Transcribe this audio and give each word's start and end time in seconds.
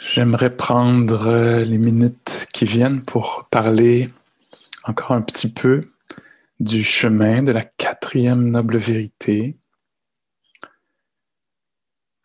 J'aimerais 0.00 0.54
prendre 0.54 1.28
euh, 1.28 1.64
les 1.64 1.78
minutes 1.78 2.46
qui 2.52 2.64
viennent 2.64 3.02
pour 3.02 3.46
parler 3.50 4.12
encore 4.84 5.12
un 5.12 5.22
petit 5.22 5.50
peu 5.50 5.90
du 6.60 6.82
chemin 6.82 7.42
de 7.42 7.52
la 7.52 7.62
quatrième 7.62 8.50
noble 8.50 8.76
vérité. 8.76 9.56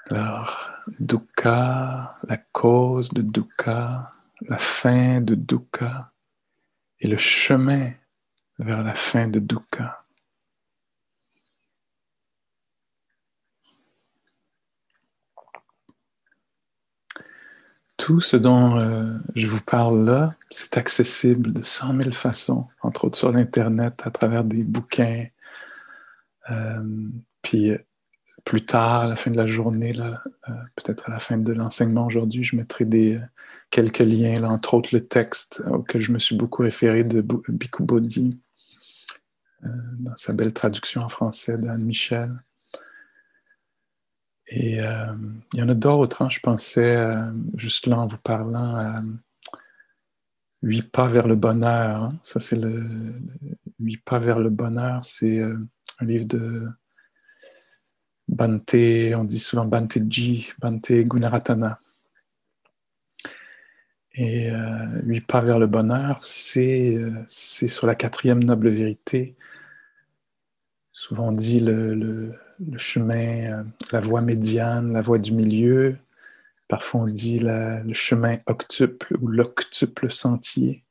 Alors, 0.10 0.72
dukkha, 1.00 2.18
la 2.24 2.38
cause 2.52 3.10
de 3.10 3.22
dukkha, 3.22 4.12
la 4.42 4.58
fin 4.58 5.22
de 5.22 5.36
dukkha 5.36 6.12
et 7.00 7.08
le 7.08 7.18
chemin 7.18 7.92
vers 8.60 8.84
la 8.84 8.96
fin 8.96 9.28
de 9.28 9.40
dukkha. 9.40 10.01
Tout 18.02 18.20
ce 18.20 18.36
dont 18.36 18.80
euh, 18.80 19.14
je 19.36 19.46
vous 19.46 19.62
parle 19.62 20.04
là, 20.04 20.34
c'est 20.50 20.76
accessible 20.76 21.54
de 21.54 21.62
cent 21.62 21.94
mille 21.94 22.16
façons, 22.16 22.68
entre 22.82 23.06
autres 23.06 23.18
sur 23.18 23.32
l'Internet, 23.32 24.02
à 24.04 24.10
travers 24.10 24.44
des 24.44 24.64
bouquins. 24.64 25.26
Euh, 26.50 27.10
puis 27.44 27.70
euh, 27.70 27.78
plus 28.44 28.66
tard, 28.66 29.02
à 29.02 29.08
la 29.08 29.16
fin 29.16 29.30
de 29.30 29.38
la 29.38 29.46
journée, 29.46 29.94
peut-être 30.78 31.10
à 31.10 31.12
la 31.12 31.20
fin 31.20 31.38
de 31.38 31.54
l'enseignement 31.54 32.08
aujourd'hui, 32.08 32.44
je 32.44 32.56
mettrai 32.56 32.86
des, 32.86 33.20
quelques 33.70 34.00
liens, 34.00 34.40
là, 34.40 34.50
entre 34.50 34.74
autres 34.74 34.90
le 34.94 35.06
texte 35.08 35.62
auquel 35.70 36.02
je 36.02 36.12
me 36.12 36.18
suis 36.18 36.36
beaucoup 36.36 36.64
référé 36.64 37.04
de 37.04 37.22
Bhikkhu 37.22 37.84
Bodhi, 37.84 38.40
dans 39.62 40.18
sa 40.18 40.34
belle 40.34 40.54
traduction 40.54 41.02
en 41.02 41.10
français 41.10 41.60
d'Anne 41.60 41.84
Michel. 41.84 42.34
Et 44.54 44.82
euh, 44.82 45.06
il 45.54 45.60
y 45.60 45.64
en 45.64 45.70
a 45.70 45.74
d'autres, 45.74 46.22
hein. 46.22 46.30
je 46.30 46.42
pensais, 46.42 46.98
euh, 46.98 47.32
juste 47.56 47.88
là 47.88 47.98
en 47.98 48.06
vous 48.06 48.18
parlant, 48.18 48.76
à 48.76 49.02
Huit 50.62 50.92
pas 50.92 51.08
vers 51.08 51.26
le 51.26 51.36
bonheur. 51.36 52.04
Hein. 52.04 52.20
Ça, 52.22 52.42
c'est 52.42 52.58
le, 52.58 53.14
Huit 53.80 54.04
pas 54.04 54.20
vers 54.20 54.40
le 54.40 54.50
bonheur, 54.50 55.06
c'est 55.06 55.40
euh, 55.40 55.58
un 56.00 56.06
livre 56.06 56.26
de 56.26 56.68
Bante, 58.28 58.76
on 59.16 59.24
dit 59.24 59.40
souvent 59.40 59.66
Bante 59.66 59.98
Ji, 60.10 60.52
Bante 60.60 60.92
Gunaratana. 60.92 61.80
Et 64.14 64.50
Huit 65.04 65.26
pas 65.26 65.40
vers 65.40 65.60
le 65.60 65.68
bonheur, 65.68 66.20
c'est 66.26 66.98
sur 67.28 67.88
la 67.88 67.96
quatrième 67.96 68.44
noble 68.44 68.70
vérité. 68.70 69.38
Souvent 70.92 71.32
dit 71.32 71.62
le 71.62 72.34
chemin, 72.78 73.50
euh, 73.52 73.64
la 73.92 74.00
voie 74.00 74.22
médiane, 74.22 74.94
la 74.94 75.02
voie 75.02 75.18
du 75.18 75.32
milieu. 75.34 75.98
Parfois 76.68 77.02
on 77.02 77.08
dit 77.08 77.40
le 77.40 77.94
chemin 77.94 78.38
octuple 78.46 79.18
ou 79.22 79.28
l'octuple 79.28 80.10
sentier, 80.10 80.84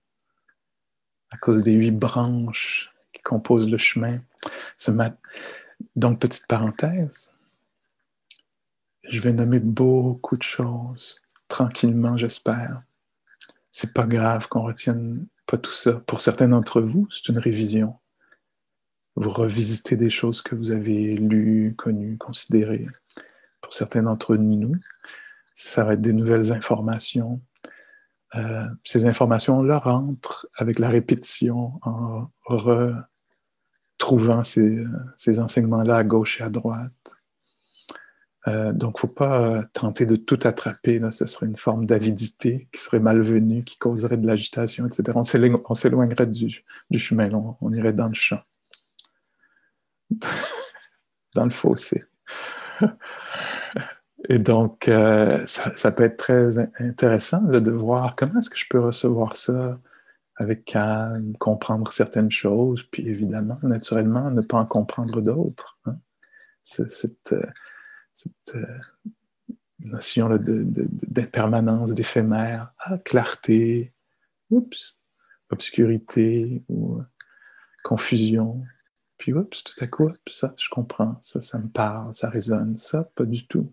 à 1.30 1.38
cause 1.38 1.62
des 1.62 1.72
huit 1.72 1.92
branches 1.92 2.92
qui 3.12 3.22
composent 3.22 3.70
le 3.70 3.78
chemin. 3.78 4.20
Donc, 5.96 6.20
petite 6.20 6.46
parenthèse, 6.46 7.32
je 9.04 9.20
vais 9.20 9.32
nommer 9.32 9.60
beaucoup 9.60 10.36
de 10.36 10.42
choses, 10.42 11.22
tranquillement, 11.48 12.16
j'espère. 12.16 12.82
C'est 13.70 13.94
pas 13.94 14.04
grave 14.04 14.48
qu'on 14.48 14.62
retienne 14.62 15.26
pas 15.46 15.58
tout 15.58 15.72
ça. 15.72 15.92
Pour 16.06 16.20
certains 16.20 16.48
d'entre 16.48 16.80
vous, 16.80 17.08
c'est 17.10 17.28
une 17.28 17.38
révision 17.38 17.96
vous 19.20 19.30
revisitez 19.30 19.96
des 19.96 20.08
choses 20.08 20.40
que 20.40 20.54
vous 20.54 20.70
avez 20.70 21.12
lues, 21.12 21.74
connues, 21.76 22.16
considérées. 22.16 22.86
Pour 23.60 23.74
certains 23.74 24.04
d'entre 24.04 24.36
nous, 24.36 24.76
ça 25.52 25.84
va 25.84 25.92
être 25.92 26.00
des 26.00 26.14
nouvelles 26.14 26.52
informations. 26.52 27.42
Euh, 28.34 28.64
ces 28.82 29.04
informations-là 29.04 29.78
rentrent 29.78 30.48
avec 30.56 30.78
la 30.78 30.88
répétition 30.88 31.72
en 31.82 32.30
retrouvant 33.98 34.42
ces, 34.42 34.86
enseignements-là 35.38 35.96
à 35.96 36.04
gauche 36.04 36.40
et 36.40 36.44
à 36.44 36.48
droite. 36.48 36.90
Euh, 38.48 38.72
donc, 38.72 38.92
il 38.94 38.96
ne 38.96 39.00
faut 39.00 39.14
pas 39.14 39.64
tenter 39.74 40.06
de 40.06 40.16
tout 40.16 40.38
attraper. 40.44 40.98
Là. 40.98 41.10
Ce 41.10 41.26
serait 41.26 41.44
une 41.44 41.56
forme 41.56 41.84
d'avidité 41.84 42.70
qui 42.72 42.80
serait 42.80 43.00
malvenue, 43.00 43.64
qui 43.64 43.76
causerait 43.76 44.16
de 44.16 44.26
l'agitation, 44.26 44.86
etc. 44.86 45.12
On 45.14 45.74
s'éloignerait 45.74 46.26
du, 46.26 46.64
chemin, 46.98 47.28
on 47.60 47.72
irait 47.74 47.92
dans 47.92 48.08
le 48.08 48.14
champ. 48.14 48.40
dans 51.34 51.44
le 51.44 51.50
fossé. 51.50 52.04
Et 54.28 54.38
donc, 54.38 54.88
euh, 54.88 55.44
ça, 55.46 55.90
peut 55.90 56.04
être 56.04 56.18
très 56.18 56.58
intéressant 56.58 57.40
de 57.40 57.70
voir 57.70 58.16
comment 58.16 58.38
est-ce 58.38 58.50
que 58.50 58.58
je 58.58 58.66
peux 58.68 58.80
recevoir 58.80 59.34
ça 59.34 59.78
avec 60.36 60.64
calme, 60.64 61.36
comprendre 61.38 61.90
certaines 61.92 62.30
choses, 62.30 62.82
puis 62.82 63.06
évidemment, 63.08 63.58
naturellement, 63.62 64.30
ne 64.30 64.40
pas 64.40 64.58
en 64.58 64.66
comprendre 64.66 65.20
d'autres. 65.20 65.78
Hein. 65.86 65.96
Cette, 66.62 67.32
euh, 67.32 67.46
euh, 68.54 68.78
notion 69.80 70.28
d'impermanence, 70.38 71.94
d'éphémère, 71.94 72.72
ah, 72.78 72.98
clarté, 72.98 73.94
oups, 74.50 74.98
obscurité 75.50 76.62
ou 76.68 77.02
confusion, 77.82 78.62
puis, 79.20 79.34
oups, 79.34 79.62
tout 79.64 79.84
à 79.84 79.86
coup, 79.86 80.10
ça, 80.30 80.54
je 80.56 80.70
comprends, 80.70 81.18
ça, 81.20 81.42
ça 81.42 81.58
me 81.58 81.68
parle, 81.68 82.14
ça 82.14 82.30
résonne. 82.30 82.78
Ça, 82.78 83.04
pas 83.04 83.26
du 83.26 83.46
tout. 83.46 83.70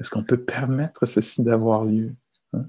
Est-ce 0.00 0.10
qu'on 0.10 0.24
peut 0.24 0.42
permettre 0.42 1.06
ceci 1.06 1.44
d'avoir 1.44 1.84
lieu? 1.84 2.16
Hein? 2.52 2.68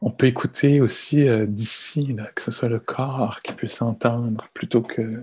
On 0.00 0.10
peut 0.10 0.28
écouter 0.28 0.80
aussi 0.80 1.28
euh, 1.28 1.44
d'ici, 1.44 2.16
que 2.34 2.40
ce 2.40 2.50
soit 2.50 2.70
le 2.70 2.80
corps 2.80 3.42
qui 3.42 3.52
puisse 3.52 3.82
entendre 3.82 4.48
plutôt 4.54 4.80
que. 4.80 5.22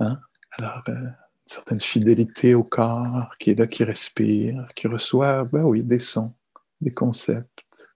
Hein? 0.00 0.18
Alors, 0.58 0.82
euh, 0.88 0.92
une 0.94 1.14
certaine 1.46 1.80
fidélité 1.80 2.56
au 2.56 2.64
corps 2.64 3.32
qui 3.38 3.50
est 3.52 3.54
là, 3.54 3.68
qui 3.68 3.84
respire, 3.84 4.66
qui 4.74 4.88
reçoit, 4.88 5.44
ben 5.44 5.62
oui, 5.62 5.84
des 5.84 6.00
sons, 6.00 6.34
des 6.80 6.92
concepts. 6.92 7.88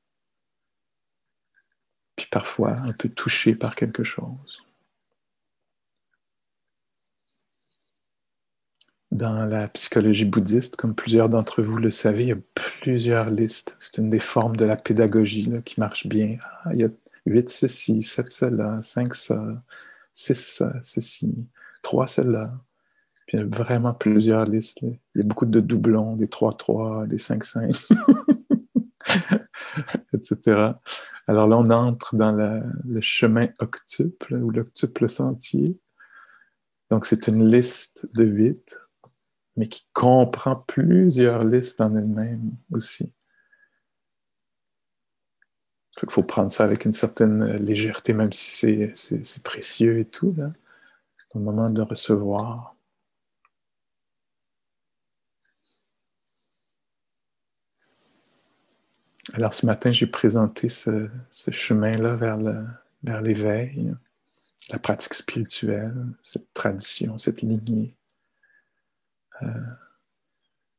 Puis 2.15 2.29
parfois 2.31 2.77
un 2.77 2.93
peu 2.93 3.09
touché 3.09 3.57
par 3.57 3.75
quelque 3.75 4.05
chose. 4.05 4.66
Dans 9.17 9.47
la 9.47 9.67
psychologie 9.69 10.27
bouddhiste, 10.27 10.77
comme 10.77 10.95
plusieurs 10.95 11.31
d'entre 11.31 11.63
vous 11.63 11.79
le 11.79 11.91
savez, 11.91 12.25
il 12.25 12.29
y 12.29 12.33
a 12.33 12.39
plusieurs 12.83 13.31
listes. 13.31 13.75
C'est 13.81 13.97
une 13.97 14.11
des 14.11 14.19
formes 14.19 14.57
de 14.57 14.67
la 14.67 14.77
pédagogie 14.77 15.51
qui 15.65 15.81
marche 15.81 16.07
bien. 16.07 16.37
Ah, 16.43 16.75
il 16.75 16.81
y 16.81 16.85
a 16.85 16.91
8 17.25 17.49
ceci, 17.49 18.03
7 18.03 18.31
cela, 18.31 18.83
5 18.83 19.15
ça, 19.15 19.43
6 20.13 20.35
ça, 20.35 20.75
ceci, 20.83 21.35
3 21.81 22.07
cela. 22.09 22.53
Puis 23.27 23.39
il 23.39 23.41
y 23.41 23.43
a 23.43 23.47
vraiment 23.47 23.95
plusieurs 23.95 24.45
listes. 24.45 24.83
Il 24.83 24.99
y 25.15 25.21
a 25.21 25.25
beaucoup 25.25 25.47
de 25.47 25.61
doublons, 25.61 26.15
des 26.15 26.27
3-3, 26.27 27.07
des 27.07 27.17
5-5, 27.17 27.89
etc. 30.13 30.73
Alors 31.27 31.49
là, 31.49 31.57
on 31.57 31.71
entre 31.71 32.17
dans 32.17 32.33
le 32.33 33.01
chemin 33.01 33.49
octuple 33.61 34.35
ou 34.35 34.51
l'octuple 34.51 35.09
sentier. 35.09 35.81
Donc, 36.91 37.07
c'est 37.07 37.29
une 37.29 37.49
liste 37.49 38.07
de 38.13 38.23
8 38.23 38.79
mais 39.57 39.67
qui 39.69 39.87
comprend 39.93 40.57
plusieurs 40.57 41.45
listes 41.45 41.81
en 41.81 41.97
elle-même 41.97 42.53
aussi. 42.73 43.13
Il 46.03 46.11
faut 46.11 46.23
prendre 46.23 46.53
ça 46.53 46.65
avec 46.65 46.85
une 46.85 46.93
certaine 46.93 47.57
légèreté, 47.57 48.13
même 48.13 48.33
si 48.33 48.91
c'est 48.95 49.43
précieux 49.43 49.99
et 49.99 50.05
tout, 50.05 50.35
là, 50.37 50.53
au 51.35 51.39
moment 51.39 51.71
de 51.71 51.81
recevoir. 51.81 52.77
Alors 59.33 59.55
ce 59.55 59.67
matin, 59.67 59.91
j'ai 59.91 60.07
présenté 60.07 60.69
ce, 60.69 61.09
chemin-là 61.51 62.17
vers 63.03 63.21
l'éveil, 63.23 63.95
la 64.71 64.79
pratique 64.79 65.15
spirituelle, 65.15 65.95
cette 66.23 66.53
tradition, 66.53 67.19
cette 67.19 67.43
lignée. 67.43 67.97
Euh, 69.43 69.49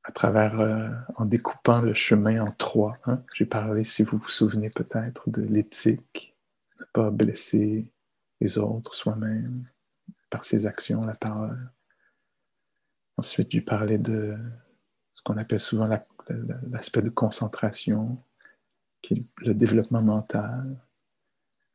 à 0.07 0.12
travers, 0.13 0.59
euh, 0.62 0.89
en 1.18 1.25
découpant 1.25 1.81
le 1.81 1.94
chemin 1.94 2.42
en 2.42 2.51
trois. 2.51 2.98
Hein. 3.06 3.21
J'ai 3.33 3.45
parlé, 3.45 3.83
si 3.83 4.04
vous 4.04 4.18
vous 4.18 4.30
souvenez 4.30 4.69
peut-être, 4.69 5.30
de 5.30 5.42
l'éthique, 5.42 6.38
ne 6.80 6.86
pas 6.94 7.12
blesser 7.12 7.92
les 8.39 8.57
autres, 8.57 8.94
soi-même, 8.94 9.68
par 10.30 10.45
ses 10.45 10.65
actions, 10.65 11.06
la 11.06 11.15
parole. 11.15 11.71
Ensuite, 13.18 13.51
j'ai 13.51 13.62
parlé 13.62 13.98
de 13.98 14.38
ce 15.12 15.21
qu'on 15.24 15.38
appelle 15.38 15.60
souvent 15.60 15.89
l'aspect 16.69 17.01
de 17.01 17.10
concentration, 17.10 18.24
qui 19.01 19.15
est 19.15 19.25
le 19.39 19.56
développement 19.56 20.01
mental. 20.01 20.81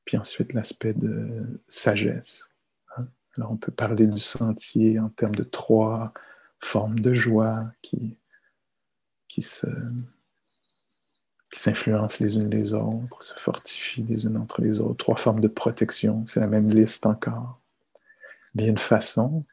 Puis 0.06 0.16
ensuite, 0.16 0.54
l'aspect 0.54 0.94
de 0.94 1.60
sagesse. 1.68 2.48
Hein. 2.96 3.08
Alors, 3.36 3.52
on 3.52 3.56
peut 3.58 3.72
parler 3.72 4.06
du 4.06 4.20
sentier 4.20 4.98
en 4.98 5.10
termes 5.10 5.34
de 5.34 5.44
trois 5.44 6.14
forme 6.64 7.00
de 7.00 7.12
joie 7.12 7.64
qui, 7.82 8.16
qui, 9.28 9.42
se, 9.42 9.66
qui 11.50 11.60
s'influencent 11.60 12.22
les 12.22 12.36
unes 12.36 12.50
les 12.50 12.72
autres, 12.72 13.22
se 13.22 13.34
fortifient 13.34 14.04
les 14.04 14.26
unes 14.26 14.36
entre 14.36 14.62
les 14.62 14.80
autres. 14.80 14.96
Trois 14.96 15.16
formes 15.16 15.40
de 15.40 15.48
protection, 15.48 16.24
c'est 16.26 16.40
la 16.40 16.46
même 16.46 16.70
liste 16.70 17.06
encore. 17.06 17.60
Bien 18.54 18.68
une 18.68 18.78
façon 18.78 19.44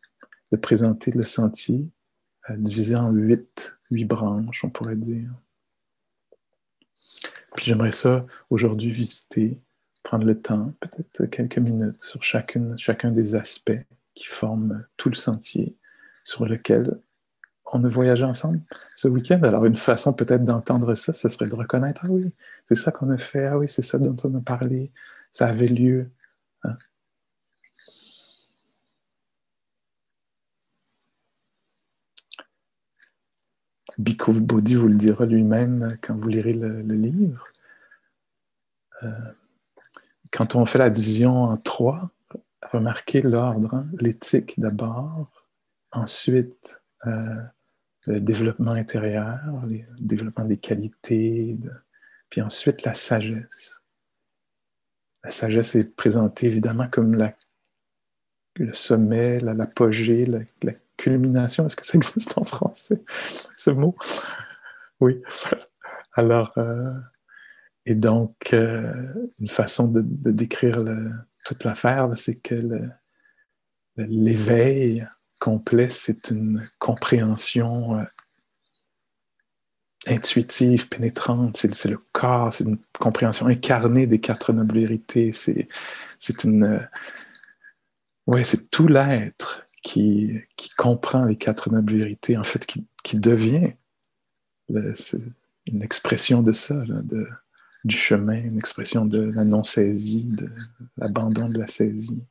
de 0.52 0.58
présenter 0.58 1.12
le 1.12 1.26
sentier 1.26 1.90
euh, 2.50 2.58
divisé 2.58 2.96
en 2.96 3.10
huit, 3.10 3.78
huit 3.92 4.06
branches, 4.06 4.64
on 4.64 4.70
pourrait 4.70 4.96
dire. 4.96 5.32
Puis 7.56 7.66
j'aimerais 7.66 7.92
ça 7.92 8.26
aujourd'hui 8.50 8.92
visiter, 8.92 9.60
prendre 10.04 10.26
le 10.26 10.40
temps, 10.40 10.74
peut-être 10.80 11.26
quelques 11.26 11.58
minutes, 11.58 12.02
sur 12.02 12.22
chacune, 12.24 12.78
chacun 12.78 13.12
des 13.12 13.36
aspects 13.36 13.72
qui 14.14 14.26
forment 14.26 14.86
tout 14.98 15.10
le 15.10 15.16
sentier 15.16 15.79
sur 16.24 16.46
lequel 16.46 17.00
on 17.74 17.84
a 17.84 17.90
voyagé 17.90 18.24
ensemble 18.24 18.62
ce 18.96 19.08
week-end. 19.08 19.42
Alors, 19.44 19.66
une 19.66 19.76
façon 19.76 20.14
peut-être 20.14 20.44
d'entendre 20.44 20.96
ça, 20.96 21.14
ce 21.14 21.30
serait 21.30 21.48
de 21.48 21.56
reconnaître, 21.56 22.02
ah 22.06 22.10
oui, 22.10 22.32
c'est 22.68 22.76
ça 22.76 22.92
qu'on 22.92 23.10
a 23.12 23.18
fait, 23.18 23.46
ah 23.46 23.58
oui, 23.58 23.70
c'est 23.70 23.82
ça 23.82 23.98
dont 24.00 24.16
on 24.24 24.36
a 24.36 24.42
parlé, 24.42 24.92
ça 25.32 25.48
avait 25.48 25.68
lieu. 25.68 26.10
Hein. 26.64 26.78
Body 34.00 34.76
vous 34.76 34.88
le 34.88 34.96
dira 34.96 35.26
lui-même 35.26 35.98
quand 36.02 36.16
vous 36.16 36.30
lirez 36.30 36.54
le, 36.54 36.82
livre. 36.82 37.46
Euh, 39.04 39.12
quand 40.32 40.56
on 40.56 40.66
fait 40.66 40.78
la 40.78 40.90
division 40.90 41.44
en 41.44 41.58
trois, 41.58 42.10
remarquez 42.72 43.22
l'ordre, 43.22 43.74
hein. 43.74 43.88
l'éthique 44.00 44.60
d'abord, 44.60 45.39
ensuite 45.92 46.82
euh, 47.06 47.42
le 48.06 48.20
développement 48.20 48.72
intérieur, 48.72 49.40
le 49.68 49.82
développement 50.00 50.46
des 50.46 50.58
qualités, 50.58 51.58
puis 52.30 52.42
ensuite 52.42 52.84
la 52.84 52.94
sagesse. 52.94 53.82
La 55.24 55.32
sagesse 55.32 55.76
est 55.76 55.96
présentée 55.96 56.48
évidemment 56.48 56.88
comme 56.90 57.16
le 58.56 58.74
sommet, 58.74 59.40
l'apogée, 59.40 60.26
la, 60.26 60.40
la, 60.64 60.74
culmination. 60.98 61.66
Est-ce 61.66 61.78
que 61.78 61.86
ça 61.86 61.98
existe 61.98 62.38
en 62.38 62.44
français, 62.44 63.02
ce 63.58 63.70
mot? 63.70 63.96
Oui. 65.00 65.22
Alors, 66.14 66.52
euh, 66.58 66.92
et 67.86 67.96
donc, 67.96 68.54
euh, 68.54 68.94
une 69.40 69.48
façon 69.48 69.88
de, 69.88 70.02
décrire 70.32 70.84
toute 71.46 71.64
l'affaire, 71.64 72.10
c'est 72.16 72.36
que 72.36 72.56
l'éveil 73.96 75.08
complet, 75.40 75.90
c'est 75.90 76.32
une 76.32 76.70
compréhension 76.80 78.00
euh, 78.00 78.04
intuitive, 80.08 80.88
pénétrante, 80.88 81.58
c'est 81.58 81.86
le 81.86 82.00
corps, 82.12 82.54
c'est 82.54 82.66
une 82.66 82.80
compréhension 83.00 83.48
incarnée 83.48 84.08
des 84.08 84.20
quatre 84.20 84.54
nobles 84.54 84.80
vérités, 84.80 85.32
c'est 85.34 86.44
une... 86.44 86.64
Euh, 86.64 88.44
c'est 88.44 88.70
tout 88.70 88.88
l'être 88.88 89.68
qui, 89.82 90.40
comprend 90.78 91.26
les 91.26 91.36
quatre 91.36 91.72
nobles 91.72 91.98
vérités, 91.98 92.38
en 92.38 92.44
fait, 92.44 92.66
qui, 92.66 92.86
qui 93.04 93.18
devient 93.18 93.74
une 95.66 95.82
expression 95.82 96.44
de 96.44 96.52
ça, 96.52 96.76
de, 96.76 97.28
du 97.84 97.96
chemin, 97.96 98.38
une 98.38 98.58
expression 98.58 99.06
de 99.06 99.20
la 99.20 99.44
non-saisie, 99.44 100.26
de 100.26 100.50
l'abandon 100.98 101.50
de 101.50 101.60
la 101.60 101.68
saisie. 101.68 102.22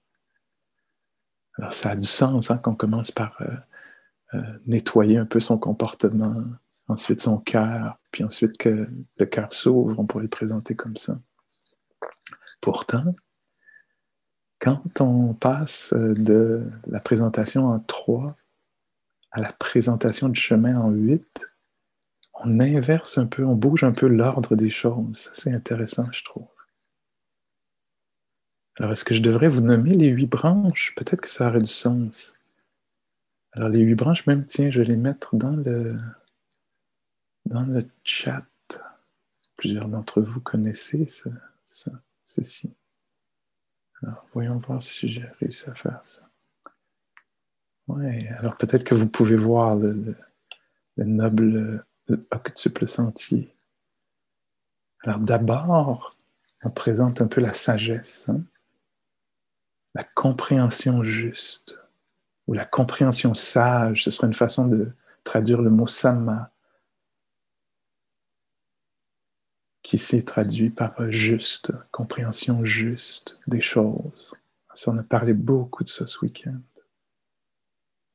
Alors, 1.58 1.72
ça 1.72 1.90
a 1.90 1.96
du 1.96 2.06
sens 2.06 2.50
hein, 2.50 2.58
qu'on 2.58 2.74
commence 2.74 3.10
par 3.10 3.36
euh, 3.40 3.46
euh, 4.34 4.58
nettoyer 4.66 5.18
un 5.18 5.26
peu 5.26 5.40
son 5.40 5.58
comportement, 5.58 6.36
ensuite 6.86 7.20
son 7.20 7.38
cœur, 7.38 7.98
puis 8.12 8.24
ensuite 8.24 8.56
que 8.58 8.88
le 9.16 9.26
cœur 9.26 9.52
s'ouvre, 9.52 9.98
on 9.98 10.06
pourrait 10.06 10.24
le 10.24 10.28
présenter 10.28 10.74
comme 10.74 10.96
ça. 10.96 11.18
Pourtant, 12.60 13.14
quand 14.60 15.00
on 15.00 15.34
passe 15.34 15.92
euh, 15.92 16.14
de 16.14 16.70
la 16.86 17.00
présentation 17.00 17.66
en 17.66 17.80
trois 17.80 18.36
à 19.30 19.40
la 19.40 19.52
présentation 19.52 20.28
du 20.28 20.40
chemin 20.40 20.80
en 20.80 20.90
huit, 20.90 21.46
on 22.34 22.60
inverse 22.60 23.18
un 23.18 23.26
peu, 23.26 23.44
on 23.44 23.54
bouge 23.54 23.84
un 23.84 23.92
peu 23.92 24.06
l'ordre 24.06 24.56
des 24.56 24.70
choses. 24.70 25.28
C'est 25.32 25.52
intéressant, 25.52 26.06
je 26.12 26.24
trouve. 26.24 26.46
Alors, 28.78 28.92
est-ce 28.92 29.04
que 29.04 29.14
je 29.14 29.22
devrais 29.22 29.48
vous 29.48 29.60
nommer 29.60 29.90
les 29.90 30.06
huit 30.06 30.26
branches? 30.26 30.94
Peut-être 30.94 31.20
que 31.20 31.28
ça 31.28 31.48
aurait 31.48 31.60
du 31.60 31.66
sens. 31.66 32.34
Alors, 33.52 33.70
les 33.70 33.80
huit 33.80 33.96
branches, 33.96 34.26
même, 34.26 34.44
tiens, 34.46 34.70
je 34.70 34.80
vais 34.80 34.86
les 34.86 34.96
mettre 34.96 35.34
dans 35.34 35.50
le, 35.50 35.98
dans 37.44 37.62
le 37.62 37.88
chat. 38.04 38.46
Plusieurs 39.56 39.88
d'entre 39.88 40.22
vous 40.22 40.40
connaissez 40.40 41.08
ça, 41.08 41.90
ceci. 42.24 42.72
Alors, 44.00 44.24
voyons 44.32 44.58
voir 44.58 44.80
si 44.80 45.08
j'ai 45.08 45.26
réussi 45.40 45.68
à 45.68 45.74
faire 45.74 46.00
ça. 46.04 46.22
Oui, 47.88 48.28
alors 48.36 48.56
peut-être 48.56 48.84
que 48.84 48.94
vous 48.94 49.08
pouvez 49.08 49.34
voir 49.34 49.74
le, 49.74 50.14
noble 50.98 51.84
octuple 52.30 52.86
sentier. 52.86 53.56
Alors 55.02 55.18
d'abord, 55.18 56.16
on 56.62 56.70
présente 56.70 57.20
un 57.20 57.26
peu 57.26 57.40
la 57.40 57.52
sagesse. 57.52 58.28
Hein? 58.28 58.42
La 59.98 60.04
compréhension 60.04 61.02
juste 61.02 61.76
ou 62.46 62.54
la 62.54 62.64
compréhension 62.64 63.34
sage, 63.34 64.04
ce 64.04 64.12
serait 64.12 64.28
une 64.28 64.32
façon 64.32 64.68
de 64.68 64.92
traduire 65.24 65.60
le 65.60 65.70
mot 65.70 65.88
sama, 65.88 66.52
qui 69.82 69.98
s'est 69.98 70.22
traduit 70.22 70.70
par 70.70 71.10
juste, 71.10 71.72
compréhension 71.90 72.64
juste 72.64 73.40
des 73.48 73.60
choses. 73.60 74.32
on 74.86 74.98
a 74.98 75.02
parlé 75.02 75.32
beaucoup 75.32 75.82
de 75.82 75.88
ça 75.88 76.06
ce 76.06 76.20
week-end. 76.20 76.60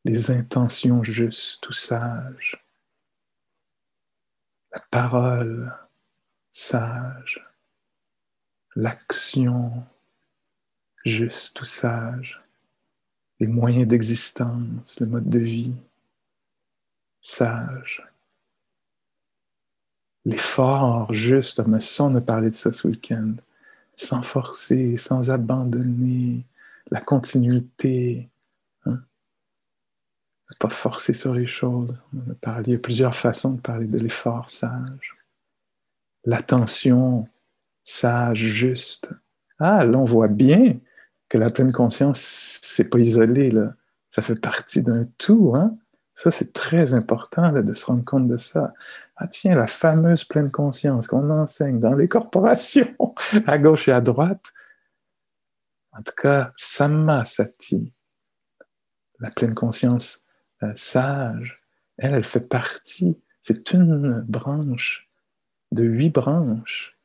Les 0.05 0.31
intentions 0.31 1.03
justes 1.03 1.67
ou 1.67 1.73
sages, 1.73 2.65
la 4.71 4.79
parole 4.89 5.77
sage, 6.49 7.45
l'action 8.73 9.85
juste 11.05 11.59
ou 11.61 11.65
sage, 11.65 12.41
les 13.39 13.47
moyens 13.47 13.87
d'existence, 13.87 14.99
le 14.99 15.07
mode 15.07 15.29
de 15.29 15.39
vie 15.39 15.73
sage, 17.21 18.03
l'effort 20.25 21.13
juste, 21.13 21.61
ça 21.79 22.03
on 22.03 22.15
a 22.15 22.21
parlé 22.21 22.47
de 22.47 22.53
ça 22.53 22.71
ce 22.71 22.87
week-end, 22.87 23.33
sans 23.95 24.21
forcer, 24.21 24.97
sans 24.97 25.31
abandonner, 25.31 26.45
la 26.91 27.01
continuité, 27.01 28.29
hein? 28.85 29.01
ne 30.49 30.55
pas 30.59 30.69
forcer 30.69 31.13
sur 31.13 31.33
les 31.33 31.47
choses. 31.47 31.95
Il 32.13 32.71
y 32.71 32.75
a 32.75 32.79
plusieurs 32.79 33.15
façons 33.15 33.51
de 33.51 33.61
parler 33.61 33.87
de 33.87 33.99
l'effort 33.99 34.49
sage. 34.49 35.15
L'attention 36.25 37.27
sage, 37.83 38.39
juste. 38.39 39.11
Ah, 39.59 39.83
là, 39.85 39.97
on 39.97 40.05
voit 40.05 40.27
bien 40.27 40.77
que 41.29 41.37
la 41.37 41.49
pleine 41.49 41.71
conscience, 41.71 42.19
c'est 42.19 42.85
pas 42.85 42.99
isolé, 42.99 43.51
là. 43.51 43.73
ça 44.09 44.21
fait 44.21 44.39
partie 44.39 44.83
d'un 44.83 45.05
tout. 45.17 45.53
Hein? 45.55 45.77
Ça, 46.13 46.29
c'est 46.31 46.53
très 46.53 46.93
important 46.93 47.51
de 47.51 47.73
se 47.73 47.85
rendre 47.85 48.05
compte 48.05 48.27
de 48.27 48.37
ça. 48.37 48.73
Ah 49.15 49.27
tiens, 49.27 49.55
la 49.55 49.67
fameuse 49.67 50.25
pleine 50.25 50.51
conscience 50.51 51.07
qu'on 51.07 51.29
enseigne 51.29 51.79
dans 51.79 51.93
les 51.93 52.07
corporations, 52.07 52.95
à 53.47 53.57
gauche 53.57 53.87
et 53.87 53.91
à 53.91 54.01
droite. 54.01 54.45
En 55.91 56.01
tout 56.01 56.13
cas, 56.15 56.51
Samma 56.55 57.25
Sati, 57.25 57.93
la 59.19 59.31
pleine 59.31 59.53
conscience 59.53 60.21
euh, 60.63 60.71
sage, 60.75 61.61
elle, 61.97 62.15
elle 62.15 62.23
fait 62.23 62.39
partie, 62.39 63.19
c'est 63.41 63.73
une 63.73 64.21
branche 64.21 65.09
de 65.71 65.83
huit 65.83 66.09
branches 66.09 66.97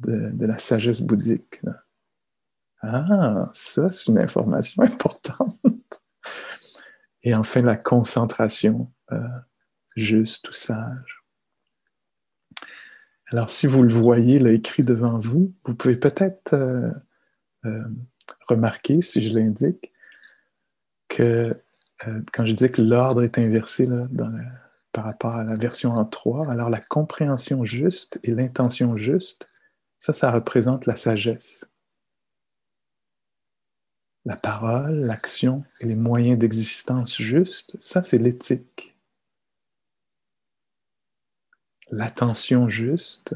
de, 0.00 0.46
la 0.46 0.58
sagesse 0.58 1.00
bouddhique. 1.00 1.62
Là. 1.62 1.84
Ah, 2.82 3.48
ça, 3.52 3.90
c'est 3.90 4.08
une 4.10 4.18
information 4.18 4.82
importante. 4.84 5.56
Et 7.22 7.34
enfin, 7.34 7.62
la 7.62 7.76
concentration 7.76 8.92
euh, 9.12 9.20
juste 9.96 10.48
ou 10.48 10.52
sage. 10.52 11.24
Alors, 13.30 13.50
si 13.50 13.66
vous 13.66 13.82
le 13.82 13.94
voyez 13.94 14.38
là, 14.38 14.50
écrit 14.50 14.82
devant 14.82 15.18
vous, 15.18 15.54
vous 15.64 15.74
pouvez 15.74 15.96
peut-être 15.96 16.54
euh, 16.54 16.90
euh, 17.64 17.84
remarquer, 18.48 19.00
si 19.00 19.20
je 19.20 19.34
l'indique, 19.34 19.92
que 21.08 21.56
quand 22.32 22.44
je 22.44 22.52
dis 22.52 22.68
que 22.68 22.82
l'ordre 22.82 23.22
est 23.22 23.38
inversé 23.38 23.88
par 24.90 25.04
rapport 25.04 25.36
à 25.36 25.44
la 25.44 25.54
version 25.54 25.92
en 25.92 26.04
trois, 26.04 26.50
alors 26.50 26.68
la 26.68 26.80
compréhension 26.80 27.64
juste 27.64 28.18
et 28.24 28.32
l'intention 28.32 28.96
juste, 28.96 29.46
ça, 30.00 30.12
ça 30.12 30.32
représente 30.32 30.86
la 30.86 30.96
sagesse 30.96 31.71
la 34.24 34.36
parole, 34.36 35.00
l'action 35.00 35.64
et 35.80 35.86
les 35.86 35.96
moyens 35.96 36.38
d'existence 36.38 37.16
justes, 37.16 37.76
ça 37.80 38.02
c'est 38.02 38.18
l'éthique. 38.18 38.96
L'attention 41.90 42.68
juste, 42.68 43.34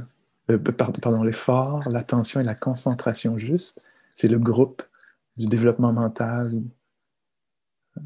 euh, 0.50 0.58
pardon, 0.58 1.22
l'effort, 1.22 1.88
l'attention 1.88 2.40
et 2.40 2.44
la 2.44 2.54
concentration 2.54 3.38
juste, 3.38 3.80
c'est 4.14 4.28
le 4.28 4.38
groupe 4.38 4.82
du 5.36 5.46
développement 5.46 5.92
mental 5.92 6.62
euh, 7.98 8.00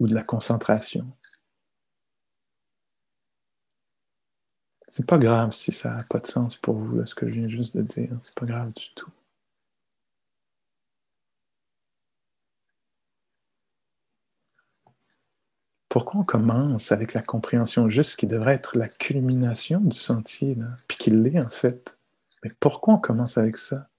ou 0.00 0.06
de 0.08 0.14
la 0.14 0.22
concentration. 0.24 1.06
C'est 4.88 5.06
pas 5.06 5.18
grave 5.18 5.52
si 5.52 5.72
ça 5.72 5.96
n'a 5.96 6.04
pas 6.04 6.18
de 6.18 6.26
sens 6.26 6.56
pour 6.56 6.74
vous, 6.74 7.06
ce 7.06 7.14
que 7.14 7.26
je 7.26 7.32
viens 7.32 7.48
juste 7.48 7.76
de 7.76 7.82
dire. 7.82 8.10
C'est 8.24 8.34
pas 8.34 8.46
grave 8.46 8.72
du 8.74 8.92
tout. 8.94 9.10
Pourquoi 15.92 16.22
on 16.22 16.24
commence 16.24 16.90
avec 16.90 17.12
la 17.12 17.20
compréhension 17.20 17.90
juste 17.90 18.18
qui 18.18 18.26
devrait 18.26 18.54
être 18.54 18.78
la 18.78 18.88
culmination 18.88 19.78
du 19.78 19.94
sentier, 19.94 20.56
puis 20.88 20.96
qu'il 20.96 21.20
l'est 21.20 21.38
en 21.38 21.50
fait? 21.50 21.98
Mais 22.42 22.50
pourquoi 22.60 22.94
on 22.94 22.98
commence 22.98 23.36
avec 23.36 23.58
ça? 23.58 23.90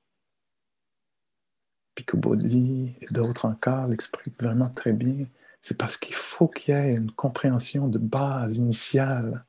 Pico 1.93 2.17
Bodhi 2.17 2.95
et 2.99 3.05
d'autres 3.11 3.45
encore 3.45 3.85
l'expliquent 3.85 4.41
vraiment 4.41 4.69
très 4.69 4.91
bien. 4.91 5.27
C'est 5.61 5.77
parce 5.77 5.97
qu'il 5.97 6.15
faut 6.15 6.47
qu'il 6.47 6.73
y 6.73 6.77
ait 6.79 6.95
une 6.95 7.11
compréhension 7.11 7.87
de 7.87 7.99
base 7.99 8.57
initiale. 8.57 9.45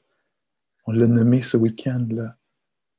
On 0.84 0.92
l'a 0.92 1.06
nommé 1.06 1.40
ce 1.40 1.56
week-end, 1.56 2.06
là, 2.10 2.36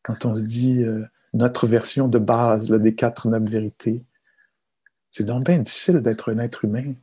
quand 0.02 0.26
on 0.26 0.34
se 0.34 0.42
dit 0.42 0.82
euh, 0.82 1.06
notre 1.36 1.68
version 1.68 2.08
de 2.08 2.18
base 2.18 2.72
des 2.72 2.96
quatre 2.96 3.28
nobles 3.28 3.52
vérités. 3.52 4.04
C'est 5.12 5.26
donc 5.26 5.46
bien 5.46 5.60
difficile 5.60 6.00
d'être 6.00 6.34
un 6.34 6.40
être 6.40 6.66
humain 6.66 6.96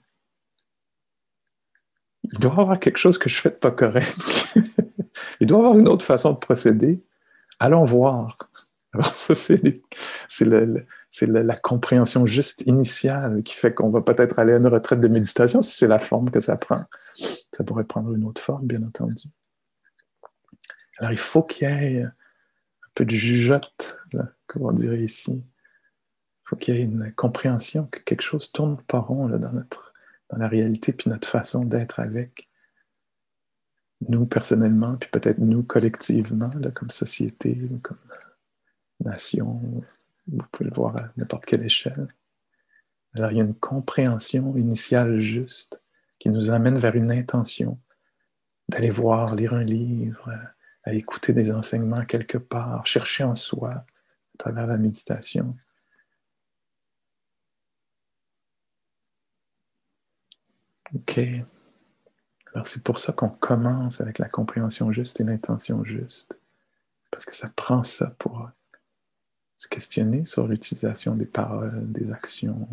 il 2.25 2.39
doit 2.39 2.55
y 2.57 2.61
avoir 2.61 2.79
quelque 2.79 2.99
chose 2.99 3.19
que 3.19 3.29
je 3.29 3.41
fais 3.41 3.51
de 3.51 3.55
pas 3.55 3.71
correct. 3.71 4.17
il 5.41 5.47
doit 5.47 5.59
y 5.59 5.61
avoir 5.61 5.79
une 5.79 5.89
autre 5.89 6.05
façon 6.05 6.33
de 6.33 6.39
procéder. 6.39 7.03
Allons 7.59 7.85
voir. 7.85 8.39
Alors, 8.93 9.07
c'est 9.35 11.27
la, 11.27 11.57
compréhension 11.57 12.27
juste 12.27 12.63
initiale 12.63 13.43
qui 13.43 13.55
fait 13.55 13.75
qu'on 13.75 13.91
va 13.91 14.03
peut-être 14.03 14.39
aller 14.39 14.53
à 14.53 14.57
une 14.57 14.67
retraite 14.67 15.01
de 15.01 15.09
méditation 15.09 15.63
si 15.63 15.77
c'est 15.77 15.89
la 15.89 15.99
forme 15.99 16.31
que 16.31 16.41
ça 16.41 16.57
prend. 16.57 16.85
Ça 17.15 17.65
pourrait 17.65 17.85
prendre 17.85 18.15
une 18.15 18.25
autre 18.25 18.41
forme, 18.41 18.67
bien 18.67 18.83
entendu. 18.83 19.29
Alors, 20.99 21.13
il 21.13 21.19
faut 21.19 21.43
qu'il 21.43 21.69
y 21.69 21.73
ait 21.73 22.03
un 22.03 22.13
peu 22.95 23.05
de 23.05 23.11
jugeote, 23.11 23.99
comme 24.47 24.63
on 24.63 24.73
dirait 24.73 25.01
ici. 25.01 25.33
Il 25.33 26.49
faut 26.49 26.57
qu'il 26.57 26.75
y 26.75 26.79
ait 26.79 26.83
une 26.83 27.13
compréhension 27.15 27.87
que 27.87 28.01
quelque 28.01 28.23
chose 28.23 28.53
tourne 28.53 28.77
pas 28.83 28.99
rond 28.99 29.27
là, 29.27 29.39
dans 29.39 29.53
notre 29.53 29.92
dans 30.33 30.39
la 30.39 30.49
réalité, 30.49 30.93
puis 30.93 31.11
notre 31.11 31.29
façon 31.29 31.65
d'être 31.65 32.01
avec 32.01 32.49
nous 34.09 34.27
personnellement, 34.27 34.97
puis 34.97 35.11
peut-être 35.11 35.39
nous 35.39 35.63
collectivement, 35.63 36.51
là, 36.59 36.71
comme 36.71 36.91
société, 36.91 37.69
comme 37.83 37.99
nation. 39.01 39.61
Vous 40.27 40.45
pouvez 40.51 40.71
le 40.71 40.75
voir 40.75 40.97
à 40.97 41.13
n'importe 41.17 41.45
quelle 41.45 41.63
échelle. 41.63 42.09
Alors, 43.15 43.31
il 43.31 43.39
y 43.39 43.41
a 43.41 43.45
une 43.45 43.55
compréhension 43.55 44.57
initiale 44.57 45.21
juste 45.21 45.81
qui 46.19 46.31
nous 46.31 46.51
amène 46.51 46.79
vers 46.79 46.95
une 46.95 47.13
intention 47.13 47.79
d'aller 48.69 48.91
voir, 48.91 49.35
lire 49.35 49.55
un 49.55 49.65
livre, 49.65 50.33
aller 50.85 50.99
écouter 50.99 51.33
des 51.33 51.51
enseignements 51.51 52.05
quelque 52.05 52.39
part, 52.39 52.87
chercher 52.87 53.25
en 53.25 53.35
soi 53.35 53.71
à 53.73 53.85
travers 54.39 54.67
la 54.67 54.79
méditation. 54.79 55.57
OK. 60.95 61.21
Alors 62.55 62.67
c'est 62.67 62.83
pour 62.83 62.99
ça 62.99 63.13
qu'on 63.13 63.31
commence 63.31 64.01
avec 64.01 64.19
la 64.19 64.29
compréhension 64.29 64.93
juste 64.93 65.21
et 65.21 65.25
l'intention 65.25 65.85
juste. 65.85 66.39
Parce 67.11 67.25
que 67.25 67.35
ça 67.35 67.51
prend 67.55 67.83
ça 67.83 68.15
pour 68.19 68.51
se 69.57 69.69
questionner 69.69 70.25
sur 70.25 70.49
l'utilisation 70.49 71.15
des 71.15 71.27
paroles, 71.27 71.91
des 71.93 72.11
actions, 72.11 72.69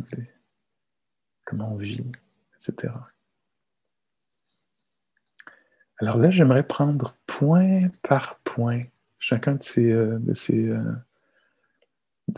comment 1.46 1.74
on 1.74 1.78
vit, 1.78 2.04
etc. 2.56 2.94
Alors 6.00 6.18
là, 6.18 6.32
j'aimerais 6.32 6.64
prendre 6.64 7.16
point 7.28 7.90
par 8.02 8.40
point 8.40 8.84
chacun 9.20 9.56
de 9.56 9.62
ces, 9.62 9.92
euh, 9.92 10.20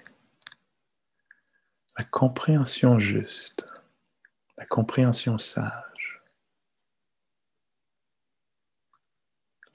la 1.98 2.04
compréhension 2.04 3.00
juste, 3.00 3.68
la 4.58 4.66
compréhension 4.66 5.38
sage. 5.38 6.22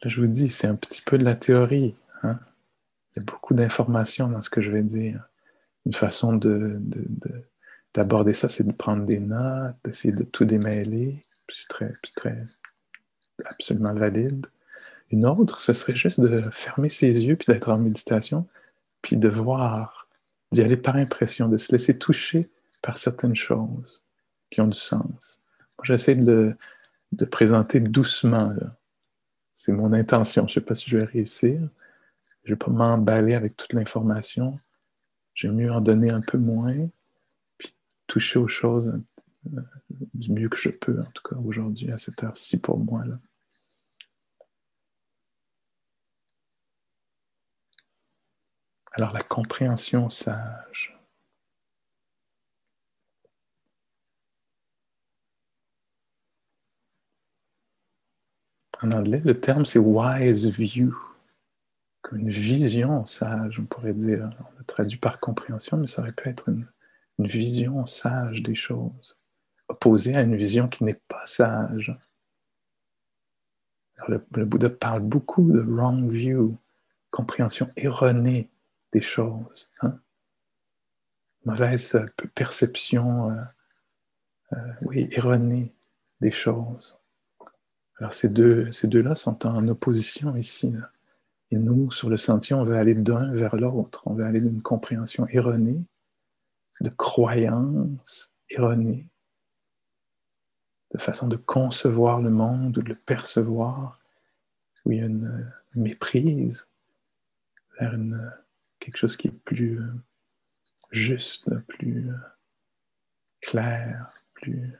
Là, 0.03 0.09
je 0.09 0.21
vous 0.21 0.27
dis, 0.27 0.51
c'est 0.51 0.67
un 0.67 0.75
petit 0.75 1.01
peu 1.03 1.17
de 1.17 1.25
la 1.25 1.35
théorie. 1.35 1.97
Hein. 2.23 2.39
Il 3.11 3.21
y 3.21 3.21
a 3.21 3.25
beaucoup 3.25 3.55
d'informations 3.55 4.29
dans 4.29 4.43
ce 4.43 4.51
que 4.51 4.61
je 4.61 4.71
vais 4.71 4.83
dire. 4.83 5.27
Une 5.87 5.95
façon 5.95 6.39
d'aborder 7.95 8.35
ça, 8.35 8.49
c'est 8.49 8.65
de 8.65 8.73
prendre 8.73 9.05
des 9.05 9.21
notes, 9.21 9.77
d'essayer 9.85 10.13
de 10.13 10.25
tout 10.25 10.45
démêler. 10.45 11.25
C'est 11.49 11.69
très, 11.69 11.95
très, 12.17 12.45
absolument 13.47 13.95
valide. 13.95 14.47
Une 15.11 15.25
autre, 15.25 15.61
ce 15.61 15.73
serait 15.73 15.97
juste 15.97 16.21
de 16.21 16.51
fermer 16.51 16.89
ses 16.89 17.25
yeux 17.25 17.37
puis 17.37 17.47
d'être 17.53 17.71
en 17.73 17.79
méditation 17.79 18.47
puis 19.07 19.17
de 19.17 19.29
voir, 19.29 20.09
d'y 20.51 20.63
aller 20.63 20.77
par 20.77 20.97
impression, 20.97 21.49
de 21.49 21.57
se 21.59 21.71
laisser 21.71 21.97
toucher 21.97 22.51
par 22.83 22.99
certaines 22.99 23.37
choses 23.37 24.03
qui 24.51 24.61
ont 24.61 24.67
du 24.67 24.77
sens. 24.77 25.41
J'essaie 25.85 26.17
de, 26.17 26.57
de 27.13 27.25
présenter 27.25 27.79
doucement. 27.79 28.53
C'est 29.55 29.71
mon 29.71 29.93
intention. 29.93 30.43
Je 30.49 30.51
ne 30.51 30.55
sais 30.55 30.61
pas 30.61 30.75
si 30.75 30.91
je 30.91 30.99
vais 30.99 31.05
réussir. 31.05 31.61
Je 32.43 32.51
ne 32.51 32.55
vais 32.55 32.57
pas 32.57 32.73
m'emballer 32.73 33.35
avec 33.35 33.57
toute 33.57 33.75
l'information. 33.75 34.59
J'aime 35.35 35.55
mieux 35.55 35.71
en 35.71 35.81
donner 35.81 36.11
un 36.11 36.21
peu 36.21 36.39
moins, 36.39 36.75
puis 37.59 37.77
toucher 38.09 38.41
aux 38.41 38.49
choses 38.49 38.93
euh, 39.55 39.61
du 40.15 40.33
mieux 40.33 40.49
que 40.49 40.59
je 40.59 40.71
peux, 40.71 40.99
en 41.01 41.11
tout 41.13 41.23
cas 41.23 41.37
aujourd'hui, 41.37 41.93
à 41.93 41.99
cette 41.99 42.25
heure-ci 42.25 42.59
pour 42.59 42.81
moi. 42.81 43.05
Alors 48.97 49.13
la 49.13 49.23
compréhension 49.23 50.09
sage. 50.09 50.99
En 58.83 58.91
anglais, 58.93 59.21
le 59.23 59.39
terme 59.39 59.67
c'est 59.67 59.79
wise 59.79 60.47
view, 60.49 60.97
comme 62.01 62.21
une 62.21 62.31
vision 62.31 63.05
sage, 63.05 63.61
on 63.61 63.67
pourrait 63.67 63.93
dire. 63.93 64.31
On 64.41 64.59
le 64.59 64.65
traduit 64.65 64.99
par 64.99 65.21
compréhension, 65.21 65.77
mais 65.77 65.87
ça 65.87 66.01
aurait 66.01 66.13
pu 66.13 66.31
être 66.31 66.49
une, 66.49 66.67
vision 67.19 67.85
sage 67.85 68.43
des 68.43 68.55
choses, 68.55 69.19
opposée 69.69 70.17
à 70.17 70.23
une 70.23 70.37
vision 70.37 70.69
qui 70.69 70.85
n'est 70.85 71.01
pas 71.09 71.27
sage. 71.27 71.95
le, 74.09 74.25
le 74.35 74.45
Bouddha 74.47 74.71
parle 74.71 75.03
beaucoup 75.03 75.53
de 75.53 75.61
wrong 75.61 76.11
view, 76.11 76.57
compréhension 77.11 77.71
erronée 77.77 78.49
des 78.93 79.03
choses. 79.03 79.71
Hein? 79.83 79.99
Mauvaise 81.45 81.99
perception, 82.35 83.31
euh, 83.31 83.43
euh, 84.53 84.73
oui, 84.83 85.09
erronée 85.13 85.73
des 86.21 86.33
choses. 86.33 86.99
Alors 87.99 88.15
ces 88.15 88.29
deux, 88.29 88.71
ces 88.73 88.89
deux-là 88.89 89.15
sont 89.15 89.47
en 89.47 89.67
opposition 89.69 90.37
ici. 90.37 90.75
Et 91.51 91.57
nous, 91.57 91.91
sur 91.93 92.11
le 92.11 92.17
sentier, 92.17 92.55
on 92.55 92.65
veut 92.65 92.77
aller 92.77 92.95
d'un 92.95 93.33
vers 93.33 93.57
l'autre. 93.57 94.03
On 94.07 94.15
veut 94.15 94.25
aller 94.25 94.41
d'une 94.41 94.63
compréhension 94.63 95.27
erronée, 95.29 95.83
de 96.81 96.91
croyance 96.91 98.33
erronée, 98.51 99.07
de 100.93 100.99
façon 100.99 101.29
de 101.29 101.37
concevoir 101.37 102.21
le 102.21 102.31
monde 102.31 102.79
ou 102.79 102.83
de 102.83 102.89
le 102.89 102.97
percevoir, 102.97 104.01
où 104.85 104.93
il 104.93 104.99
y 104.99 105.03
a 105.03 105.07
une 105.07 105.53
méprise 105.75 106.69
vers 107.79 107.95
une 107.95 108.33
quelque 108.81 108.97
chose 108.97 109.17
qui 109.17 109.29
est 109.29 109.39
plus 109.45 109.81
euh, 109.81 109.93
juste, 110.91 111.51
plus 111.69 112.09
euh, 112.09 112.17
clair, 113.41 114.13
plus 114.35 114.73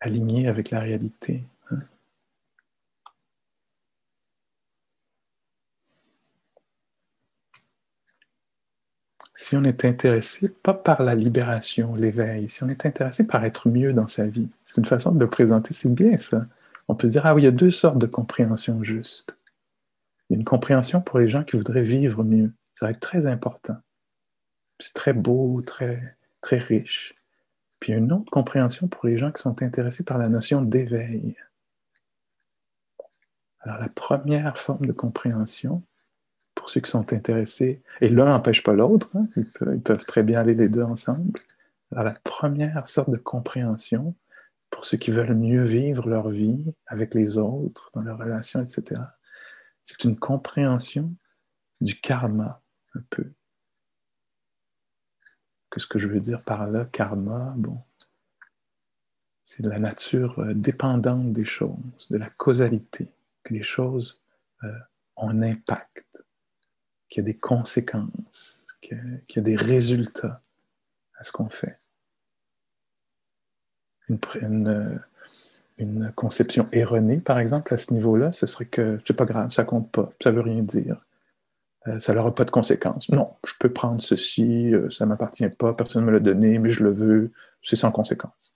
aligné 0.00 0.48
avec 0.48 0.70
la 0.70 0.80
réalité. 0.80 1.44
Hein. 1.70 1.78
Si 9.34 9.56
on 9.56 9.64
est 9.64 9.84
intéressé, 9.84 10.48
pas 10.48 10.74
par 10.74 11.02
la 11.02 11.14
libération, 11.14 11.94
l'éveil, 11.94 12.48
si 12.48 12.62
on 12.62 12.68
est 12.68 12.86
intéressé 12.86 13.26
par 13.26 13.44
être 13.44 13.68
mieux 13.68 13.92
dans 13.92 14.06
sa 14.06 14.26
vie, 14.26 14.48
c'est 14.64 14.80
une 14.80 14.86
façon 14.86 15.12
de 15.12 15.20
le 15.20 15.28
présenter, 15.28 15.74
c'est 15.74 15.92
bien 15.92 16.16
ça. 16.16 16.46
On 16.88 16.94
peut 16.94 17.06
se 17.06 17.12
dire, 17.12 17.26
ah 17.26 17.34
oui, 17.34 17.42
il 17.42 17.44
y 17.44 17.48
a 17.48 17.52
deux 17.52 17.70
sortes 17.70 17.98
de 17.98 18.06
compréhension 18.06 18.82
juste. 18.82 19.36
Une 20.32 20.44
compréhension 20.44 21.02
pour 21.02 21.18
les 21.18 21.28
gens 21.28 21.44
qui 21.44 21.58
voudraient 21.58 21.82
vivre 21.82 22.24
mieux. 22.24 22.54
Ça 22.74 22.86
va 22.86 22.92
être 22.92 23.00
très 23.00 23.26
important. 23.26 23.76
C'est 24.78 24.94
très 24.94 25.12
beau, 25.12 25.60
très, 25.60 26.16
très 26.40 26.58
riche. 26.58 27.14
Puis 27.80 27.92
une 27.92 28.12
autre 28.12 28.30
compréhension 28.30 28.88
pour 28.88 29.06
les 29.06 29.18
gens 29.18 29.30
qui 29.30 29.42
sont 29.42 29.62
intéressés 29.62 30.04
par 30.04 30.16
la 30.16 30.30
notion 30.30 30.62
d'éveil. 30.62 31.36
Alors 33.60 33.78
la 33.78 33.90
première 33.90 34.56
forme 34.56 34.86
de 34.86 34.92
compréhension, 34.92 35.82
pour 36.54 36.70
ceux 36.70 36.80
qui 36.80 36.90
sont 36.90 37.12
intéressés, 37.12 37.82
et 38.00 38.08
l'un 38.08 38.26
n'empêche 38.26 38.62
pas 38.62 38.72
l'autre, 38.72 39.14
hein, 39.16 39.26
ils, 39.36 39.80
peuvent, 39.80 40.04
très 40.06 40.22
bien 40.22 40.40
aller 40.40 40.54
les 40.54 40.70
deux 40.70 40.82
ensemble. 40.82 41.40
Alors 41.90 42.04
la 42.04 42.16
première 42.24 42.88
sorte 42.88 43.10
de 43.10 43.18
compréhension, 43.18 44.14
pour 44.70 44.86
ceux 44.86 44.96
qui 44.96 45.10
veulent 45.10 45.34
mieux 45.34 45.64
vivre 45.64 46.08
leur 46.08 46.30
vie 46.30 46.72
avec 46.86 47.12
les 47.12 47.36
autres, 47.36 47.90
dans 47.94 48.00
leurs 48.00 48.18
relations, 48.18 48.62
etc., 48.62 49.02
c'est 49.82 50.04
une 50.04 50.18
compréhension 50.18 51.14
du 51.80 52.00
karma, 52.00 52.62
un 52.94 53.02
peu. 53.10 53.32
Qu'est-ce 55.70 55.86
que 55.86 55.98
je 55.98 56.08
veux 56.08 56.20
dire 56.20 56.42
par 56.42 56.66
là, 56.66 56.84
karma? 56.84 57.54
Bon, 57.56 57.82
c'est 59.42 59.64
la 59.64 59.78
nature 59.78 60.38
euh, 60.38 60.54
dépendante 60.54 61.32
des 61.32 61.44
choses, 61.44 62.08
de 62.10 62.16
la 62.16 62.30
causalité, 62.30 63.08
que 63.42 63.54
les 63.54 63.62
choses 63.62 64.22
euh, 64.64 64.78
ont 65.16 65.30
un 65.30 65.42
impact, 65.42 66.24
qu'il 67.08 67.22
y 67.22 67.24
a 67.24 67.32
des 67.32 67.38
conséquences, 67.38 68.66
qu'il 68.80 69.22
y 69.28 69.38
a 69.38 69.42
des 69.42 69.56
résultats 69.56 70.42
à 71.18 71.24
ce 71.24 71.32
qu'on 71.32 71.48
fait. 71.48 71.78
Une, 74.08 74.18
une, 74.40 75.02
conception 76.14 76.68
erronée, 76.72 77.18
par 77.18 77.38
exemple, 77.38 77.74
à 77.74 77.78
ce 77.78 77.92
niveau-là, 77.92 78.32
ce 78.32 78.46
serait 78.46 78.66
que 78.66 79.00
c'est 79.06 79.16
pas 79.16 79.24
grave, 79.24 79.50
ça 79.50 79.64
compte 79.64 79.90
pas, 79.90 80.12
ça 80.22 80.30
veut 80.30 80.40
rien 80.40 80.62
dire. 80.62 81.04
Euh, 81.88 81.98
ça 81.98 82.14
n'aura 82.14 82.34
pas 82.34 82.44
de 82.44 82.50
conséquences. 82.50 83.08
Non, 83.10 83.34
je 83.44 83.54
peux 83.58 83.72
prendre 83.72 84.00
ceci, 84.00 84.72
euh, 84.72 84.88
ça 84.88 85.04
ne 85.04 85.10
m'appartient 85.10 85.48
pas, 85.48 85.74
personne 85.74 86.02
ne 86.02 86.06
me 86.06 86.12
l'a 86.12 86.20
donné, 86.20 86.58
mais 86.58 86.70
je 86.70 86.84
le 86.84 86.92
veux, 86.92 87.32
c'est 87.60 87.76
sans 87.76 87.90
conséquence. 87.90 88.54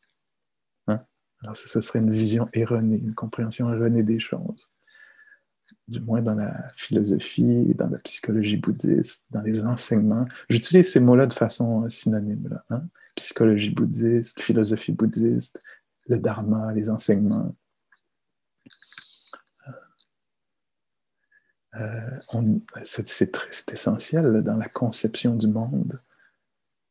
Hein? 0.86 1.00
Alors, 1.42 1.56
ça, 1.56 1.82
serait 1.82 1.98
une 1.98 2.12
vision 2.12 2.48
erronée, 2.52 2.98
une 2.98 3.14
compréhension 3.14 3.72
erronée 3.72 4.04
des 4.04 4.20
choses. 4.20 4.70
Du 5.88 6.00
moins 6.00 6.20
dans 6.20 6.34
la 6.34 6.68
philosophie, 6.74 7.74
dans 7.74 7.88
la 7.88 7.98
psychologie 7.98 8.56
bouddhiste, 8.56 9.24
dans 9.30 9.42
les 9.42 9.64
enseignements. 9.64 10.26
J'utilise 10.48 10.92
ces 10.92 11.00
mots-là 11.00 11.26
de 11.26 11.32
façon 11.32 11.84
euh, 11.84 11.88
synonyme. 11.88 12.48
Là, 12.48 12.64
hein? 12.70 12.84
Psychologie 13.16 13.70
bouddhiste, 13.70 14.40
philosophie 14.40 14.92
bouddhiste, 14.92 15.58
le 16.08 16.18
dharma, 16.18 16.72
les 16.72 16.90
enseignements. 16.90 17.54
Euh, 21.74 22.18
c'est 22.84 23.72
essentiel 23.72 24.42
dans 24.42 24.56
la 24.56 24.68
conception 24.68 25.34
du 25.34 25.46
monde 25.46 26.00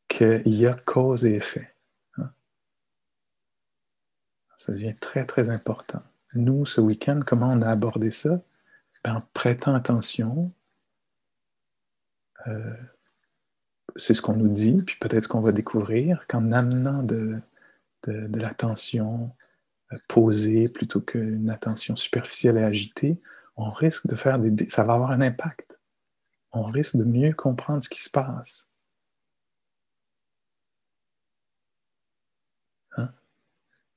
qu'il 0.08 0.42
y 0.46 0.66
a 0.66 0.74
cause 0.74 1.24
et 1.26 1.34
effet. 1.34 1.74
Hein. 2.18 2.30
Ça 4.56 4.72
devient 4.72 4.94
très, 4.94 5.26
très 5.26 5.48
important. 5.48 6.02
Nous, 6.34 6.66
ce 6.66 6.80
week-end, 6.80 7.20
comment 7.26 7.50
on 7.50 7.62
a 7.62 7.70
abordé 7.70 8.10
ça? 8.10 8.40
Ben, 9.02 9.16
en 9.16 9.22
prêtant 9.32 9.74
attention, 9.74 10.52
euh, 12.46 12.76
c'est 13.96 14.14
ce 14.14 14.22
qu'on 14.22 14.36
nous 14.36 14.48
dit, 14.48 14.82
puis 14.82 14.96
peut-être 15.00 15.24
ce 15.24 15.28
qu'on 15.28 15.40
va 15.40 15.52
découvrir, 15.52 16.26
qu'en 16.28 16.52
amenant 16.52 17.02
de, 17.02 17.40
de 18.10 18.40
l'attention 18.40 19.34
euh, 19.92 19.98
posée 20.08 20.68
plutôt 20.68 21.00
qu'une 21.00 21.48
attention 21.48 21.94
superficielle 21.94 22.56
et 22.56 22.64
agitée, 22.64 23.20
on 23.56 23.70
risque 23.70 24.08
de 24.08 24.16
faire 24.16 24.38
des... 24.38 24.68
Ça 24.68 24.82
va 24.82 24.94
avoir 24.94 25.12
un 25.12 25.20
impact. 25.20 25.80
On 26.52 26.64
risque 26.64 26.96
de 26.96 27.04
mieux 27.04 27.32
comprendre 27.32 27.82
ce 27.82 27.88
qui 27.88 28.00
se 28.00 28.10
passe. 28.10 28.68
Hein? 32.96 33.10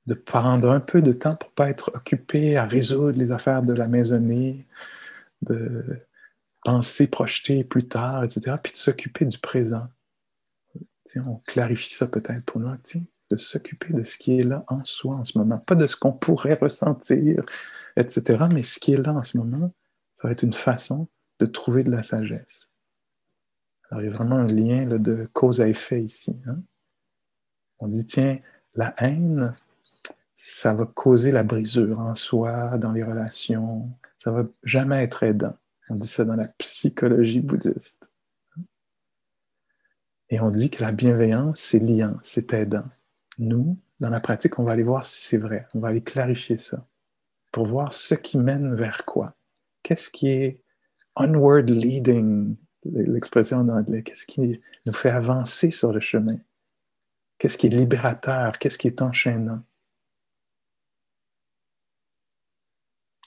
De 0.06 0.14
prendre 0.14 0.70
un 0.70 0.80
peu 0.80 1.02
de 1.02 1.12
temps 1.12 1.34
pour 1.34 1.50
ne 1.50 1.54
pas 1.54 1.70
être 1.70 1.90
occupé 1.94 2.56
à 2.56 2.64
résoudre 2.64 3.18
les 3.18 3.32
affaires 3.32 3.62
de 3.62 3.72
la 3.72 3.88
maisonnée, 3.88 4.68
de 5.42 6.06
penser, 6.64 7.08
projeter 7.08 7.64
plus 7.64 7.88
tard, 7.88 8.22
etc., 8.22 8.56
puis 8.62 8.72
de 8.72 8.76
s'occuper 8.76 9.24
du 9.24 9.38
présent. 9.38 9.88
on 11.16 11.38
clarifie 11.46 11.92
ça 11.92 12.06
peut-être 12.06 12.44
pour 12.44 12.60
nous. 12.60 12.70
De 13.30 13.36
s'occuper 13.36 13.92
de 13.92 14.02
ce 14.02 14.18
qui 14.18 14.38
est 14.38 14.42
là 14.42 14.64
en 14.68 14.84
soi 14.84 15.14
en 15.14 15.24
ce 15.24 15.38
moment, 15.38 15.58
pas 15.58 15.74
de 15.74 15.86
ce 15.86 15.96
qu'on 15.96 16.12
pourrait 16.12 16.58
ressentir, 16.60 17.44
etc. 17.96 18.44
Mais 18.52 18.62
ce 18.62 18.78
qui 18.78 18.92
est 18.92 18.96
là 18.96 19.12
en 19.12 19.22
ce 19.22 19.38
moment, 19.38 19.72
ça 20.16 20.28
va 20.28 20.32
être 20.32 20.42
une 20.42 20.52
façon 20.52 21.08
de 21.38 21.46
trouver 21.46 21.84
de 21.84 21.90
la 21.90 22.02
sagesse. 22.02 22.70
Alors, 23.90 24.02
il 24.02 24.10
y 24.10 24.12
a 24.12 24.16
vraiment 24.16 24.36
un 24.36 24.46
lien 24.46 24.86
de 24.86 25.28
cause 25.32 25.60
à 25.60 25.68
effet 25.68 26.02
ici. 26.02 26.36
Hein. 26.46 26.60
On 27.78 27.88
dit, 27.88 28.06
tiens, 28.06 28.38
la 28.76 28.94
haine, 28.98 29.54
ça 30.34 30.74
va 30.74 30.86
causer 30.86 31.32
la 31.32 31.42
brisure 31.42 31.98
en 31.98 32.14
soi, 32.14 32.78
dans 32.78 32.92
les 32.92 33.02
relations. 33.02 33.90
Ça 34.18 34.30
va 34.30 34.44
jamais 34.62 35.02
être 35.02 35.22
aidant. 35.22 35.56
On 35.88 35.96
dit 35.96 36.06
ça 36.06 36.24
dans 36.24 36.36
la 36.36 36.48
psychologie 36.48 37.40
bouddhiste. 37.40 38.06
Et 40.28 40.38
on 40.38 40.50
dit 40.50 40.70
que 40.70 40.82
la 40.82 40.92
bienveillance, 40.92 41.58
c'est 41.58 41.80
liant, 41.80 42.16
c'est 42.22 42.52
aidant. 42.52 42.84
Nous, 43.40 43.78
dans 44.00 44.10
la 44.10 44.20
pratique, 44.20 44.58
on 44.58 44.64
va 44.64 44.72
aller 44.72 44.82
voir 44.82 45.06
si 45.06 45.28
c'est 45.28 45.38
vrai. 45.38 45.66
On 45.74 45.80
va 45.80 45.88
aller 45.88 46.02
clarifier 46.02 46.58
ça 46.58 46.86
pour 47.52 47.66
voir 47.66 47.94
ce 47.94 48.14
qui 48.14 48.36
mène 48.36 48.74
vers 48.74 49.06
quoi. 49.06 49.34
Qu'est-ce 49.82 50.10
qui 50.10 50.28
est 50.28 50.60
onward 51.16 51.68
leading, 51.68 52.54
l'expression 52.84 53.58
en 53.58 53.68
anglais, 53.70 54.02
qu'est-ce 54.02 54.26
qui 54.26 54.60
nous 54.84 54.92
fait 54.92 55.10
avancer 55.10 55.70
sur 55.70 55.90
le 55.90 56.00
chemin? 56.00 56.38
Qu'est-ce 57.38 57.56
qui 57.56 57.68
est 57.68 57.70
libérateur? 57.70 58.58
Qu'est-ce 58.58 58.76
qui 58.76 58.86
est 58.86 59.00
enchaînant? 59.00 59.62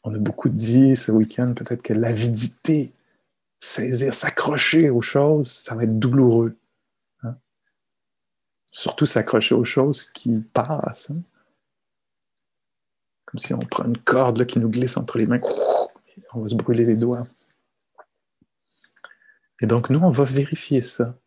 On 0.04 0.14
a 0.14 0.20
beaucoup 0.20 0.50
dit 0.50 0.96
ce 0.96 1.12
week-end 1.12 1.54
peut-être 1.56 1.82
que 1.82 1.94
l'avidité, 1.94 2.94
saisir, 3.58 4.14
s'accrocher 4.14 4.92
aux 4.92 5.02
choses, 5.02 5.50
ça 5.52 5.74
va 5.74 5.86
être 5.86 5.98
douloureux. 5.98 6.56
Surtout 8.74 9.06
s'accrocher 9.06 9.54
aux 9.54 9.64
choses 9.64 10.10
qui 10.10 10.40
passent. 10.40 11.12
Hein? 11.12 11.22
Comme 13.26 13.40
si 13.40 13.54
on 13.54 13.60
prend 13.60 13.86
une 13.86 14.00
corde 14.00 14.46
qui 14.46 14.60
nous 14.60 14.70
glisse 14.70 14.98
entre 14.98 15.20
les 15.20 15.28
mains, 15.28 15.40
on 16.34 16.42
va 16.42 16.48
se 16.48 16.56
brûler 16.56 16.84
les 16.84 16.96
doigts. 16.96 17.28
Et 19.62 19.68
donc, 19.68 19.92
nous, 19.92 20.00
on 20.00 20.10
va 20.10 20.24
vérifier 20.24 20.82
ça. 20.82 21.18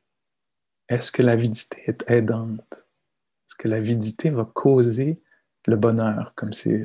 Est-ce 0.88 1.12
que 1.12 1.22
l'avidité 1.22 1.82
est 1.86 2.04
aidante? 2.10 2.72
Est-ce 2.72 3.54
que 3.54 3.68
l'avidité 3.68 4.30
va 4.30 4.44
causer 4.44 5.22
le 5.66 5.76
bonheur, 5.76 6.32
comme 6.34 6.52
c'est 6.52 6.84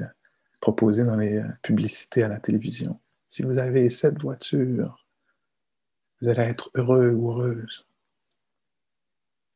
proposé 0.59 1.03
dans 1.03 1.17
les 1.17 1.43
publicités 1.63 2.23
à 2.23 2.27
la 2.27 2.39
télévision? 2.39 2.99
Si 3.27 3.41
vous 3.41 3.57
avez 3.57 3.89
cette 3.89 4.21
voiture, 4.21 5.07
vous 6.21 6.29
allez 6.29 6.43
être 6.43 6.69
heureux 6.75 7.09
ou 7.09 7.31
heureuse. 7.31 7.85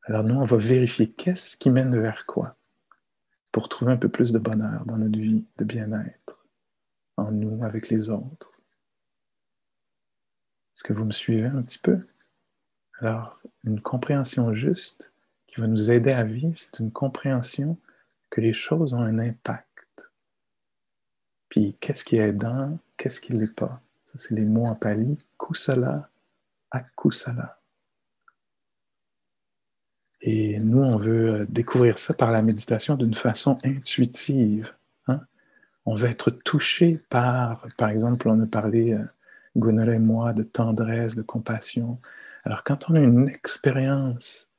Alors 0.08 0.24
nous, 0.24 0.36
on 0.36 0.46
va 0.46 0.58
vérifier 0.58 1.12
qu'est-ce 1.12 1.58
qui 1.58 1.72
mène 1.72 2.00
vers 2.00 2.28
quoi 2.28 2.58
pour 3.52 3.70
trouver 3.70 3.94
un 3.94 3.98
peu 3.98 4.10
plus 4.10 4.32
de 4.32 4.38
bonheur 4.38 4.86
dans 4.86 4.98
notre 4.98 5.18
vie, 5.18 5.46
de 5.58 5.64
bien-être, 5.64 6.46
en 7.18 7.32
nous, 7.32 7.64
avec 7.64 7.90
les 7.90 8.10
autres. 8.10 8.52
Est-ce 10.76 10.84
que 10.84 10.94
vous 10.94 11.06
me 11.06 11.12
suivez 11.12 11.48
un 11.48 11.64
petit 11.64 11.80
peu? 11.80 12.06
Alors, 13.00 13.40
une 13.64 13.82
compréhension 13.82 14.54
juste 14.54 15.12
qui 15.48 15.60
va 15.60 15.68
nous 15.68 15.90
aider 15.90 16.12
à 16.12 16.24
vivre, 16.24 16.54
c'est 16.58 16.80
une 16.80 16.92
compréhension 16.92 17.80
que 18.30 18.42
les 18.42 18.54
choses 18.54 18.94
ont 18.94 19.02
un 19.02 19.18
impact. 19.18 20.12
Puis, 21.50 21.78
qu'est-ce 21.80 22.04
qui 22.04 22.18
est 22.18 22.30
aidant, 22.30 22.78
qu'est-ce 22.98 23.22
qui 23.22 23.34
ne 23.34 23.40
l'est 23.40 23.56
pas? 23.56 23.82
Ça, 24.04 24.20
c'est 24.20 24.36
les 24.36 24.46
mots 24.46 24.68
en 24.68 24.76
pali. 24.76 25.18
Kusala, 25.40 26.10
akusala. 26.70 27.55
Et 30.28 30.60
nous, 30.60 30.82
on 30.82 30.98
veut 30.98 31.42
euh, 31.42 31.46
découvrir 31.48 32.00
ça 32.00 32.16
par 32.16 32.32
la 32.32 32.42
méditation 32.42 32.96
d'une 32.96 33.14
façon 33.14 33.60
intuitive. 33.64 34.74
Hein. 35.08 35.22
On 35.86 35.94
veut 35.94 36.10
être 36.10 36.32
touché 36.32 37.00
par, 37.10 37.68
par 37.78 37.90
exemple, 37.90 38.28
on 38.28 38.42
a 38.42 38.48
parlé, 38.48 38.94
euh, 38.94 39.92
et 39.94 40.00
moi, 40.00 40.34
de 40.34 40.42
tendresse, 40.42 41.16
de 41.16 41.22
compassion. 41.22 42.00
Alors, 42.44 42.64
quand 42.64 42.90
on 42.90 42.96
a 42.96 43.00
une 43.00 43.30
expérience 43.30 44.50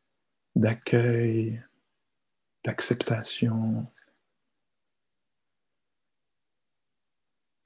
d'accueil, 0.55 1.61
d'acceptation, 2.65 3.87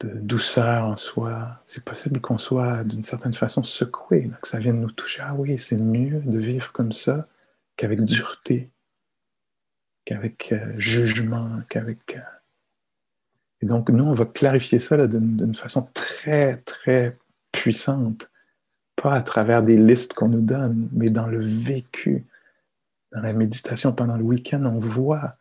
de 0.01 0.09
douceur 0.09 0.85
en 0.85 0.97
soi, 0.97 1.63
c'est 1.67 1.85
possible 1.85 2.19
qu'on 2.23 2.39
soit 2.39 2.83
d'une 2.85 3.03
certaine 3.03 3.35
façon 3.35 3.63
secoué, 3.63 4.31
que 4.41 4.49
ça 4.49 4.59
vienne 4.59 4.81
nous 4.81 4.91
toucher. 4.91 5.21
Ah 5.23 5.35
oui, 5.35 5.59
c'est 5.59 5.77
mieux 5.77 6.21
de 6.21 6.39
vivre 6.39 6.73
comme 6.73 6.93
ça 6.93 7.29
qu'avec 7.81 8.03
dureté, 8.03 8.71
qu'avec 10.05 10.53
euh, 10.53 10.75
jugement, 10.77 11.63
qu'avec... 11.71 12.17
Euh, 12.17 12.21
et 13.63 13.67
donc, 13.67 13.89
nous, 13.89 14.05
on 14.05 14.13
va 14.13 14.27
clarifier 14.27 14.79
ça 14.79 15.07
d'une 15.07 15.55
façon 15.55 15.89
très, 15.95 16.59
très 16.59 17.17
puissante, 17.53 18.31
pas 18.97 19.15
à 19.15 19.23
travers 19.23 19.63
des 19.63 19.79
listes 19.79 20.13
qu'on 20.13 20.29
nous 20.29 20.43
donne, 20.43 20.91
mais 20.93 21.09
dans 21.09 21.27
le 21.27 21.41
vécu. 21.41 22.27
Dans 23.13 23.23
la 23.23 23.33
méditation 23.33 23.93
pendant 23.93 24.17
le 24.17 24.25
week-end, 24.25 24.63
on 24.67 24.79
voit 24.79 25.37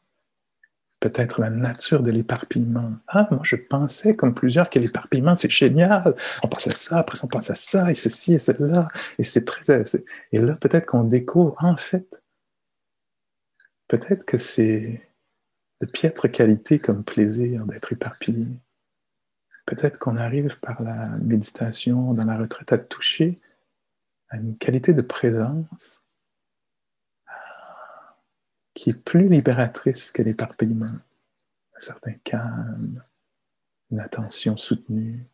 peut-être 1.01 1.41
la 1.41 1.49
nature 1.49 2.03
de 2.03 2.11
l'éparpillement. 2.11 2.93
Ah, 3.07 3.27
moi 3.31 3.41
je 3.43 3.57
pensais 3.57 4.15
comme 4.15 4.33
plusieurs 4.33 4.69
que 4.69 4.79
l'éparpillement 4.79 5.35
c'est 5.35 5.51
génial. 5.51 6.15
On 6.41 6.47
pense 6.47 6.67
à 6.67 6.71
ça, 6.71 6.99
après 6.99 7.17
on 7.23 7.27
pense 7.27 7.49
à 7.49 7.55
ça, 7.55 7.91
et 7.91 7.93
ceci 7.93 8.33
et 8.33 8.39
cela, 8.39 8.87
et 9.17 9.23
c'est 9.23 9.45
très. 9.45 9.83
Et 10.31 10.39
là, 10.39 10.55
peut-être 10.55 10.87
qu'on 10.87 11.03
découvre, 11.03 11.55
en 11.59 11.77
fait, 11.77 12.21
peut-être 13.89 14.23
que 14.23 14.37
c'est 14.37 15.05
de 15.81 15.85
piètre 15.85 16.31
qualité 16.31 16.79
comme 16.79 17.03
plaisir 17.03 17.65
d'être 17.65 17.91
éparpillé. 17.91 18.47
Peut-être 19.65 19.99
qu'on 19.99 20.15
arrive 20.15 20.59
par 20.59 20.81
la 20.81 21.07
méditation, 21.17 22.13
dans 22.13 22.23
la 22.23 22.37
retraite, 22.37 22.71
à 22.71 22.77
toucher 22.77 23.39
à 24.29 24.37
une 24.37 24.57
qualité 24.57 24.93
de 24.93 25.01
présence 25.01 26.03
qui 28.73 28.91
est 28.91 28.93
plus 28.93 29.27
libératrice 29.27 30.11
que 30.11 30.21
l'éparpillement. 30.21 30.97
Un 31.75 31.79
certain 31.79 32.13
calme, 32.23 33.03
une 33.91 33.99
attention 33.99 34.55
soutenue, 34.55 35.25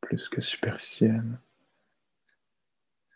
plus 0.00 0.28
que 0.28 0.40
superficielle. 0.40 1.38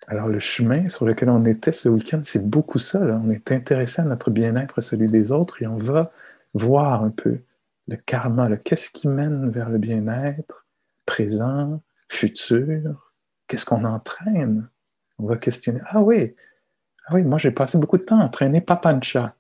Alors 0.07 0.29
le 0.29 0.39
chemin 0.39 0.89
sur 0.89 1.07
lequel 1.07 1.31
on 1.31 1.45
était 1.45 1.73
ce 1.73 1.89
week-end, 1.89 2.21
c'est 2.23 2.47
beaucoup 2.47 2.79
ça. 2.79 3.01
On 3.01 3.31
est 3.31 3.53
intéressé 3.53 4.03
à 4.03 4.05
notre 4.05 4.31
bien-être, 4.31 4.79
à 4.79 4.83
celui 4.83 5.09
des 5.09 5.33
autres, 5.33 5.63
et 5.63 5.67
on 5.67 5.77
va 5.77 6.13
voir 6.53 7.03
un 7.03 7.11
peu 7.11 7.41
le 7.89 7.97
karma, 7.97 8.55
qu'est-ce 8.57 8.91
qui 8.91 9.09
mène 9.09 9.51
vers 9.51 9.69
le 9.69 9.79
bien-être, 9.79 10.67
présent, 11.07 11.83
futur, 12.09 13.13
qu'est-ce 13.47 13.67
qu'on 13.67 13.85
entraîne? 13.85 14.69
On 15.19 15.27
va 15.27 15.37
questionner, 15.37 15.81
ah 15.87 16.01
oui, 16.01 16.35
ah 17.07 17.15
oui, 17.15 17.23
moi 17.23 17.39
j'ai 17.39 17.51
passé 17.51 17.79
beaucoup 17.79 17.99
de 17.99 18.03
temps 18.03 18.21
à 18.21 18.25
entraîner 18.25 18.61
Papancha, 18.61 19.35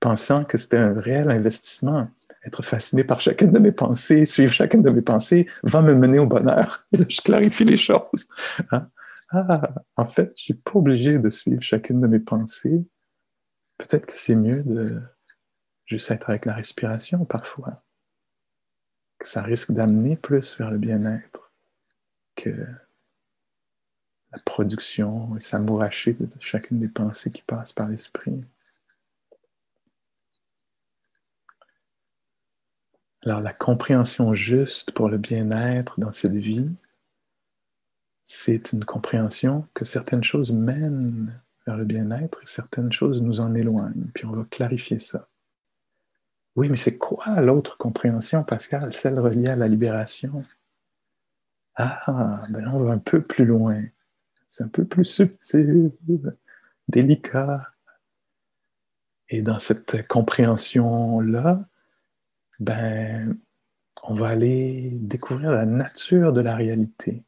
pensant 0.00 0.44
que 0.44 0.58
c'était 0.58 0.78
un 0.78 0.98
réel 0.98 1.30
investissement. 1.30 2.08
Être 2.44 2.62
fasciné 2.62 3.04
par 3.04 3.20
chacune 3.20 3.50
de 3.50 3.58
mes 3.58 3.72
pensées, 3.72 4.24
suivre 4.24 4.52
chacune 4.52 4.82
de 4.82 4.90
mes 4.90 5.02
pensées, 5.02 5.48
va 5.64 5.82
me 5.82 5.94
mener 5.94 6.18
au 6.18 6.26
bonheur. 6.26 6.84
Et 6.92 6.96
là, 6.98 7.04
je 7.08 7.20
clarifie 7.20 7.64
les 7.64 7.76
choses. 7.76 8.28
Hein. 8.70 8.88
Ah, 9.30 9.74
en 9.96 10.06
fait, 10.06 10.32
je 10.36 10.42
suis 10.42 10.54
pas 10.54 10.72
obligé 10.74 11.18
de 11.18 11.28
suivre 11.28 11.60
chacune 11.60 12.00
de 12.00 12.06
mes 12.06 12.20
pensées. 12.20 12.86
Peut-être 13.76 14.06
que 14.06 14.16
c'est 14.16 14.34
mieux 14.34 14.62
de 14.62 15.00
juste 15.84 16.10
être 16.10 16.30
avec 16.30 16.46
la 16.46 16.54
respiration 16.54 17.24
parfois. 17.24 17.84
Que 19.18 19.26
ça 19.26 19.42
risque 19.42 19.72
d'amener 19.72 20.16
plus 20.16 20.56
vers 20.58 20.70
le 20.70 20.78
bien-être 20.78 21.52
que 22.36 22.66
la 24.30 24.38
production 24.44 25.36
et 25.36 25.40
s'amouracher 25.40 26.12
de 26.14 26.28
chacune 26.40 26.78
des 26.78 26.88
pensées 26.88 27.30
qui 27.30 27.42
passent 27.42 27.72
par 27.72 27.88
l'esprit. 27.88 28.44
Alors 33.22 33.40
la 33.40 33.52
compréhension 33.52 34.32
juste 34.34 34.92
pour 34.92 35.08
le 35.08 35.18
bien-être 35.18 35.98
dans 35.98 36.12
cette 36.12 36.36
vie, 36.36 36.70
c'est 38.30 38.72
une 38.74 38.84
compréhension 38.84 39.66
que 39.72 39.86
certaines 39.86 40.22
choses 40.22 40.52
mènent 40.52 41.32
vers 41.66 41.78
le 41.78 41.86
bien-être 41.86 42.42
et 42.42 42.46
certaines 42.46 42.92
choses 42.92 43.22
nous 43.22 43.40
en 43.40 43.54
éloignent. 43.54 44.10
Puis 44.12 44.26
on 44.26 44.32
va 44.32 44.44
clarifier 44.44 44.98
ça. 44.98 45.30
Oui, 46.54 46.68
mais 46.68 46.76
c'est 46.76 46.98
quoi 46.98 47.40
l'autre 47.40 47.78
compréhension, 47.78 48.44
Pascal, 48.44 48.92
celle 48.92 49.18
reliée 49.18 49.48
à 49.48 49.56
la 49.56 49.66
libération? 49.66 50.44
Ah, 51.76 52.42
ben 52.50 52.68
on 52.68 52.80
va 52.80 52.92
un 52.92 52.98
peu 52.98 53.22
plus 53.22 53.46
loin. 53.46 53.82
C'est 54.46 54.62
un 54.62 54.68
peu 54.68 54.84
plus 54.84 55.06
subtil, 55.06 55.90
délicat. 56.86 57.72
Et 59.30 59.40
dans 59.40 59.58
cette 59.58 60.06
compréhension-là, 60.06 61.66
ben, 62.60 63.38
on 64.02 64.12
va 64.12 64.28
aller 64.28 64.90
découvrir 64.92 65.52
la 65.52 65.64
nature 65.64 66.34
de 66.34 66.42
la 66.42 66.56
réalité. 66.56 67.24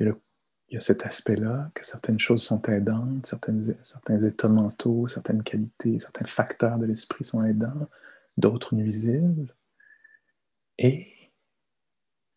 Il 0.00 0.74
y 0.74 0.76
a 0.76 0.80
cet 0.80 1.04
aspect-là, 1.04 1.70
que 1.74 1.84
certaines 1.84 2.20
choses 2.20 2.42
sont 2.42 2.62
aidantes, 2.62 3.26
certains 3.26 4.18
états 4.20 4.48
mentaux, 4.48 5.08
certaines 5.08 5.42
qualités, 5.42 5.98
certains 5.98 6.24
facteurs 6.24 6.78
de 6.78 6.86
l'esprit 6.86 7.24
sont 7.24 7.44
aidants, 7.44 7.88
d'autres 8.36 8.74
nuisibles. 8.76 9.54
Et 10.78 11.08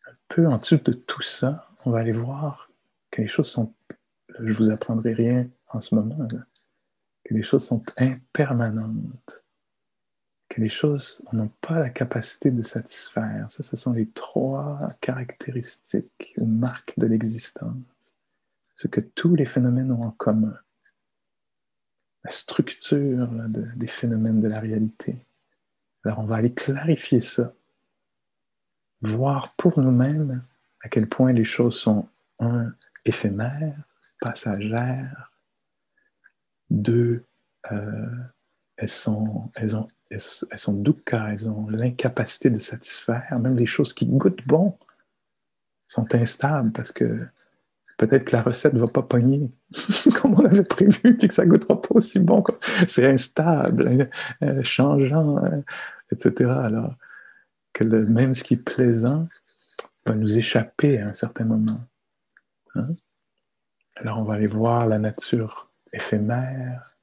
un 0.06 0.14
peu 0.28 0.46
en 0.48 0.58
dessous 0.58 0.78
de 0.78 0.92
tout 0.92 1.22
ça, 1.22 1.68
on 1.84 1.90
va 1.90 2.00
aller 2.00 2.12
voir 2.12 2.70
que 3.10 3.22
les 3.22 3.28
choses 3.28 3.48
sont, 3.48 3.72
je 4.40 4.52
vous 4.52 4.70
apprendrai 4.70 5.14
rien 5.14 5.48
en 5.68 5.80
ce 5.80 5.94
moment, 5.94 6.26
que 7.22 7.34
les 7.34 7.44
choses 7.44 7.64
sont 7.64 7.84
impermanentes, 7.96 9.43
les 10.60 10.68
choses 10.68 11.22
n'ont 11.32 11.50
pas 11.60 11.80
la 11.80 11.90
capacité 11.90 12.50
de 12.50 12.62
satisfaire. 12.62 13.46
Ça, 13.50 13.62
ce 13.62 13.76
sont 13.76 13.92
les 13.92 14.08
trois 14.10 14.90
caractéristiques 15.00 16.34
ou 16.38 16.46
marques 16.46 16.98
de 16.98 17.06
l'existence, 17.06 18.12
ce 18.74 18.88
que 18.88 19.00
tous 19.00 19.34
les 19.34 19.46
phénomènes 19.46 19.92
ont 19.92 20.02
en 20.02 20.10
commun, 20.12 20.56
la 22.24 22.30
structure 22.30 23.28
des 23.48 23.86
phénomènes 23.86 24.40
de 24.40 24.48
la 24.48 24.60
réalité. 24.60 25.26
Alors 26.04 26.20
on 26.20 26.24
va 26.24 26.36
aller 26.36 26.52
clarifier 26.52 27.20
ça, 27.20 27.54
voir 29.00 29.54
pour 29.56 29.78
nous-mêmes 29.78 30.42
à 30.80 30.88
quel 30.88 31.08
point 31.08 31.32
les 31.32 31.44
choses 31.44 31.78
sont, 31.78 32.08
un, 32.38 32.72
éphémères, 33.04 33.82
passagères. 34.20 35.28
Deux, 36.70 37.24
euh, 37.70 38.16
elles 38.76 38.88
sont, 38.88 39.50
elles 39.54 39.76
ont, 39.76 39.88
elles, 40.14 40.58
sont 40.58 40.72
dukkha, 40.72 41.32
elles 41.32 41.48
ont 41.48 41.68
l'incapacité 41.68 42.50
de 42.50 42.58
satisfaire. 42.58 43.38
Même 43.38 43.56
les 43.56 43.66
choses 43.66 43.92
qui 43.92 44.06
goûtent 44.06 44.46
bon 44.46 44.76
sont 45.88 46.14
instables 46.14 46.72
parce 46.72 46.92
que 46.92 47.26
peut-être 47.96 48.24
que 48.24 48.36
la 48.36 48.42
recette 48.42 48.74
ne 48.74 48.80
va 48.80 48.88
pas 48.88 49.02
pogner 49.02 49.50
comme 50.20 50.34
on 50.34 50.44
avait 50.44 50.64
prévu, 50.64 51.16
puis 51.16 51.28
que 51.28 51.34
ça 51.34 51.44
ne 51.44 51.50
goûtera 51.50 51.80
pas 51.80 51.94
aussi 51.94 52.18
bon. 52.18 52.42
C'est 52.88 53.06
instable, 53.06 54.08
euh, 54.42 54.62
changeant, 54.62 55.44
euh, 55.44 55.60
etc. 56.10 56.50
Alors 56.50 56.94
que 57.72 57.84
même 57.84 58.34
ce 58.34 58.44
qui 58.44 58.54
est 58.54 58.64
plaisant 58.64 59.28
va 60.06 60.14
nous 60.14 60.38
échapper 60.38 61.00
à 61.00 61.08
un 61.08 61.12
certain 61.12 61.44
moment. 61.44 61.80
Hein? 62.74 62.88
Alors 63.96 64.18
on 64.18 64.24
va 64.24 64.34
aller 64.34 64.46
voir 64.46 64.86
la 64.86 64.98
nature 64.98 65.70
éphémère, 65.92 66.93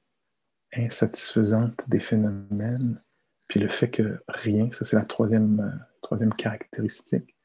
insatisfaisante 0.74 1.88
des 1.88 2.00
phénomènes, 2.00 3.00
puis 3.48 3.60
le 3.60 3.68
fait 3.68 3.90
que 3.90 4.22
rien, 4.28 4.70
ça 4.70 4.84
c'est 4.84 4.96
la 4.96 5.04
troisième, 5.04 5.60
euh, 5.60 5.84
troisième 6.00 6.34
caractéristique, 6.34 7.36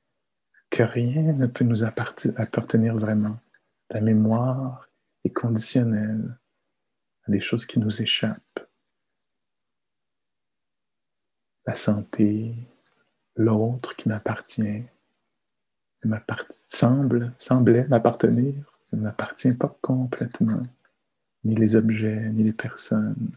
que 0.70 0.84
rien 0.84 1.34
ne 1.34 1.48
peut 1.48 1.66
nous 1.66 1.84
appartenir 1.84 2.96
vraiment. 2.96 3.40
La 3.90 4.02
mémoire 4.02 4.90
est 5.24 5.30
conditionnelle 5.30 6.38
à 7.26 7.32
des 7.32 7.42
choses 7.42 7.66
qui 7.66 7.80
nous 7.80 8.02
échappent. 8.02 8.68
La 11.66 11.76
santé, 11.76 12.56
l'autre 13.36 13.96
qui 13.96 14.08
m'appartient, 14.08 14.84
semble, 16.50 17.34
semblait 17.38 17.88
m'appartenir, 17.88 18.54
ne 18.94 19.02
m'appartient 19.02 19.54
pas 19.54 19.78
complètement, 19.82 20.64
ni 21.48 21.56
les 21.56 21.76
objets, 21.78 22.30
ni 22.34 22.44
les 22.44 22.54
personnes, 22.54 23.32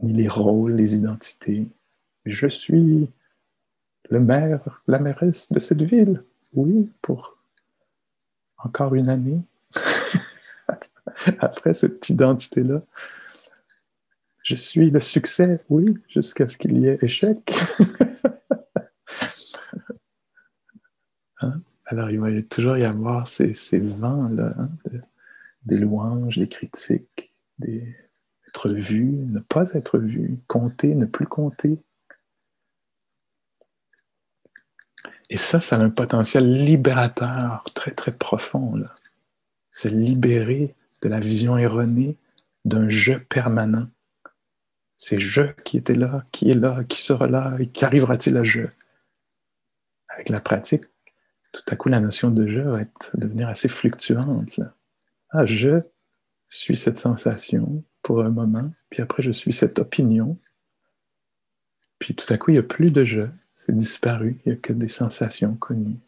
ni 0.00 0.12
les 0.12 0.28
rôles, 0.28 0.74
les 0.74 0.94
identités. 0.94 1.66
Je 2.24 2.46
suis 2.46 3.10
le 4.08 4.20
maire, 4.20 4.80
la 4.86 5.00
mairesse 5.00 5.50
de 5.50 5.58
cette 5.58 5.82
ville, 5.82 6.22
oui, 6.52 6.92
pour 7.02 7.36
encore 8.58 8.94
une 8.94 9.08
année. 9.08 9.40
Après 11.40 11.74
cette 11.74 12.08
identité-là, 12.08 12.82
je 14.44 14.54
suis 14.54 14.90
le 14.90 15.00
succès, 15.00 15.60
oui, 15.68 15.98
jusqu'à 16.08 16.46
ce 16.46 16.56
qu'il 16.56 16.78
y 16.78 16.86
ait 16.86 16.98
échec. 17.02 17.52
Alors, 21.86 22.10
il 22.10 22.20
va 22.20 22.30
toujours 22.42 22.76
y 22.78 22.84
avoir 22.84 23.26
ces, 23.26 23.52
vents-là, 23.72 24.54
hein, 24.56 24.70
des 25.64 25.78
louanges, 25.78 26.38
des 26.38 26.48
critiques, 26.48 27.32
être 28.48 28.70
vu, 28.70 29.04
ne 29.04 29.40
pas 29.40 29.70
être 29.72 29.98
vu, 29.98 30.38
compter, 30.46 30.94
ne 30.94 31.06
plus 31.06 31.26
compter. 31.26 31.78
Et 35.30 35.36
ça, 35.36 35.60
ça 35.60 35.76
a 35.76 35.80
un 35.80 35.90
potentiel 35.90 36.52
libérateur 36.52 37.64
très, 37.74 37.90
très 37.90 38.12
profond. 38.12 38.74
Se 39.70 39.88
libérer 39.88 40.74
de 41.02 41.08
la 41.08 41.18
vision 41.18 41.56
erronée 41.56 42.16
d'un 42.64 42.88
je 42.88 43.14
permanent. 43.14 43.88
C'est 44.96 45.18
je 45.18 45.42
qui 45.64 45.76
était 45.76 45.96
là, 45.96 46.24
qui 46.30 46.50
est 46.50 46.54
là, 46.54 46.82
qui 46.84 47.00
sera 47.00 47.26
là, 47.26 47.56
et 47.58 47.66
qu'arrivera-t-il 47.66 48.36
à 48.36 48.44
je? 48.44 48.62
Avec 50.08 50.28
la 50.28 50.40
pratique, 50.40 50.84
tout 51.52 51.62
à 51.68 51.76
coup, 51.76 51.88
la 51.88 52.00
notion 52.00 52.30
de 52.30 52.46
je 52.46 52.60
va 52.60 52.80
devenir 53.14 53.48
assez 53.48 53.68
fluctuante. 53.68 54.60
Ah, 55.36 55.46
je 55.46 55.82
suis 56.48 56.76
cette 56.76 56.96
sensation 56.96 57.82
pour 58.02 58.22
un 58.22 58.30
moment, 58.30 58.72
puis 58.88 59.02
après, 59.02 59.20
je 59.20 59.32
suis 59.32 59.52
cette 59.52 59.80
opinion. 59.80 60.38
Puis 61.98 62.14
tout 62.14 62.32
à 62.32 62.38
coup, 62.38 62.52
il 62.52 62.54
n'y 62.54 62.60
a 62.60 62.62
plus 62.62 62.92
de 62.92 63.02
je, 63.02 63.22
c'est 63.52 63.74
disparu, 63.74 64.38
il 64.44 64.52
n'y 64.52 64.56
a 64.56 64.60
que 64.60 64.72
des 64.72 64.86
sensations 64.86 65.56
connues. 65.56 65.98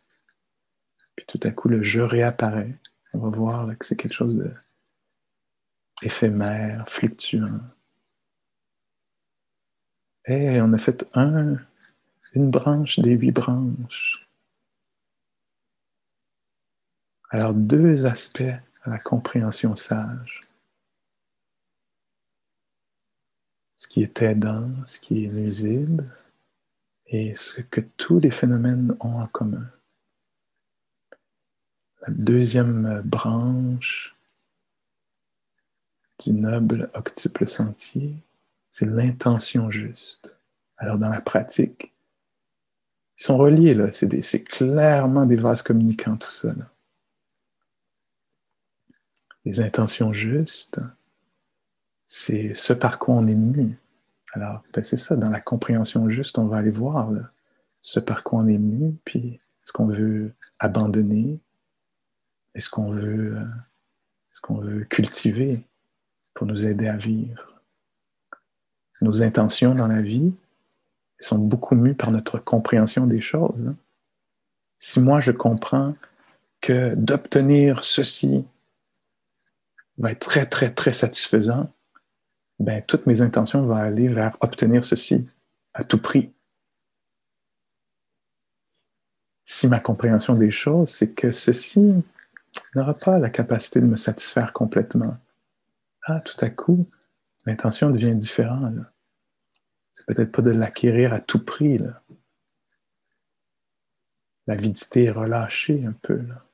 Puis 1.16 1.26
tout 1.26 1.40
à 1.42 1.50
coup, 1.50 1.68
le 1.68 1.82
je 1.82 2.00
réapparaît. 2.00 2.78
On 3.14 3.18
va 3.18 3.30
voir 3.30 3.76
que 3.76 3.84
c'est 3.84 3.96
quelque 3.96 4.12
chose 4.12 4.36
de 4.36 4.52
éphémère, 6.02 6.88
fluctuant. 6.88 7.60
Et 10.26 10.60
on 10.60 10.72
a 10.72 10.78
fait 10.78 11.04
un, 11.14 11.56
une 12.34 12.50
branche 12.50 13.00
des 13.00 13.14
huit 13.14 13.32
branches. 13.32 14.28
Alors, 17.30 17.54
deux 17.54 18.06
aspects 18.06 18.54
à 18.86 18.90
la 18.90 18.98
compréhension 18.98 19.74
sage. 19.76 20.46
Ce 23.76 23.86
qui 23.86 24.02
est 24.02 24.22
aidant, 24.22 24.70
ce 24.86 25.00
qui 25.00 25.24
est 25.24 25.28
nuisible, 25.28 26.08
et 27.06 27.34
ce 27.36 27.60
que 27.60 27.80
tous 27.80 28.18
les 28.18 28.30
phénomènes 28.30 28.96
ont 29.00 29.20
en 29.20 29.26
commun. 29.26 29.70
La 32.02 32.08
deuxième 32.12 33.02
branche 33.04 34.16
du 36.24 36.32
noble 36.32 36.90
octuple 36.94 37.46
sentier, 37.46 38.16
c'est 38.70 38.86
l'intention 38.86 39.70
juste. 39.70 40.32
Alors 40.78 40.98
dans 40.98 41.10
la 41.10 41.20
pratique, 41.20 41.92
ils 43.18 43.22
sont 43.22 43.38
reliés, 43.38 43.74
là. 43.74 43.92
C'est 43.92 44.42
clairement 44.42 45.26
des 45.26 45.36
vases 45.36 45.62
communicants, 45.62 46.16
tout 46.16 46.30
ça. 46.30 46.54
Les 49.46 49.60
intentions 49.60 50.12
justes, 50.12 50.80
c'est 52.04 52.54
ce 52.56 52.72
par 52.72 52.98
quoi 52.98 53.14
on 53.14 53.28
est 53.28 53.34
mu. 53.34 53.78
Alors, 54.32 54.64
ben, 54.74 54.82
c'est 54.82 54.96
ça, 54.96 55.14
dans 55.14 55.30
la 55.30 55.40
compréhension 55.40 56.10
juste, 56.10 56.36
on 56.38 56.46
va 56.46 56.56
aller 56.56 56.72
voir 56.72 57.10
ce 57.80 58.00
par 58.00 58.24
quoi 58.24 58.40
on 58.40 58.48
est 58.48 58.58
mu, 58.58 58.96
puis 59.04 59.38
ce 59.64 59.72
qu'on 59.72 59.86
veut 59.86 60.34
abandonner, 60.58 61.38
est-ce 62.56 62.68
qu'on 62.68 62.90
veut, 62.90 63.36
euh, 63.36 63.44
ce 64.32 64.40
qu'on 64.40 64.56
veut 64.56 64.84
cultiver 64.84 65.64
pour 66.34 66.48
nous 66.48 66.66
aider 66.66 66.88
à 66.88 66.96
vivre? 66.96 67.62
Nos 69.00 69.22
intentions 69.22 69.76
dans 69.76 69.86
la 69.86 70.00
vie 70.00 70.34
sont 71.20 71.38
beaucoup 71.38 71.76
mues 71.76 71.94
par 71.94 72.10
notre 72.10 72.40
compréhension 72.40 73.06
des 73.06 73.20
choses. 73.20 73.64
Hein. 73.64 73.76
Si 74.78 74.98
moi 74.98 75.20
je 75.20 75.30
comprends 75.30 75.94
que 76.60 76.96
d'obtenir 76.96 77.84
ceci 77.84 78.44
va 79.98 80.12
être 80.12 80.20
très, 80.20 80.46
très, 80.46 80.72
très 80.72 80.92
satisfaisant, 80.92 81.72
ben, 82.58 82.82
toutes 82.82 83.06
mes 83.06 83.20
intentions 83.20 83.66
vont 83.66 83.76
aller 83.76 84.08
vers 84.08 84.36
obtenir 84.40 84.84
ceci 84.84 85.26
à 85.74 85.84
tout 85.84 86.00
prix. 86.00 86.32
Si 89.44 89.68
ma 89.68 89.78
compréhension 89.78 90.34
des 90.34 90.50
choses, 90.50 90.90
c'est 90.90 91.12
que 91.12 91.32
ceci 91.32 92.02
n'aura 92.74 92.94
pas 92.94 93.18
la 93.18 93.30
capacité 93.30 93.80
de 93.80 93.86
me 93.86 93.96
satisfaire 93.96 94.52
complètement. 94.52 95.16
Ah, 96.02 96.20
tout 96.20 96.42
à 96.44 96.50
coup, 96.50 96.88
l'intention 97.44 97.90
devient 97.90 98.16
différente. 98.16 98.74
C'est 99.94 100.06
peut-être 100.06 100.32
pas 100.32 100.42
de 100.42 100.50
l'acquérir 100.50 101.12
à 101.12 101.20
tout 101.20 101.44
prix. 101.44 101.78
L'avidité 104.46 105.04
est 105.04 105.10
relâchée 105.10 105.84
un 105.84 105.92
peu. 105.92 106.16
Là. 106.16 106.45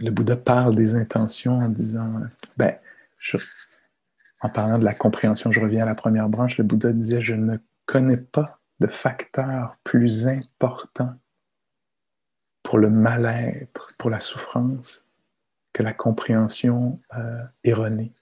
Le 0.00 0.10
Bouddha 0.10 0.36
parle 0.36 0.74
des 0.76 0.94
intentions 0.94 1.58
en 1.58 1.68
disant, 1.68 2.20
ben, 2.56 2.76
en 4.40 4.48
parlant 4.48 4.78
de 4.78 4.84
la 4.84 4.94
compréhension, 4.94 5.50
je 5.50 5.60
reviens 5.60 5.82
à 5.82 5.86
la 5.86 5.94
première 5.94 6.28
branche, 6.28 6.58
le 6.58 6.64
Bouddha 6.64 6.92
disait, 6.92 7.20
je 7.20 7.34
ne 7.34 7.56
connais 7.86 8.16
pas 8.16 8.60
de 8.80 8.86
facteur 8.86 9.76
plus 9.82 10.28
important 10.28 11.14
pour 12.62 12.78
le 12.78 12.90
mal-être, 12.90 13.92
pour 13.98 14.10
la 14.10 14.20
souffrance, 14.20 15.04
que 15.72 15.82
la 15.82 15.92
compréhension 15.92 17.00
euh, 17.16 17.42
erronée. 17.64 18.12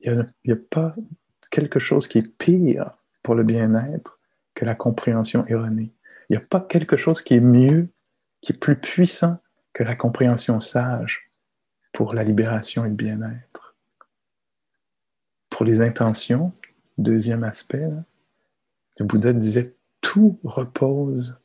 Il 0.00 0.28
n'y 0.44 0.52
a, 0.52 0.56
pas 0.56 0.94
quelque 1.50 1.78
chose 1.78 2.08
qui 2.08 2.18
est 2.18 2.38
pire 2.38 2.90
pour 3.22 3.34
le 3.34 3.44
bien-être 3.44 4.18
que 4.54 4.64
la 4.64 4.74
compréhension 4.74 5.46
erronée. 5.46 5.92
Il 6.28 6.36
n'y 6.36 6.42
a 6.42 6.46
pas 6.46 6.60
quelque 6.60 6.96
chose 6.96 7.20
qui 7.22 7.34
est 7.34 7.40
mieux, 7.40 7.88
qui 8.40 8.52
est 8.52 8.56
plus 8.56 8.76
puissant 8.76 9.38
que 9.72 9.82
la 9.82 9.96
compréhension 9.96 10.60
sage 10.60 11.30
pour 11.92 12.14
la 12.14 12.24
libération 12.24 12.84
et 12.84 12.88
le 12.88 12.94
bien-être. 12.94 13.76
Pour 15.50 15.64
les 15.64 15.80
intentions, 15.80 16.52
deuxième 16.98 17.44
aspect, 17.44 17.88
le 18.98 19.04
Bouddha 19.04 19.32
disait 19.32 19.74
tout 20.00 20.38
repose 20.44 21.38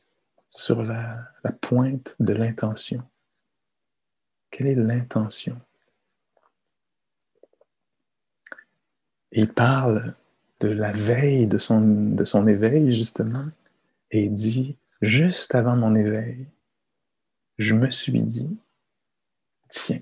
sur 0.48 0.82
la, 0.82 1.32
pointe 1.60 2.16
de 2.20 2.32
l'intention. 2.32 3.02
Quelle 4.50 4.66
est 4.66 4.74
l'intention? 4.74 5.60
Il 9.32 9.52
parle 9.52 10.14
de 10.60 10.68
la 10.68 10.92
veille 10.92 11.46
de 11.46 11.58
son, 11.58 11.80
de 11.80 12.24
son 12.24 12.46
éveil, 12.46 12.92
justement, 12.92 13.46
et 14.10 14.28
dit, 14.28 14.78
juste 15.02 15.54
avant 15.54 15.76
mon 15.76 15.94
éveil, 15.94 16.46
je 17.58 17.74
me 17.74 17.90
suis 17.90 18.20
dit, 18.22 18.56
tiens, 19.68 20.00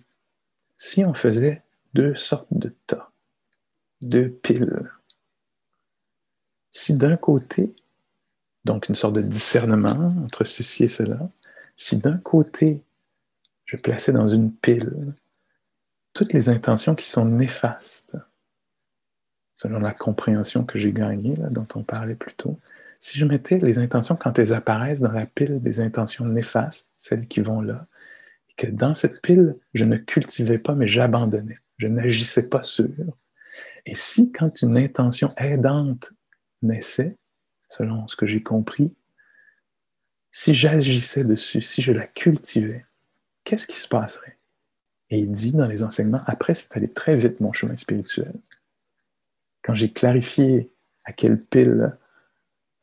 si 0.77 1.05
on 1.05 1.15
faisait 1.15 1.63
deux 1.95 2.15
sortes 2.15 2.53
de 2.53 2.75
tas, 2.87 3.11
deux 4.03 4.29
piles, 4.29 4.91
si 6.71 6.95
d'un 6.95 7.17
côté, 7.17 7.75
donc 8.65 8.89
une 8.89 8.95
sorte 8.95 9.15
de 9.15 9.23
discernement 9.23 10.15
entre 10.25 10.45
ceci 10.45 10.85
et 10.85 10.89
cela, 10.89 11.31
si 11.77 11.97
d'un 11.97 12.19
côté, 12.19 12.83
je 13.65 13.77
plaçais 13.77 14.13
dans 14.13 14.29
une 14.29 14.53
pile 14.53 15.15
toutes 16.13 16.33
les 16.33 16.49
intentions 16.49 16.95
qui 16.95 17.07
sont 17.07 17.25
néfastes, 17.25 18.17
selon 19.55 19.79
la 19.79 19.93
compréhension 19.93 20.65
que 20.65 20.79
j'ai 20.79 20.93
gagnée, 20.93 21.35
dont 21.51 21.67
on 21.75 21.83
parlait 21.83 22.15
plus 22.15 22.35
tôt, 22.35 22.59
si 22.99 23.19
je 23.19 23.25
mettais 23.25 23.59
les 23.59 23.79
intentions 23.79 24.17
quand 24.17 24.39
elles 24.39 24.53
apparaissent 24.53 25.01
dans 25.01 25.13
la 25.13 25.27
pile 25.27 25.61
des 25.61 25.81
intentions 25.81 26.25
néfastes, 26.25 26.93
celles 26.97 27.27
qui 27.29 27.41
vont 27.41 27.61
là, 27.61 27.87
et 28.51 28.55
que 28.55 28.67
dans 28.67 28.95
cette 28.95 29.23
pile, 29.23 29.57
je 29.75 29.85
ne 29.85 29.97
cultivais 29.97 30.59
pas, 30.59 30.75
mais 30.75 30.87
j'abandonnais, 30.87 31.59
je 31.79 31.89
n'agissais 31.89 32.45
pas 32.45 32.63
sur. 32.63 32.89
Et 33.85 33.95
si 33.95 34.33
quand 34.33 34.63
une 34.63 34.77
intention 34.79 35.33
aidante 35.37 36.13
naissait, 36.63 37.17
selon 37.69 38.07
ce 38.09 38.17
que 38.17 38.27
j'ai 38.27 38.43
compris, 38.43 38.95
si 40.31 40.55
j'agissais 40.55 41.25
dessus, 41.25 41.63
si 41.63 41.83
je 41.83 41.93
la 41.93 42.07
cultivais, 42.07 42.85
qu'est-ce 43.45 43.67
qui 43.67 43.77
se 43.77 43.89
passerait? 43.89 44.39
Et 45.11 45.21
il 45.21 45.33
dit 45.33 45.53
dans 45.53 45.67
les 45.67 45.83
enseignements, 45.83 46.23
après, 46.27 46.55
c'est 46.55 46.77
allé 46.77 46.89
très 46.89 47.17
vite 47.17 47.41
mon 47.41 47.53
chemin 47.53 47.77
spirituel. 47.77 48.35
Quand 49.63 49.75
j'ai 49.75 49.93
clarifié 49.93 50.71
à 51.05 51.13
quelle 51.13 51.39
pile 51.39 51.97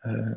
euh, 0.06 0.36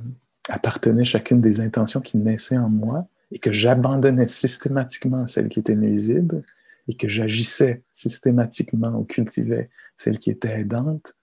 appartenait 0.49 1.05
chacune 1.05 1.41
des 1.41 1.61
intentions 1.61 2.01
qui 2.01 2.19
naissaient 2.19 2.59
en 2.59 2.69
moi 2.69 3.09
et 3.31 3.39
que 3.39 3.53
j'abandonnais 3.53 4.29
systématiquement 4.29 5.27
celles 5.27 5.49
qui 5.49 5.59
étaient 5.59 5.75
nuisibles 5.75 6.45
et 6.89 6.95
que 6.95 7.09
j'agissais 7.09 7.83
systématiquement 7.91 8.97
ou 8.97 9.05
cultivais 9.05 9.71
celles 9.97 10.19
qui 10.19 10.31
étaient 10.31 10.61
aidantes, 10.61 11.17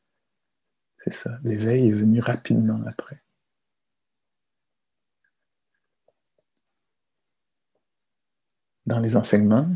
c'est 0.97 1.13
ça, 1.13 1.37
l'éveil 1.43 1.87
est 1.87 1.93
venu 1.93 2.19
rapidement 2.19 2.81
après. 2.85 3.21
Dans 8.85 8.99
les 8.99 9.15
enseignements, 9.15 9.69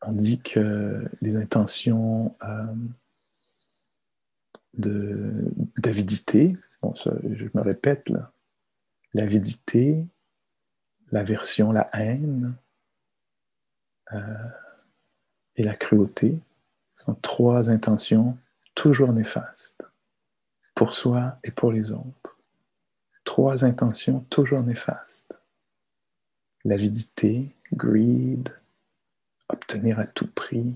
on 0.00 0.12
dit 0.12 0.40
que 0.40 1.04
les 1.20 1.36
intentions 1.36 2.34
euh, 2.42 2.74
d'avidité, 4.74 6.56
je 6.94 7.46
me 7.54 7.60
répète 7.60 8.08
l'avidité, 9.12 10.04
l'aversion, 11.12 11.72
la 11.72 11.88
haine 11.92 12.54
euh, 14.12 14.48
et 15.56 15.62
la 15.62 15.74
cruauté 15.74 16.38
sont 16.96 17.14
trois 17.14 17.70
intentions 17.70 18.36
toujours 18.74 19.12
néfastes 19.12 19.82
pour 20.74 20.94
soi 20.94 21.38
et 21.44 21.50
pour 21.50 21.72
les 21.72 21.92
autres. 21.92 22.38
Trois 23.24 23.64
intentions 23.64 24.20
toujours 24.28 24.62
néfastes. 24.62 25.32
L'avidité, 26.64 27.50
greed, 27.72 28.48
obtenir 29.48 29.98
à 29.98 30.06
tout 30.06 30.26
prix, 30.26 30.74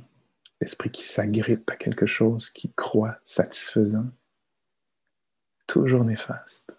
l'esprit 0.61 0.91
qui 0.91 1.03
s'agrippe 1.03 1.71
à 1.71 1.77
quelque 1.77 2.07
chose 2.07 2.51
qui 2.51 2.73
croit 2.73 3.19
satisfaisant, 3.23 4.07
toujours 5.69 6.03
néfaste. 6.03 6.77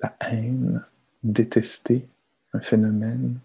La 0.00 0.16
haine, 0.20 0.84
détester 1.24 2.08
un 2.52 2.60
phénomène, 2.60 3.40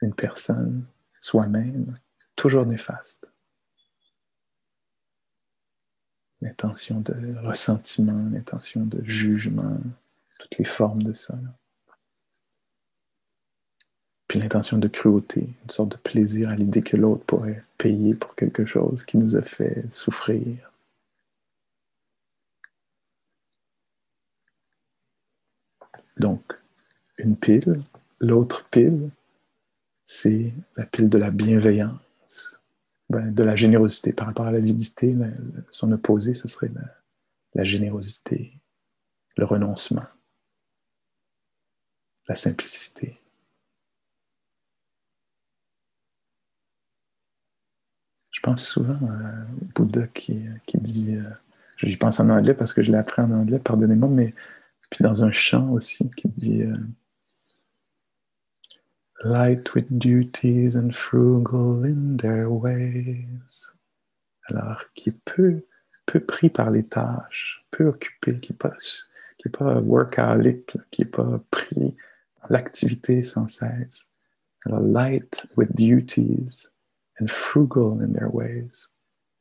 une 0.00 0.14
personne, 0.14 0.86
soi-même, 1.18 1.98
toujours 2.36 2.64
néfaste. 2.64 3.26
L'intention 6.40 7.00
de 7.00 7.36
ressentiment, 7.42 8.30
l'intention 8.30 8.86
de 8.86 9.02
jugement, 9.04 9.78
toutes 10.38 10.56
les 10.58 10.64
formes 10.64 11.02
de 11.02 11.12
ça. 11.12 11.38
Puis 14.28 14.38
l'intention 14.38 14.78
de 14.78 14.88
cruauté, 14.88 15.48
une 15.64 15.70
sorte 15.70 15.90
de 15.90 15.96
plaisir 15.96 16.50
à 16.50 16.54
l'idée 16.54 16.82
que 16.82 16.96
l'autre 16.96 17.24
pourrait 17.24 17.64
payer 17.76 18.14
pour 18.14 18.36
quelque 18.36 18.64
chose 18.64 19.04
qui 19.04 19.18
nous 19.18 19.36
a 19.36 19.42
fait 19.42 19.84
souffrir. 19.92 20.69
Donc, 26.20 26.52
une 27.16 27.34
pile, 27.34 27.82
l'autre 28.20 28.68
pile, 28.70 29.10
c'est 30.04 30.52
la 30.76 30.84
pile 30.84 31.08
de 31.08 31.16
la 31.16 31.30
bienveillance, 31.30 32.60
ben, 33.08 33.32
de 33.32 33.42
la 33.42 33.56
générosité. 33.56 34.12
Par 34.12 34.26
rapport 34.26 34.46
à 34.46 34.52
l'avidité, 34.52 35.16
son 35.70 35.90
opposé, 35.92 36.34
ce 36.34 36.46
serait 36.46 36.70
la 37.54 37.64
générosité, 37.64 38.52
le 39.38 39.46
renoncement, 39.46 40.04
la 42.28 42.36
simplicité. 42.36 43.18
Je 48.30 48.40
pense 48.40 48.66
souvent 48.66 48.94
à 48.94 49.46
Bouddha 49.74 50.06
qui, 50.08 50.38
qui 50.66 50.78
dit, 50.78 51.14
euh, 51.16 51.22
je 51.76 51.96
pense 51.96 52.20
en 52.20 52.28
anglais 52.28 52.54
parce 52.54 52.74
que 52.74 52.82
je 52.82 52.92
l'ai 52.92 52.98
appris 52.98 53.22
en 53.22 53.30
anglais, 53.30 53.58
pardonnez-moi, 53.58 54.08
mais 54.10 54.34
puis 54.90 55.04
dans 55.04 55.24
un 55.24 55.30
chant 55.30 55.70
aussi 55.70 56.10
qui 56.10 56.28
dit 56.28 56.62
euh, 56.62 56.76
Light 59.22 59.74
with 59.74 59.86
duties 59.98 60.76
and 60.76 60.92
frugal 60.92 61.84
in 61.84 62.16
their 62.16 62.50
ways. 62.50 63.70
Alors, 64.48 64.82
qui 64.94 65.10
est 65.10 65.20
peu, 65.24 65.64
peu 66.06 66.20
pris 66.20 66.48
par 66.48 66.70
les 66.70 66.84
tâches, 66.84 67.64
peu 67.70 67.86
occupé, 67.86 68.40
qui 68.40 68.52
n'est 68.52 68.56
pas, 68.56 68.74
qui 69.38 69.48
est 69.48 69.56
pas 69.56 69.80
workaholic, 69.80 70.76
qui 70.90 71.02
n'est 71.02 71.08
pas 71.08 71.40
pris 71.50 71.94
l'activité 72.48 73.22
sans 73.22 73.46
cesse. 73.46 74.08
Alors, 74.64 74.80
light 74.80 75.46
with 75.56 75.74
duties 75.76 76.68
and 77.20 77.28
frugal 77.28 78.02
in 78.02 78.12
their 78.14 78.34
ways, 78.34 78.88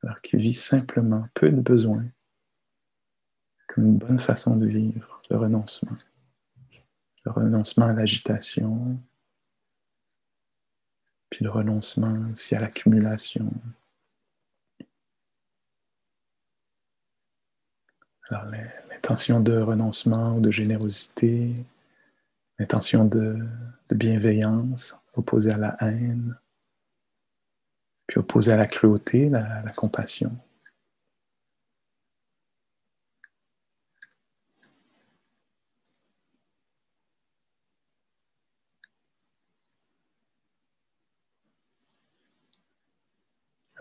alors 0.03 0.19
qui 0.21 0.35
vit 0.35 0.53
simplement, 0.53 1.27
peu 1.33 1.49
de 1.49 1.61
besoins, 1.61 2.05
comme 3.69 3.85
une 3.85 3.97
bonne 3.97 4.19
façon 4.19 4.57
de 4.57 4.65
vivre, 4.65 5.18
le 5.29 5.37
renoncement. 5.37 5.97
Le 7.25 7.31
renoncement 7.31 7.87
à 7.87 7.93
l'agitation, 7.93 8.99
puis 11.29 11.43
le 11.43 11.51
renoncement 11.51 12.31
aussi 12.31 12.55
à 12.55 12.59
l'accumulation. 12.59 13.51
Alors 18.29 18.45
l'intention 18.89 19.39
de 19.39 19.57
renoncement 19.57 20.35
ou 20.35 20.39
de 20.39 20.51
générosité, 20.51 21.55
l'intention 22.57 23.05
de, 23.05 23.37
bienveillance 23.91 24.95
opposée 25.15 25.51
à 25.51 25.57
la 25.57 25.75
haine, 25.81 26.37
puis 28.05 28.19
opposé 28.19 28.51
à 28.51 28.57
la 28.57 28.67
cruauté, 28.67 29.29
la, 29.29 29.71
compassion. 29.75 30.31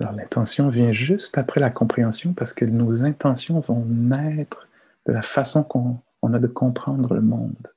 Alors 0.00 0.12
l'intention 0.12 0.68
vient 0.68 0.92
juste 0.92 1.38
après 1.38 1.60
la 1.60 1.70
compréhension 1.70 2.32
parce 2.32 2.52
que 2.52 2.64
nos 2.64 3.04
intentions 3.04 3.60
vont 3.60 3.84
naître 3.84 4.68
de 5.06 5.12
la 5.12 5.22
façon 5.22 5.64
qu'on 5.64 6.00
a 6.22 6.38
de 6.38 6.46
comprendre 6.46 7.14
le 7.14 7.20
monde. 7.20 7.72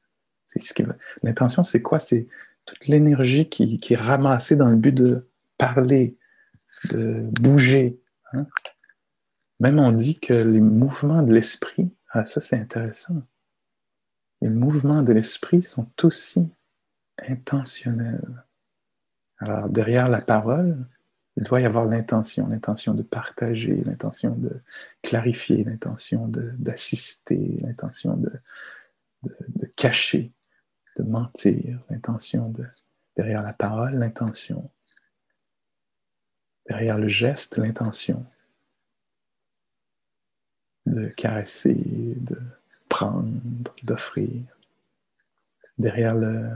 Ce 0.45 0.84
L'intention, 1.23 1.63
c'est 1.63 1.81
quoi? 1.81 1.99
C'est 1.99 2.27
toute 2.65 2.88
l'énergie 2.88 3.47
qui, 3.47 3.77
qui, 3.77 3.93
est 3.93 3.97
ramassée 3.97 4.55
dans 4.55 4.67
le 4.67 4.75
but 4.75 4.91
de 4.91 5.27
parler, 5.57 6.17
de 6.89 7.21
bouger. 7.31 7.99
Hein? 8.34 8.45
Même 9.60 9.79
on 9.79 9.91
dit 9.91 10.19
que 10.19 10.34
les 10.34 10.60
mouvements 10.60 11.23
de 11.23 11.34
l'esprit, 11.34 11.91
ah, 12.10 12.25
ça 12.25 12.41
c'est 12.41 12.57
intéressant, 12.57 13.21
les 14.41 14.49
mouvements 14.49 15.03
de 15.03 15.13
l'esprit 15.13 15.63
sont 15.63 15.88
aussi 16.03 16.49
intentionnels. 17.27 18.43
Alors 19.38 19.69
derrière 19.69 20.07
la 20.07 20.21
parole, 20.21 20.77
il 21.38 21.44
doit 21.44 21.62
y 21.62 21.65
avoir 21.65 21.86
l'intention, 21.86 22.48
l'intention 22.48 22.94
de 22.94 23.04
partager, 23.04 23.82
l'intention 23.86 24.36
de 24.36 24.62
clarifier, 25.02 25.63
l'intention 25.63 26.28
d'assister, 26.28 27.58
l'intention 27.62 28.17
de, 28.17 28.32
de, 29.24 29.65
cacher, 29.76 30.32
de 30.98 31.04
mentir, 31.04 31.80
l'intention 31.89 32.50
de, 32.50 32.65
derrière 33.15 33.41
la 33.44 33.54
parole, 33.54 33.96
l'intention 33.96 34.70
derrière 36.67 36.98
le 36.98 37.08
geste, 37.08 37.58
l'intention 37.58 38.26
de 40.86 41.08
caresser, 41.10 41.76
de 41.76 42.39
prendre, 42.89 43.30
d'offrir. 43.84 44.44
Derrière 45.78 46.15
le, 46.15 46.50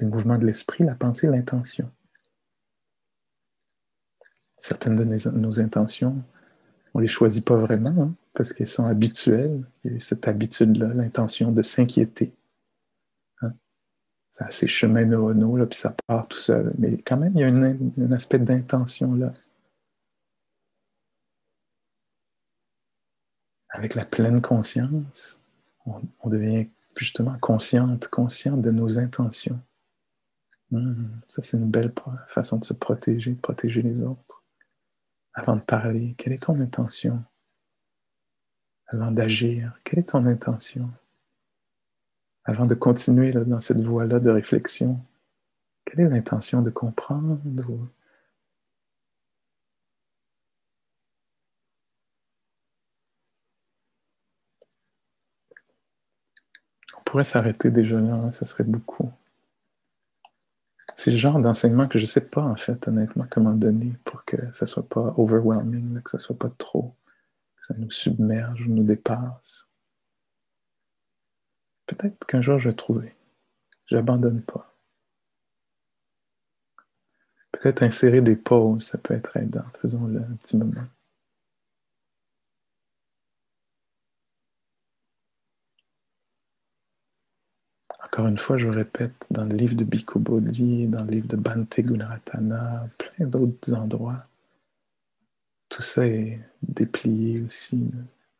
mouvement 0.00 0.38
de 0.38 0.46
l'esprit, 0.46 0.84
la 0.84 0.94
pensée, 0.94 1.26
l'intention. 1.26 1.90
Certaines 4.58 4.96
de 4.96 5.04
nos, 5.04 5.60
intentions, 5.60 6.22
on 6.94 6.98
ne 6.98 7.02
les 7.02 7.08
choisit 7.08 7.44
pas 7.44 7.56
vraiment 7.56 8.02
hein, 8.02 8.14
parce 8.32 8.52
qu'elles 8.52 8.66
sont 8.66 8.86
habituelles. 8.86 9.62
Il 9.84 9.92
y 9.92 9.96
a 9.96 10.00
cette 10.00 10.26
habitude-là, 10.26 10.88
l'intention 10.94 11.52
de 11.52 11.62
s'inquiéter. 11.62 12.32
Hein. 13.42 13.52
Ça 14.30 14.46
a 14.46 14.50
ses 14.50 14.66
chemins 14.66 15.04
neuronaux, 15.04 15.64
puis 15.66 15.78
ça 15.78 15.94
part 16.06 16.26
tout 16.26 16.38
seul. 16.38 16.72
Mais 16.78 16.96
quand 16.98 17.18
même, 17.18 17.32
il 17.34 17.40
y 17.40 17.44
a 17.44 17.48
un 17.48 18.12
aspect 18.12 18.38
d'intention 18.38 19.14
là. 19.14 19.32
avec 23.76 23.94
la 23.94 24.04
pleine 24.04 24.40
conscience, 24.40 25.38
on, 25.84 26.28
devient 26.28 26.68
justement 26.96 27.36
consciente, 27.40 28.08
consciente 28.08 28.62
de 28.62 28.70
nos 28.70 28.98
intentions. 28.98 29.60
Hmm, 30.70 31.08
ça, 31.28 31.42
c'est 31.42 31.58
une 31.58 31.70
belle 31.70 31.92
façon 32.28 32.56
de 32.56 32.64
se 32.64 32.72
protéger, 32.72 33.32
de 33.32 33.40
protéger 33.40 33.82
les 33.82 34.00
autres. 34.00 34.35
Avant 35.38 35.56
de 35.56 35.60
parler, 35.60 36.14
quelle 36.16 36.32
est 36.32 36.44
ton 36.44 36.58
intention? 36.60 37.22
Avant 38.86 39.10
d'agir, 39.10 39.78
quelle 39.84 39.98
est 39.98 40.08
ton 40.08 40.24
intention? 40.24 40.90
Avant 42.44 42.64
de 42.64 42.74
continuer 42.74 43.32
dans 43.32 43.60
cette 43.60 43.82
voie-là 43.82 44.18
de 44.18 44.30
réflexion, 44.30 44.98
quelle 45.84 46.00
est 46.00 46.08
l'intention 46.08 46.62
de 46.62 46.70
comprendre? 46.70 47.38
Pourrait 57.04 57.24
s'arrêter 57.24 57.70
déjà 57.70 58.00
là, 58.00 58.14
hein, 58.14 58.32
ça 58.32 58.46
serait 58.46 58.64
beaucoup. 58.64 59.12
C'est 61.06 61.12
le 61.12 61.18
genre 61.18 61.38
d'enseignement 61.38 61.86
que 61.86 61.98
je 61.98 62.02
ne 62.02 62.08
sais 62.08 62.28
pas, 62.28 62.42
en 62.42 62.56
fait, 62.56 62.88
honnêtement, 62.88 63.28
comment 63.30 63.52
donner 63.52 63.92
pour 64.02 64.24
que 64.24 64.36
ça 64.52 64.64
ne 64.64 64.68
soit 64.68 64.88
pas 64.88 65.14
overwhelming, 65.16 66.02
que 66.02 66.10
ça 66.10 66.16
ne 66.16 66.22
soit 66.22 66.36
pas 66.36 66.50
trop, 66.58 66.96
que 67.54 67.64
ça 67.64 67.74
nous 67.78 67.92
submerge 67.92 68.66
ou 68.66 68.70
nous 68.70 68.82
dépasse. 68.82 69.68
Peut-être 71.86 72.26
qu'un 72.26 72.40
jour 72.40 72.58
je 72.58 72.70
vais 72.70 72.74
trouver. 72.74 73.14
J'abandonne 73.86 74.42
pas. 74.42 74.76
Peut-être 77.52 77.84
insérer 77.84 78.20
des 78.20 78.34
pauses, 78.34 78.88
ça 78.88 78.98
peut 78.98 79.14
être 79.14 79.36
aidant. 79.36 79.66
Faisons-le 79.80 80.18
un 80.18 80.34
petit 80.34 80.56
moment. 80.56 80.86
Encore 88.16 88.28
une 88.28 88.38
fois, 88.38 88.56
je 88.56 88.68
répète, 88.68 89.26
dans 89.30 89.44
le 89.44 89.54
livre 89.54 89.74
de 89.74 89.84
Bhikkhu 89.84 90.18
Bodhi, 90.18 90.86
dans 90.86 91.04
le 91.04 91.10
livre 91.10 91.28
de 91.28 91.36
Bhante 91.36 91.78
Gunaratana, 91.78 92.88
plein 92.96 93.26
d'autres 93.26 93.74
endroits, 93.74 94.24
tout 95.68 95.82
ça 95.82 96.06
est 96.06 96.40
déplié 96.62 97.42
aussi 97.42 97.90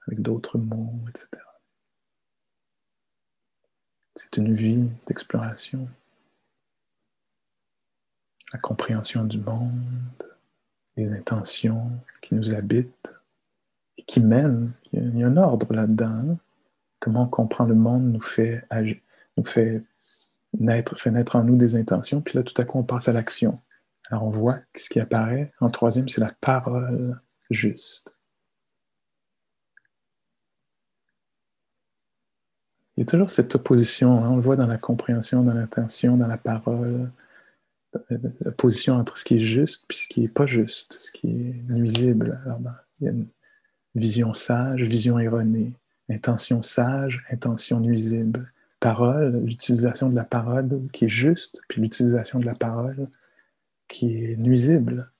avec 0.06 0.22
d'autres 0.22 0.56
mots, 0.56 0.94
etc. 1.10 1.28
C'est 4.14 4.38
une 4.38 4.54
vie 4.54 4.88
d'exploration, 5.06 5.86
la 8.54 8.58
compréhension 8.58 9.24
du 9.24 9.36
monde, 9.36 10.24
les 10.96 11.10
intentions 11.10 11.90
qui 12.22 12.34
nous 12.34 12.54
habitent 12.54 13.12
et 13.98 14.04
qui 14.04 14.20
mène. 14.20 14.72
Il 14.94 15.18
y 15.18 15.22
a, 15.22 15.26
un 15.26 15.36
ordre 15.36 15.70
là-dedans. 15.74 16.06
Hein. 16.06 16.38
Comment 16.98 17.24
on 17.24 17.28
comprend 17.28 17.66
le 17.66 17.74
monde 17.74 18.04
nous 18.04 18.22
fait, 18.22 18.64
nous 19.36 19.44
fait 19.44 19.82
naître, 20.54 20.98
fait 20.98 21.10
naître 21.10 21.36
en 21.36 21.44
nous 21.44 21.56
des 21.56 21.76
intentions, 21.76 22.20
puis 22.20 22.36
là, 22.36 22.42
tout 22.42 22.60
à 22.60 22.64
coup, 22.64 22.78
on 22.78 22.84
passe 22.84 23.08
à 23.08 23.12
l'action. 23.12 23.60
Alors, 24.10 24.24
on 24.24 24.30
voit 24.30 24.60
ce 24.76 24.88
qui 24.88 25.00
apparaît. 25.00 25.52
En 25.60 25.70
troisième, 25.70 26.08
c'est 26.08 26.20
la 26.20 26.34
parole 26.40 27.20
juste. 27.50 28.14
Il 32.96 33.00
y 33.00 33.02
a 33.02 33.06
toujours 33.06 33.28
cette 33.28 33.54
opposition, 33.54 34.24
hein. 34.24 34.30
on 34.30 34.36
le 34.36 34.42
voit 34.42 34.56
dans 34.56 34.66
la 34.66 34.78
compréhension, 34.78 35.42
dans 35.42 35.52
l'intention, 35.52 36.16
dans 36.16 36.28
la 36.28 36.38
parole, 36.38 37.10
l'opposition 38.40 38.94
entre 38.94 39.18
ce 39.18 39.24
qui 39.24 39.36
est 39.36 39.40
juste 39.40 39.84
et 39.90 39.94
ce 39.94 40.08
qui 40.08 40.20
n'est 40.20 40.28
pas 40.28 40.46
juste, 40.46 40.94
ce 40.94 41.12
qui 41.12 41.28
est 41.28 41.62
nuisible. 41.68 42.40
Alors, 42.46 42.60
il 43.00 43.04
y 43.04 43.08
a 43.08 43.10
une 43.10 43.26
vision 43.94 44.32
sage, 44.32 44.82
vision 44.82 45.18
erronée, 45.18 45.74
intention 46.08 46.62
sage, 46.62 47.24
intention 47.30 47.80
nuisible, 47.80 48.50
parole, 48.80 49.44
l'utilisation 49.44 50.08
de 50.08 50.16
la 50.16 50.24
parole 50.24 50.88
qui 50.92 51.06
est 51.06 51.08
juste, 51.08 51.60
puis 51.68 51.80
l'utilisation 51.80 52.38
de 52.38 52.46
la 52.46 52.54
parole 52.54 53.08
qui 53.88 54.24
est 54.24 54.36
nuisible. 54.36 55.10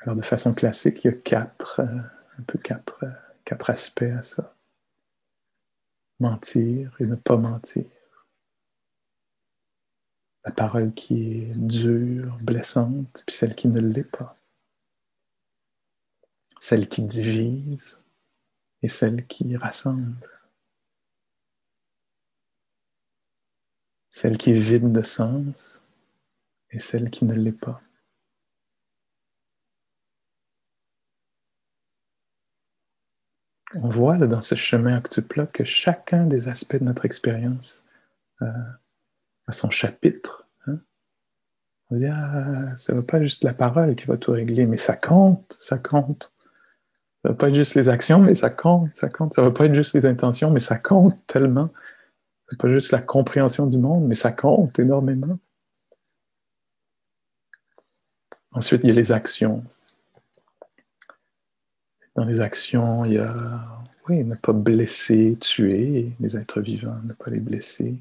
Alors, 0.00 0.16
de 0.16 0.22
façon 0.22 0.52
classique, 0.54 1.04
il 1.04 1.10
y 1.10 1.14
a 1.14 1.16
quatre, 1.16 1.80
euh, 1.80 1.98
un 2.38 2.42
peu 2.42 2.58
quatre 2.58 3.04
euh, 3.04 3.10
quatre 3.44 3.70
aspects 3.70 4.02
à 4.02 4.22
ça. 4.22 4.54
Mentir 6.20 6.94
et 7.00 7.06
ne 7.06 7.16
pas 7.16 7.36
mentir. 7.36 7.84
La 10.44 10.52
parole 10.52 10.92
qui 10.92 11.32
est 11.32 11.52
dure, 11.56 12.36
blessante, 12.42 13.22
puis 13.26 13.34
celle 13.34 13.54
qui 13.54 13.68
ne 13.68 13.80
l'est 13.80 14.10
pas. 14.10 14.36
Celle 16.60 16.88
qui 16.88 17.02
divise 17.02 17.98
et 18.84 18.88
celle 18.88 19.26
qui 19.26 19.56
rassemble. 19.56 20.14
Celle 24.10 24.36
qui 24.36 24.50
est 24.50 24.60
vide 24.60 24.92
de 24.92 25.00
sens 25.00 25.82
et 26.68 26.78
celle 26.78 27.08
qui 27.08 27.24
ne 27.24 27.32
l'est 27.34 27.52
pas. 27.52 27.80
on 33.76 33.88
voit 33.88 34.18
dans 34.18 34.42
ce 34.42 34.54
chemin 34.54 34.98
octuple 34.98 35.48
que 35.52 35.64
chacun 35.64 36.26
des 36.26 36.46
aspects 36.46 36.76
de 36.76 36.84
notre 36.84 37.06
expérience 37.06 37.82
euh, 38.42 38.46
a 39.48 39.52
son 39.52 39.70
chapitre. 39.70 40.46
Hein. 40.66 40.78
On 41.90 41.96
dit, 41.96 42.06
ah, 42.06 42.76
ça 42.76 42.94
ne 42.94 43.00
pas 43.00 43.20
juste 43.20 43.42
la 43.42 43.52
parole 43.52 43.96
qui 43.96 44.06
va 44.06 44.16
tout 44.16 44.30
régler, 44.30 44.66
mais 44.66 44.76
ça 44.76 44.94
compte, 44.94 45.56
ça 45.60 45.76
compte. 45.78 46.33
Ça 47.24 47.30
va 47.30 47.34
pas 47.34 47.48
être 47.48 47.54
juste 47.54 47.74
les 47.74 47.88
actions, 47.88 48.20
mais 48.20 48.34
ça 48.34 48.50
compte, 48.50 48.94
ça 48.94 49.08
compte. 49.08 49.34
Ça 49.34 49.42
va 49.42 49.50
pas 49.50 49.64
être 49.66 49.74
juste 49.74 49.94
les 49.94 50.06
intentions, 50.06 50.50
mais 50.50 50.60
ça 50.60 50.76
compte 50.76 51.16
tellement. 51.26 51.70
Ce 52.46 52.54
n'est 52.54 52.58
pas 52.58 52.70
juste 52.70 52.92
la 52.92 53.00
compréhension 53.00 53.66
du 53.66 53.78
monde, 53.78 54.04
mais 54.06 54.14
ça 54.14 54.30
compte 54.30 54.78
énormément. 54.78 55.38
Ensuite, 58.52 58.82
il 58.84 58.90
y 58.90 58.92
a 58.92 58.94
les 58.94 59.10
actions 59.10 59.64
dans 62.14 62.24
les 62.24 62.40
actions, 62.40 63.04
il 63.04 63.14
y 63.14 63.18
a, 63.18 63.84
oui, 64.08 64.24
ne 64.24 64.34
pas 64.36 64.52
blesser, 64.52 65.36
tuer 65.40 66.12
les 66.20 66.36
êtres 66.36 66.60
vivants, 66.60 67.00
ne 67.02 67.12
pas 67.12 67.30
les 67.30 67.40
blesser. 67.40 67.98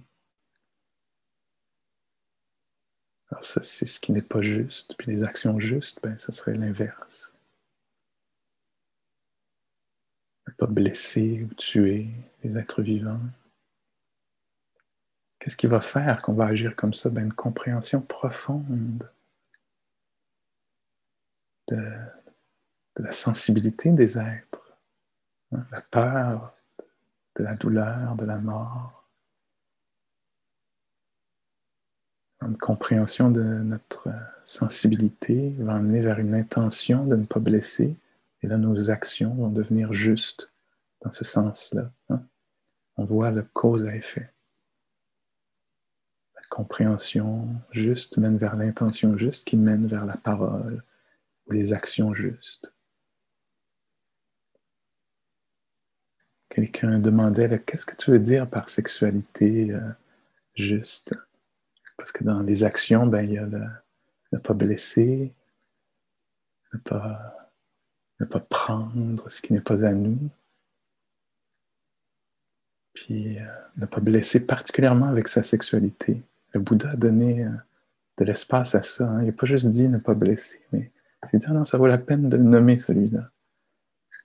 Alors 3.31 3.43
ça, 3.43 3.63
c'est 3.63 3.87
ce 3.87 3.99
qui 3.99 4.11
n'est 4.11 4.21
pas 4.21 4.41
juste. 4.41 4.95
Puis 4.97 5.11
les 5.11 5.23
actions 5.23 5.59
justes, 5.59 5.99
ben, 6.03 6.17
ce 6.19 6.31
serait 6.31 6.53
l'inverse. 6.53 7.33
Ne 10.47 10.52
blesser 10.67 11.43
ou 11.43 11.53
tuer 11.55 12.09
les 12.43 12.57
êtres 12.57 12.81
vivants? 12.81 13.19
Qu'est-ce 15.39 15.57
qui 15.57 15.67
va 15.67 15.81
faire 15.81 16.21
qu'on 16.21 16.33
va 16.33 16.45
agir 16.45 16.75
comme 16.75 16.93
ça? 16.93 17.09
Ben, 17.09 17.25
une 17.25 17.33
compréhension 17.33 18.01
profonde 18.01 19.09
de, 21.67 21.75
de 21.75 23.03
la 23.03 23.11
sensibilité 23.11 23.91
des 23.91 24.17
êtres, 24.17 24.77
hein, 25.51 25.65
la 25.71 25.81
peur, 25.81 26.55
de 27.35 27.43
la 27.43 27.55
douleur, 27.55 28.15
de 28.15 28.25
la 28.25 28.37
mort, 28.37 29.03
une 32.41 32.57
compréhension 32.57 33.31
de 33.31 33.41
notre 33.41 34.09
sensibilité 34.45 35.49
va 35.59 35.75
amener 35.75 36.01
vers 36.01 36.19
une 36.19 36.35
intention 36.35 37.05
de 37.05 37.15
ne 37.15 37.25
pas 37.25 37.39
blesser, 37.39 37.95
et 38.41 38.47
là 38.47 38.57
nos 38.57 38.89
actions 38.89 39.33
vont 39.33 39.49
devenir 39.49 39.93
justes 39.93 40.52
dans 41.03 41.11
ce 41.11 41.23
sens-là. 41.23 41.91
Hein. 42.09 42.23
On 42.97 43.05
voit 43.05 43.31
le 43.31 43.43
cause 43.43 43.85
à 43.85 43.95
effet. 43.95 44.33
La 46.35 46.41
compréhension 46.49 47.47
juste 47.71 48.17
mène 48.17 48.37
vers 48.37 48.55
l'intention 48.55 49.17
juste 49.17 49.45
qui 49.45 49.57
mène 49.57 49.87
vers 49.87 50.05
la 50.05 50.17
parole 50.17 50.83
ou 51.45 51.51
les 51.51 51.73
actions 51.73 52.13
justes. 52.13 52.71
Quelqu'un 56.49 56.99
demandait 56.99 57.59
qu'est-ce 57.65 57.85
que 57.85 57.95
tu 57.95 58.11
veux 58.11 58.19
dire 58.19 58.47
par 58.47 58.69
sexualité 58.69 59.71
euh, 59.71 59.81
juste? 60.53 61.15
Parce 61.97 62.11
que 62.11 62.23
dans 62.23 62.41
les 62.41 62.63
actions, 62.63 63.07
ben, 63.07 63.23
il 63.23 63.33
y 63.33 63.37
a 63.39 63.45
le, 63.45 63.65
ne 64.31 64.37
pas 64.37 64.53
blesser, 64.53 65.33
ne 66.73 66.79
pas, 66.79 67.49
ne 68.19 68.25
pas 68.25 68.39
prendre 68.39 69.29
ce 69.29 69.41
qui 69.41 69.53
n'est 69.53 69.61
pas 69.61 69.83
à 69.83 69.93
nous, 69.93 70.29
puis 72.93 73.39
euh, 73.39 73.45
ne 73.77 73.85
pas 73.85 73.99
blesser 73.99 74.39
particulièrement 74.39 75.07
avec 75.07 75.27
sa 75.27 75.43
sexualité. 75.43 76.21
Le 76.53 76.59
Bouddha 76.59 76.91
a 76.91 76.95
donné 76.95 77.43
euh, 77.43 77.49
de 78.17 78.25
l'espace 78.25 78.75
à 78.75 78.83
ça. 78.83 79.09
Hein. 79.09 79.21
Il 79.21 79.27
n'a 79.27 79.31
pas 79.31 79.45
juste 79.45 79.69
dit 79.69 79.89
ne 79.89 79.97
pas 79.97 80.13
blesser, 80.13 80.61
mais 80.71 80.91
il 81.31 81.39
dit 81.39 81.45
ah 81.49 81.53
non, 81.53 81.65
ça 81.65 81.77
vaut 81.77 81.87
la 81.87 81.97
peine 81.97 82.29
de 82.29 82.37
le 82.37 82.43
nommer 82.43 82.77
celui-là. 82.77 83.29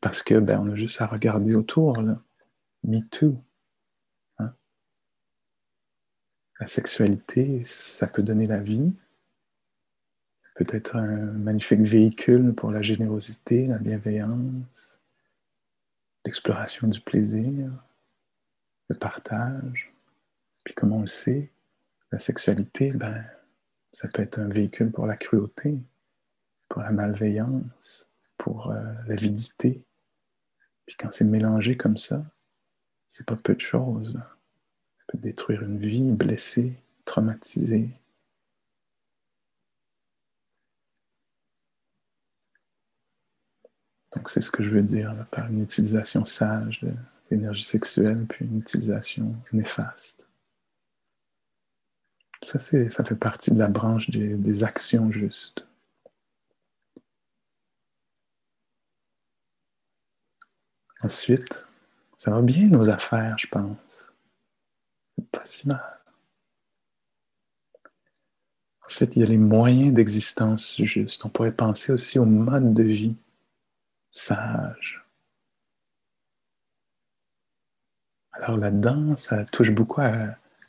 Parce 0.00 0.22
que 0.22 0.38
ben, 0.38 0.60
on 0.60 0.72
a 0.72 0.74
juste 0.74 1.00
à 1.00 1.06
regarder 1.06 1.54
autour. 1.54 2.00
Là. 2.00 2.20
Me 2.84 3.00
too. 3.00 3.36
Hein? 4.38 4.52
La 6.60 6.66
sexualité, 6.66 7.62
ça 7.64 8.06
peut 8.06 8.22
donner 8.22 8.46
la 8.46 8.58
vie. 8.58 8.92
peut 10.54 10.66
être 10.70 10.96
un 10.96 11.16
magnifique 11.32 11.80
véhicule 11.80 12.52
pour 12.54 12.70
la 12.70 12.82
générosité, 12.82 13.66
la 13.66 13.78
bienveillance, 13.78 15.00
l'exploration 16.24 16.86
du 16.88 17.00
plaisir, 17.00 17.70
le 18.88 18.96
partage. 18.96 19.92
Puis 20.64 20.74
comme 20.74 20.92
on 20.92 21.00
le 21.00 21.06
sait, 21.06 21.50
la 22.12 22.18
sexualité, 22.18 22.90
ben, 22.92 23.24
ça 23.92 24.08
peut 24.08 24.22
être 24.22 24.38
un 24.38 24.48
véhicule 24.48 24.90
pour 24.90 25.06
la 25.06 25.16
cruauté, 25.16 25.78
pour 26.68 26.82
la 26.82 26.90
malveillance, 26.90 28.08
pour 28.36 28.70
euh, 28.70 28.92
l'avidité. 29.06 29.82
Puis 30.86 30.96
quand 30.98 31.12
c'est 31.12 31.24
mélangé 31.24 31.76
comme 31.76 31.98
ça, 31.98 32.24
c'est 33.08 33.26
pas 33.26 33.36
peu 33.36 33.54
de 33.54 33.60
choses. 33.60 34.14
Ça 34.14 35.04
peut 35.08 35.18
détruire 35.18 35.62
une 35.62 35.78
vie, 35.78 36.02
blesser, 36.12 36.74
traumatiser. 37.04 37.90
Donc 44.14 44.30
c'est 44.30 44.40
ce 44.40 44.50
que 44.50 44.62
je 44.62 44.70
veux 44.70 44.82
dire 44.82 45.26
par 45.30 45.50
une 45.50 45.62
utilisation 45.62 46.24
sage 46.24 46.80
de 46.80 46.92
l'énergie 47.30 47.64
sexuelle, 47.64 48.26
puis 48.26 48.44
une 48.44 48.60
utilisation 48.60 49.34
néfaste. 49.52 50.26
Ça, 52.42 52.58
ça 52.58 53.04
fait 53.04 53.16
partie 53.16 53.50
de 53.50 53.58
la 53.58 53.68
branche 53.68 54.10
des 54.10 54.64
actions 54.64 55.10
justes. 55.10 55.66
Ensuite, 61.00 61.64
ça 62.16 62.32
va 62.32 62.42
bien 62.42 62.68
nos 62.68 62.90
affaires, 62.90 63.38
je 63.38 63.46
pense. 63.46 64.04
Pas 65.30 65.44
si 65.44 65.68
mal. 65.68 66.00
Ensuite, 68.84 69.16
il 69.16 69.20
y 69.20 69.22
a 69.22 69.26
les 69.26 69.36
moyens 69.36 69.92
d'existence 69.92 70.76
justes. 70.80 71.24
On 71.24 71.28
pourrait 71.28 71.52
penser 71.52 71.92
aussi 71.92 72.18
au 72.18 72.24
mode 72.24 72.72
de 72.74 72.82
vie 72.82 73.16
sage. 74.10 75.04
Alors 78.40 78.56
là-dedans, 78.56 79.16
ça 79.16 79.44
touche 79.44 79.72
beaucoup 79.72 80.00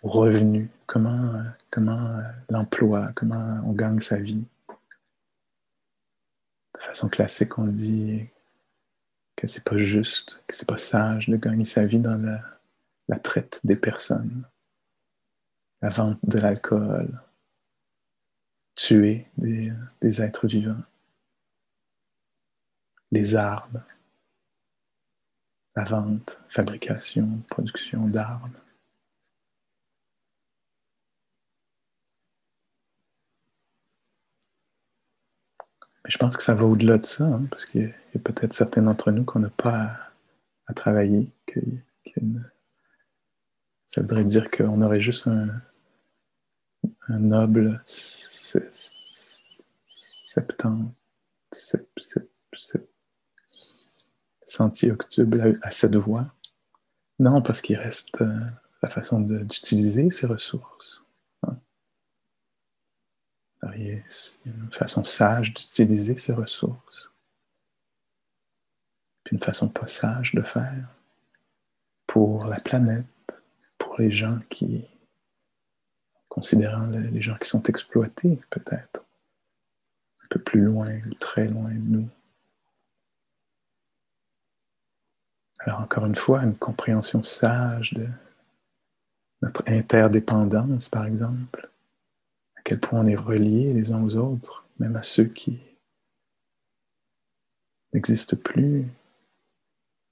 au 0.01 0.09
revenu, 0.09 0.70
comment, 0.88 1.43
comment 1.70 2.20
l'emploi, 2.49 3.11
comment 3.15 3.61
on 3.65 3.74
gagne 3.74 3.99
sa 3.99 4.17
vie? 4.17 4.43
De 6.76 6.82
façon 6.82 7.09
classique, 7.09 7.59
on 7.59 7.65
dit 7.65 8.28
que 9.36 9.45
c'est 9.45 9.63
pas 9.63 9.78
juste, 9.78 10.41
que 10.47 10.55
c'est 10.55 10.67
pas 10.67 10.78
sage 10.78 11.30
de 11.30 11.38
gagner 11.38 11.65
sa 11.65 11.86
vie 11.86 11.99
dans 11.99 12.17
la, 13.07 13.20
traite 13.20 13.59
des 13.63 13.76
personnes, 13.76 14.43
la 15.82 15.89
vente 15.89 16.20
de 16.24 16.39
l'alcool, 16.39 17.22
tuer 18.76 19.28
des, 19.38 20.22
êtres 20.22 20.47
vivants. 20.47 20.82
les 23.11 23.36
armes, 23.36 23.84
la 25.80 25.86
vente, 25.86 26.39
fabrication, 26.49 27.41
production 27.49 28.05
d'armes. 28.07 28.51
Mais 36.03 36.09
je 36.09 36.17
pense 36.17 36.36
que 36.36 36.43
ça 36.43 36.53
va 36.53 36.65
au-delà 36.65 36.97
de 36.97 37.05
ça, 37.05 37.23
hein, 37.23 37.45
parce 37.49 37.65
qu'il 37.65 37.93
y 38.13 38.17
a, 38.17 38.19
peut-être 38.19 38.53
certains 38.53 38.82
d'entre 38.82 39.11
nous 39.11 39.23
qu'on 39.23 39.39
n'a 39.39 39.49
pas 39.49 39.97
à, 40.67 40.73
travailler, 40.73 41.32
que, 41.45 41.61
ça 43.86 44.01
voudrait 44.01 44.25
dire 44.25 44.51
qu'on 44.51 44.82
aurait 44.82 45.01
juste 45.01 45.27
un, 45.27 45.61
noble 47.07 47.82
septembre, 49.86 50.91
sentier 54.50 54.91
octubre 54.91 55.38
à 55.62 55.72
cette 55.72 55.95
voix? 55.95 56.34
Non, 57.20 57.41
parce 57.41 57.62
qu'il 57.62 57.78
reste 57.78 58.22
euh, 58.22 58.39
la 58.82 58.89
façon 58.89 59.20
d'utiliser 59.20 60.10
ces 60.10 60.26
ressources. 60.26 61.04
Hein? 61.43 61.58
il 63.76 63.88
y 63.88 63.91
a 63.91 64.02
une 64.45 64.72
façon 64.72 65.04
sage 65.04 65.54
d'utiliser 65.54 66.18
ces 66.18 66.34
ressources, 66.34 67.12
puis 69.24 69.36
une 69.36 69.43
façon 69.43 69.68
pas 69.68 69.88
sage 69.88 70.34
de 70.34 70.41
faire 70.41 70.88
pour 72.08 72.45
la 72.45 72.60
planète, 72.60 73.06
pour 73.78 74.00
les 74.00 74.12
gens 74.12 74.39
qui, 74.50 74.88
considérant 76.30 76.88
les 76.88 77.22
gens 77.22 77.38
qui 77.38 77.50
sont 77.50 77.64
exploités 77.64 78.39
peut-être, 78.50 79.06
un 80.24 80.28
peu 80.30 80.41
plus 80.41 80.62
loin 80.62 81.00
ou 81.08 81.14
très 81.16 81.47
loin 81.47 81.70
de 81.70 81.97
nous. 81.97 82.10
Alors 85.60 85.82
encore 85.82 86.05
une 86.05 86.16
fois, 86.16 86.43
une 86.43 86.55
compréhension 86.55 87.22
sage 87.22 87.93
de 87.93 88.07
notre 89.41 89.64
interdépendance, 89.68 90.89
par 90.89 91.05
exemple, 91.05 91.70
à 92.55 92.62
quel 92.64 92.80
point 92.80 93.01
on 93.01 93.07
est 93.07 93.16
reliés 93.16 93.74
les 93.74 93.91
uns 93.91 94.03
aux 94.03 94.16
autres, 94.16 94.66
même 94.80 94.95
à 94.95 95.03
ceux 95.03 95.26
qui 95.26 95.60
n'existent 97.93 98.38
plus 98.38 98.86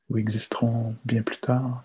ou 0.09 0.17
existeront 0.17 0.95
bien 1.03 1.21
plus 1.21 1.39
tard, 1.39 1.83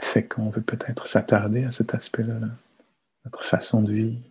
fait 0.00 0.26
qu'on 0.26 0.50
veut 0.50 0.62
peut-être 0.62 1.06
s'attarder 1.06 1.64
à 1.64 1.70
cet 1.70 1.94
aspect-là, 1.94 2.38
notre 3.24 3.42
façon 3.42 3.82
de 3.82 3.92
vivre, 3.92 4.22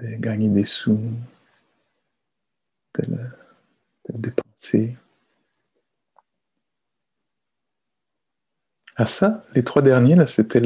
de 0.00 0.14
gagner 0.16 0.48
des 0.48 0.64
sous, 0.64 1.00
de 2.94 3.10
le, 3.10 3.30
dépenser. 4.14 4.96
À 8.96 9.06
ça, 9.06 9.44
les 9.54 9.62
trois 9.62 9.82
derniers, 9.82 10.14
là, 10.14 10.26
c'était 10.26 10.60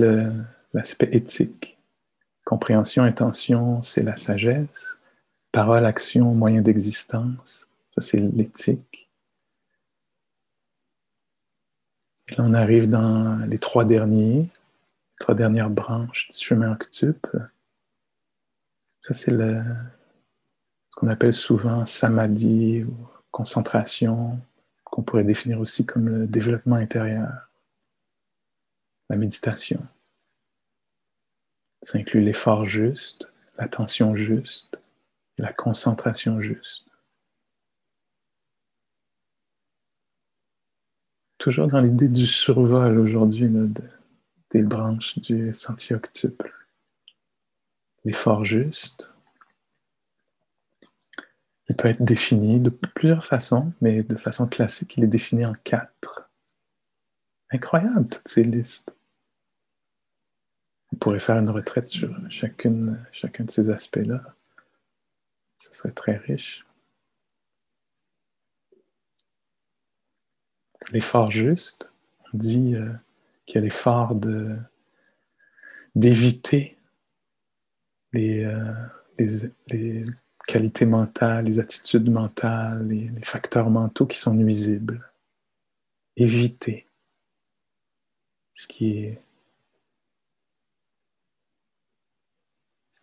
l'aspect 0.72 1.09
éthique. 1.12 1.78
Compréhension, 2.45 3.03
intention, 3.03 3.82
c'est 3.82 4.03
la 4.03 4.16
sagesse. 4.16 4.97
Parole, 5.53 5.84
action, 5.84 6.32
moyen 6.32 6.62
d'existence, 6.62 7.66
ça 7.95 8.01
c'est 8.01 8.20
l'éthique. 8.20 9.11
Et 12.28 12.36
là, 12.36 12.45
on 12.47 12.55
arrive 12.55 12.88
dans 12.88 13.38
les 13.47 13.59
trois 13.59 13.84
derniers, 13.84 14.43
les 14.43 15.18
trois 15.18 15.34
dernières 15.34 15.70
branches 15.70 16.28
du 16.30 16.38
chemin 16.38 16.72
octuple. 16.72 17.51
Ça, 19.03 19.12
c'est 19.12 19.32
le, 19.32 19.61
qu'on 20.95 21.09
appelle 21.09 21.34
souvent 21.34 21.84
samadhi 21.84 22.84
ou 22.84 22.95
concentration, 23.31 24.39
qu'on 24.85 25.03
pourrait 25.03 25.24
définir 25.24 25.61
aussi 25.61 25.87
comme 25.87 26.09
le 26.09 26.26
développement 26.26 26.76
intérieur, 26.76 27.49
la 29.09 29.16
méditation. 29.16 29.87
Ça 31.83 31.99
inclut 31.99 32.20
l'effort 32.20 32.66
juste, 32.66 33.28
l'attention 33.59 34.14
juste 34.16 34.78
et 35.39 35.43
la 35.43 35.53
concentration 35.53 36.41
juste. 36.41 36.87
Toujours 41.39 41.68
dans 41.68 41.81
l'idée 41.81 42.09
du 42.09 42.26
survol 42.26 42.99
aujourd'hui 42.99 43.49
des 44.51 44.62
branches 44.62 45.18
du 45.20 45.55
sentier 45.55 45.97
octuple. 45.97 46.53
L'effort 48.05 48.45
juste, 48.45 49.11
il 51.71 51.77
peut 51.77 51.87
être 51.87 52.03
défini 52.03 52.59
de 52.59 52.68
plusieurs 52.68 53.25
façons, 53.25 53.73
mais 53.81 54.03
de 54.03 54.16
façon 54.16 54.49
classique, 54.49 54.97
il 54.97 55.05
est 55.05 55.07
défini 55.07 55.47
en 55.47 55.53
quatre. 55.53 56.29
Incroyable, 57.49 58.09
toutes 58.09 58.27
ces 58.27 58.43
listes. 58.43 58.93
On 60.93 60.97
pourrait 60.97 61.21
faire 61.21 61.39
une 61.39 61.49
retraite 61.49 61.87
sur 61.87 62.12
chacune, 62.29 62.99
chacun 63.12 63.45
de 63.45 63.53
ces 63.53 63.71
aspects-là. 63.71 64.21
Ce 65.59 65.73
serait 65.73 65.93
très 65.93 66.16
riche. 66.16 66.66
L'effort 70.91 71.31
juste, 71.31 71.89
on 72.35 72.39
dit 72.39 72.75
euh, 72.75 72.93
qu'il 73.47 73.55
y 73.55 73.59
a 73.59 73.61
l'effort 73.61 74.16
d'éviter 75.95 76.77
les, 78.12 78.45
euh, 78.45 78.75
les 79.68 80.05
qualités 80.51 80.84
mentales, 80.84 81.44
les 81.44 81.61
attitudes 81.61 82.11
mentales, 82.11 82.88
les, 82.88 83.09
facteurs 83.22 83.70
mentaux 83.70 84.07
qui 84.07 84.18
sont 84.18 84.34
nuisibles. 84.34 85.09
Éviter 86.16 86.88
ce 88.53 88.66
qui 88.66 88.98
est 88.98 89.22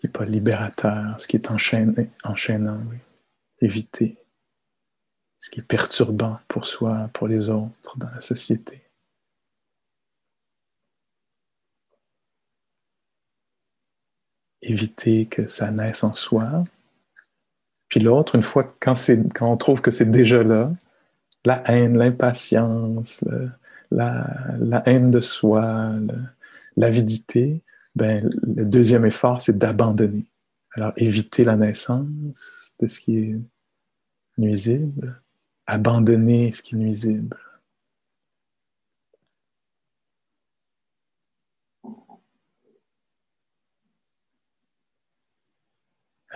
n'est 0.04 0.12
pas 0.12 0.26
libérateur, 0.26 1.20
ce 1.20 1.28
qui 1.28 1.38
est 1.38 1.50
enchaîné, 1.50 2.12
enchaînant, 2.24 2.80
oui. 2.92 2.98
Éviter 3.62 4.18
ce 5.40 5.50
qui 5.50 5.62
est 5.62 5.64
perturbant 5.64 6.40
pour 6.48 6.66
soi, 6.66 7.10
pour 7.14 7.28
les 7.28 7.50
autres, 7.50 7.98
dans 7.98 8.10
la 8.10 8.22
société. 8.22 8.84
Éviter 14.62 15.26
que 15.26 15.48
ça 15.48 15.72
naisse 15.72 16.04
en 16.04 16.14
soi, 16.14 16.66
puis 17.90 18.00
l'autre, 18.00 18.36
une 18.36 18.44
fois, 18.44 18.76
quand, 18.80 18.96
on 19.42 19.58
trouve 19.58 19.82
que 19.82 19.92
c'est 19.92 20.10
déjà 20.10 20.44
là, 20.44 20.72
la 21.46 21.64
haine, 21.72 21.98
l'impatience, 21.98 23.24
la, 23.92 24.28
la, 24.60 24.84
haine 24.86 25.12
de 25.12 25.22
soi, 25.22 25.92
l'avidité, 26.76 27.62
ben, 27.96 28.30
le 28.44 28.66
deuxième 28.66 29.06
effort, 29.06 29.40
c'est 29.40 29.58
d'abandonner. 29.58 30.26
Alors, 30.76 30.92
éviter 30.98 31.44
la 31.44 31.56
naissance 31.56 32.72
de 32.80 32.88
ce 32.88 33.00
qui 33.00 33.18
est 33.18 33.40
nuisible, 34.38 35.22
abandonner 35.66 36.52
ce 36.52 36.62
qui 36.62 36.76
est 36.76 36.78
nuisible. 36.78 37.36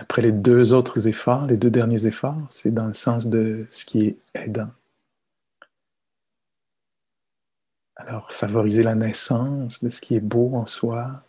Après 0.02 0.20
les 0.20 0.32
deux 0.32 0.72
autres 0.72 1.06
efforts, 1.06 1.46
les 1.46 1.56
deux 1.56 1.70
derniers 1.70 2.08
efforts, 2.08 2.48
c'est 2.50 2.72
dans 2.72 2.88
le 2.88 2.92
sens 2.92 3.28
de 3.28 3.68
ce 3.70 3.84
qui 3.84 4.04
est 4.08 4.18
aidant. 4.34 4.72
Alors, 7.94 8.32
favoriser 8.32 8.82
la 8.82 8.96
naissance 8.96 9.80
de 9.80 9.88
ce 9.88 10.00
qui 10.00 10.16
est 10.16 10.20
beau 10.20 10.56
en 10.56 10.66
soi, 10.66 11.22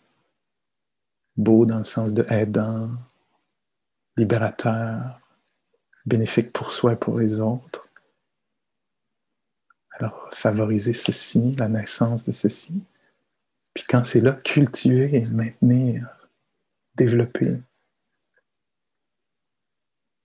beau 1.36 1.66
dans 1.66 1.78
le 1.78 1.84
sens 1.84 2.14
de 2.14 2.26
aidant, 2.28 2.90
libérateur, 4.16 5.20
bénéfique 6.04 6.52
pour 6.52 6.72
soi 6.72 6.94
et 6.94 6.96
pour 6.96 7.20
les 7.20 7.38
autres. 7.38 7.88
Alors, 9.92 10.28
favoriser 10.32 10.94
ceci, 10.94 11.52
la 11.52 11.68
naissance 11.68 12.24
de 12.24 12.32
ceci. 12.32 12.82
Puis 13.72 13.84
quand 13.88 14.02
c'est 14.02 14.20
là, 14.20 14.32
cultiver, 14.32 15.26
maintenir, 15.26 16.08
développer. 16.96 17.60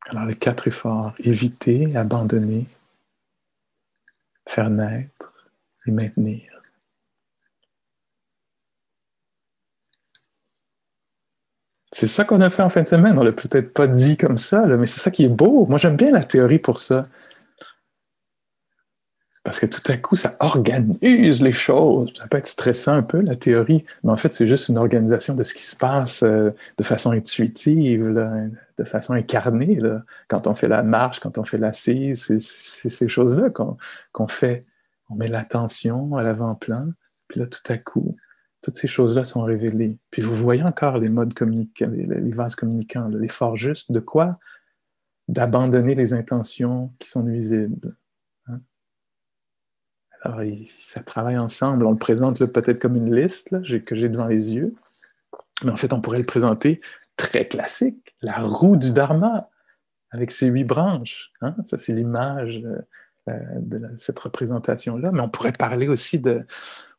Alors 0.10 0.26
les 0.26 0.36
quatre 0.36 0.68
efforts, 0.68 1.14
éviter, 1.20 1.96
abandonner, 1.96 2.66
faire 4.48 4.72
naître 4.72 5.48
et 5.86 5.92
maintenir. 5.92 6.42
C'est 11.92 12.08
ça 12.08 12.24
qu'on 12.24 12.42
a 12.42 12.50
fait 12.50 12.64
en 12.64 12.70
fin 12.70 12.82
de 12.82 12.88
semaine. 12.88 13.18
On 13.20 13.24
l'a 13.24 13.32
peut-être 13.32 13.74
pas 13.74 13.88
dit 13.88 14.18
comme 14.18 14.38
ça, 14.38 14.66
mais 14.66 14.88
c'est 14.88 15.00
ça 15.00 15.12
qui 15.12 15.26
est 15.26 15.30
beau. 15.30 15.66
Moi, 15.68 15.78
j'aime 15.78 15.96
bien 15.96 16.12
la 16.12 16.24
théorie 16.24 16.60
pour 16.60 16.80
ça. 16.80 17.08
Parce 19.50 19.60
que 19.60 19.66
tout 19.66 19.92
à 19.92 19.98
coup, 19.98 20.16
ça 20.16 20.36
organise 20.42 21.42
les 21.42 21.52
choses. 21.52 22.14
Ça 22.16 22.28
peut 22.28 22.38
être 22.38 22.46
stressant 22.46 22.94
un 22.94 23.02
peu, 23.02 23.20
la 23.20 23.34
théorie, 23.34 23.84
mais 24.04 24.12
en 24.12 24.16
fait, 24.16 24.32
c'est 24.32 24.46
juste 24.46 24.70
une 24.70 24.78
organisation 24.78 25.34
de 25.34 25.42
ce 25.42 25.56
qui 25.56 25.64
se 25.64 25.76
passe 25.76 26.22
euh, 26.22 26.52
de 26.78 26.84
façon 26.84 27.10
intuitive, 27.10 28.14
de 28.78 28.84
façon 28.84 29.14
incarnée. 29.14 29.80
Quand 30.28 30.46
on 30.46 30.54
fait 30.54 30.68
la 30.68 30.84
marche, 30.84 31.20
quand 31.20 31.40
on 31.40 31.46
fait 31.46 31.58
l'assise, 31.58 32.32
c'est 32.40 32.90
ces 32.92 33.08
choses-là 33.08 33.50
qu'on 33.50 34.28
fait. 34.28 34.68
On 35.10 35.16
met 35.16 35.28
l'attention 35.28 36.16
à 36.16 36.22
l'avant-plan, 36.22 36.90
puis 37.28 37.40
là, 37.40 37.48
tout 37.48 37.74
à 37.74 37.80
coup, 37.80 38.16
toutes 38.62 38.78
ces 38.78 38.88
choses-là 38.88 39.24
sont 39.24 39.42
révélées. 39.42 39.98
Puis 40.12 40.22
vous 40.22 40.36
voyez 40.36 40.62
encore 40.62 41.00
les 41.00 41.10
modes 41.10 41.34
communicants, 41.34 41.90
les, 41.90 42.06
les 42.06 42.34
vases 42.34 42.54
communicants, 42.54 43.08
l'effort 43.08 43.58
juste 43.58 43.92
de 43.92 44.00
quoi? 44.00 44.38
D'abandonner 45.28 45.96
les 45.96 46.14
intentions 46.14 46.94
qui 47.00 47.10
sont 47.10 47.24
nuisibles 47.24 47.96
alors, 50.22 50.42
ça 50.68 51.02
travaille 51.02 51.38
ensemble. 51.38 51.86
On 51.86 51.92
le 51.92 51.98
présente 51.98 52.44
peut-être 52.46 52.80
comme 52.80 52.96
une 52.96 53.16
liste 53.16 53.50
que 53.86 53.96
j'ai 53.96 54.10
devant 54.10 54.28
les 54.28 54.54
yeux. 54.54 54.76
Mais 55.64 55.72
en 55.72 55.76
fait, 55.76 55.94
on 55.94 56.02
pourrait 56.02 56.20
le 56.20 56.26
présenter 56.26 56.82
très 57.16 57.48
classique, 57.48 58.16
la 58.22 58.40
roue 58.40 58.76
du 58.76 58.92
Dharma, 58.92 59.50
avec 60.12 60.32
ses 60.32 60.48
huit 60.48 60.64
branches. 60.64 61.32
Hein. 61.42 61.56
Ça, 61.66 61.78
c'est 61.78 61.94
l'image 61.94 62.62
euh, 63.28 63.34
de 63.60 63.82
cette 63.98 64.20
représentation-là. 64.20 65.12
Mais 65.12 65.22
on 65.22 65.30
pourrait 65.30 65.52
parler 65.52 65.88
aussi 65.88 66.20
de, 66.20 66.46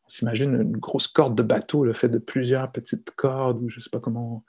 on 0.05 0.09
s'imagine 0.09 0.53
une 0.53 0.77
grosse 0.77 1.07
corde 1.07 1.35
de 1.35 1.43
bateau, 1.43 1.83
le 1.83 1.93
fait 1.93 2.09
de 2.09 2.19
plusieurs 2.19 2.71
petites 2.71 3.11
cordes, 3.11 3.61
ou 3.61 3.69
je 3.69 3.77
ne 3.77 3.81
sais 3.81 3.89
pas 3.89 3.99
comment, 3.99 4.43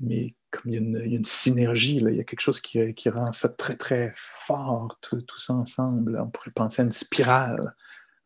mais 0.00 0.34
comme 0.50 0.72
il 0.72 0.74
y, 0.74 0.96
a 0.96 1.16
une, 1.16 1.24
synergie, 1.24 2.00
là, 2.00 2.10
il 2.10 2.16
y 2.16 2.20
a 2.20 2.24
quelque 2.24 2.40
chose 2.40 2.60
qui, 2.60 3.08
rend 3.08 3.32
ça 3.32 3.48
très, 3.48 3.76
très 3.76 4.12
fort, 4.16 4.98
tout, 5.00 5.24
ça 5.36 5.54
ensemble. 5.54 6.18
On 6.20 6.28
pourrait 6.30 6.50
penser 6.50 6.82
à 6.82 6.84
une 6.84 6.92
spirale. 6.92 7.74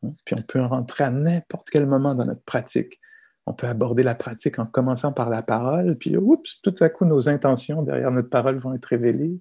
Hein. 0.03 0.13
Puis 0.25 0.35
on 0.37 0.43
peut 0.43 0.61
rentrer 0.61 1.05
à 1.05 1.11
n'importe 1.11 1.69
quel 1.71 1.87
moment 1.87 2.15
dans 2.15 2.25
notre 2.25 2.43
pratique. 2.43 3.01
On 3.47 3.53
peut 3.53 3.69
aborder 3.69 4.03
la 4.03 4.15
pratique 4.15 4.59
en 4.59 4.67
commençant 4.67 5.13
par 5.13 5.31
la 5.31 5.43
parole, 5.43 5.97
puis 5.97 6.17
oups, 6.17 6.61
tout 6.63 6.75
à 6.81 6.89
coup, 6.89 7.05
nos 7.05 7.29
intentions 7.29 7.83
derrière 7.83 8.11
notre 8.11 8.31
parole 8.31 8.59
vont 8.59 8.75
être 8.75 8.87
révélées. 8.87 9.41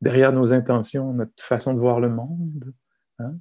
Derrière 0.00 0.32
nos 0.32 0.52
intentions, 0.52 1.12
notre 1.12 1.44
façon 1.44 1.74
de 1.74 1.78
voir 1.78 2.00
le 2.00 2.08
monde. 2.08 2.72
Hein. 3.18 3.34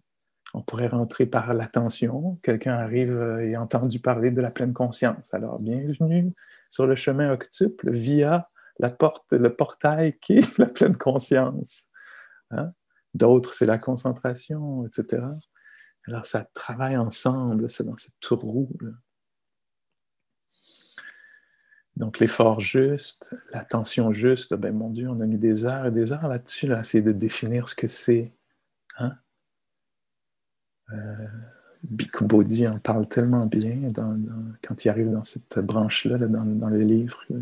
On 0.53 0.61
pourrait 0.61 0.87
rentrer 0.87 1.25
par 1.25 1.53
l'attention. 1.53 2.39
Quelqu'un 2.43 2.73
arrive 2.73 3.39
et 3.41 3.55
a 3.55 3.61
entendu 3.61 3.99
parler 3.99 4.31
de 4.31 4.41
la 4.41 4.51
pleine 4.51 4.73
conscience. 4.73 5.33
Alors, 5.33 5.59
bienvenue 5.59 6.33
sur 6.69 6.87
le 6.87 6.95
chemin 6.95 7.31
octuple 7.31 7.91
via 7.91 8.49
la 8.79 8.89
porte, 8.89 9.33
le 9.33 9.55
portail 9.55 10.17
qui 10.19 10.37
est 10.37 10.57
la 10.57 10.67
pleine 10.67 10.97
conscience. 10.97 11.85
Hein? 12.51 12.73
D'autres, 13.13 13.53
c'est 13.53 13.65
la 13.65 13.77
concentration, 13.77 14.85
etc. 14.85 15.23
Alors, 16.07 16.25
ça 16.25 16.45
travaille 16.53 16.97
ensemble, 16.97 17.69
c'est 17.69 17.83
dans 17.83 17.97
cette 17.97 18.13
roue. 18.25 18.71
Donc, 21.95 22.19
l'effort 22.19 22.61
juste, 22.61 23.35
l'attention 23.51 24.13
juste, 24.13 24.53
ben 24.53 24.73
mon 24.73 24.89
Dieu, 24.89 25.09
on 25.09 25.19
a 25.19 25.25
mis 25.25 25.37
des 25.37 25.65
heures 25.65 25.87
et 25.87 25.91
des 25.91 26.13
heures 26.13 26.27
là-dessus, 26.27 26.67
là, 26.67 26.79
essayer 26.79 27.03
de 27.03 27.11
définir 27.11 27.67
ce 27.67 27.75
que 27.75 27.87
c'est. 27.87 28.33
Hein? 28.97 29.17
Euh, 30.91 31.27
Bodhi 31.83 32.67
en 32.67 32.79
parle 32.79 33.07
tellement 33.07 33.45
bien 33.45 33.91
quand 34.67 34.85
il 34.85 34.89
arrive 34.89 35.11
dans 35.11 35.23
cette 35.23 35.59
branche-là, 35.59 36.17
dans, 36.17 36.43
dans, 36.43 36.69
le 36.69 36.81
livre 36.81 37.23
euh, 37.31 37.39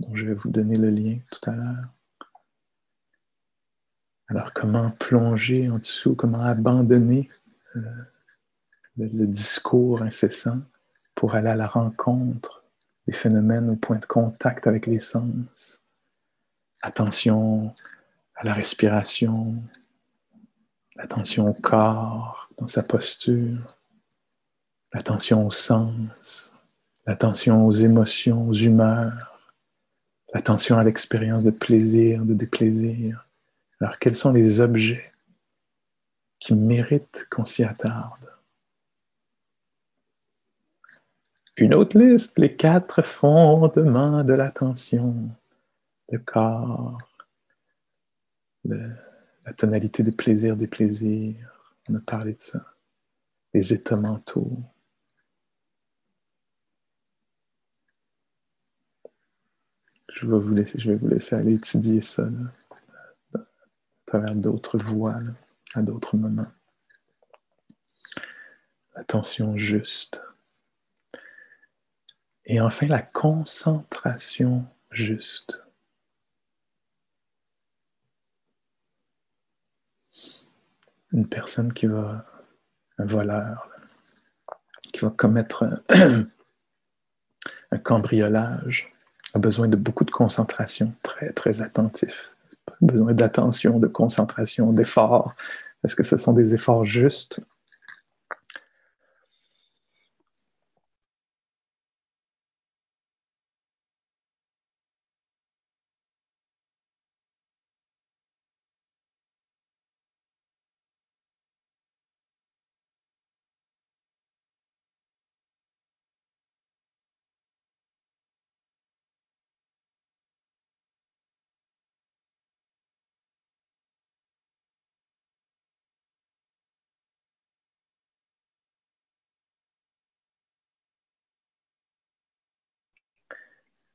dont 0.00 0.14
je 0.14 0.26
vais 0.26 0.34
vous 0.34 0.48
donner 0.48 0.76
le 0.76 0.90
lien 0.90 1.18
tout 1.30 1.50
à 1.50 1.54
l'heure. 1.54 1.96
Alors, 4.28 4.52
comment 4.52 4.90
plonger 4.90 5.70
en 5.70 5.78
dessous, 5.78 6.16
comment 6.16 6.42
abandonner 6.42 7.30
euh, 7.76 7.80
le, 8.96 9.26
discours 9.26 10.02
incessant 10.02 10.60
pour 11.14 11.34
aller 11.34 11.48
à 11.48 11.56
la 11.56 11.68
rencontre 11.68 12.64
des 13.06 13.12
phénomènes 13.12 13.70
au 13.70 13.76
point 13.76 13.98
de 13.98 14.06
contact 14.06 14.66
avec 14.66 14.86
les 14.86 14.98
sens? 14.98 15.80
Attention 16.82 17.74
à 18.34 18.44
la 18.44 18.52
respiration, 18.52 19.62
attention 20.98 21.48
au 21.48 21.54
corps 21.54 22.48
dans 22.58 22.66
sa 22.66 22.82
posture, 22.82 23.76
l'attention 24.92 25.46
aux 25.46 25.50
sens, 25.50 26.52
l'attention 27.06 27.66
aux 27.66 27.72
émotions, 27.72 28.48
aux 28.48 28.54
humeurs, 28.54 29.52
l'attention 30.34 30.78
à 30.78 30.84
l'expérience 30.84 31.44
de 31.44 31.50
plaisir, 31.50 32.24
de 32.24 32.34
déplaisir. 32.34 33.26
Alors, 33.80 33.98
quels 33.98 34.16
sont 34.16 34.32
les 34.32 34.60
objets 34.60 35.12
qui 36.38 36.54
méritent 36.54 37.26
qu'on 37.30 37.44
s'y 37.44 37.64
attarde? 37.64 38.32
Une 41.58 41.74
autre 41.74 41.98
liste, 41.98 42.38
les 42.38 42.54
quatre 42.54 43.02
fondements 43.02 44.22
de 44.24 44.34
l'attention, 44.34 45.30
le 46.10 46.18
corps, 46.18 46.98
la 49.46 49.52
tonalité 49.52 50.02
de 50.02 50.10
plaisir, 50.10 50.56
des 50.56 50.66
plaisirs, 50.66 51.72
on 51.88 51.94
a 51.94 52.00
parlé 52.00 52.34
de 52.34 52.40
ça, 52.40 52.74
les 53.54 53.72
états 53.72 53.96
mentaux, 53.96 54.60
je 60.12 60.26
vais 60.26 60.38
vous 60.38 60.54
laisser, 60.54 60.78
je 60.78 60.90
vais 60.90 60.96
vous 60.96 61.08
laisser 61.08 61.36
aller 61.36 61.54
étudier 61.54 62.02
ça 62.02 62.28
à 63.34 63.38
travers 64.06 64.34
d'autres 64.34 64.78
voies, 64.78 65.20
à 65.74 65.82
d'autres 65.82 66.16
moments. 66.16 66.50
L'attention 68.96 69.56
juste. 69.56 70.22
Et 72.46 72.60
enfin, 72.60 72.86
la 72.86 73.02
concentration 73.02 74.66
juste. 74.90 75.65
Une 81.12 81.28
personne 81.28 81.72
qui 81.72 81.86
va, 81.86 82.26
un 82.98 83.06
voleur, 83.06 83.68
qui 84.92 85.00
va 85.00 85.10
commettre 85.10 85.82
un 87.70 87.78
cambriolage, 87.78 88.92
a 89.34 89.38
besoin 89.38 89.68
de 89.68 89.76
beaucoup 89.76 90.04
de 90.04 90.10
concentration, 90.10 90.92
très, 91.02 91.32
très 91.32 91.62
attentif. 91.62 92.32
Besoin 92.80 93.12
d'attention, 93.12 93.78
de 93.78 93.86
concentration, 93.86 94.72
d'efforts. 94.72 95.34
Est-ce 95.84 95.94
que 95.94 96.02
ce 96.02 96.16
sont 96.16 96.32
des 96.32 96.54
efforts 96.54 96.84
justes 96.84 97.40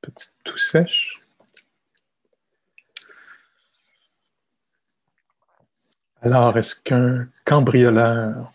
petite 0.02 0.36
tout 0.44 0.58
sèche. 0.58 1.22
Alors, 6.24 6.56
est-ce 6.58 6.76
qu'un 6.76 7.28
cambrioleur 7.46 8.52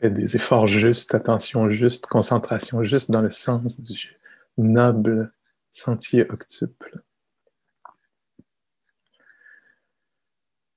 fait 0.00 0.10
des 0.10 0.34
efforts 0.34 0.66
justes, 0.66 1.14
attention 1.14 1.70
juste, 1.70 2.06
concentration 2.06 2.82
juste 2.84 3.10
dans 3.10 3.20
le 3.20 3.30
sens 3.30 3.80
du 3.80 4.16
noble 4.56 5.32
sentier 5.70 6.26
octuple? 6.30 7.02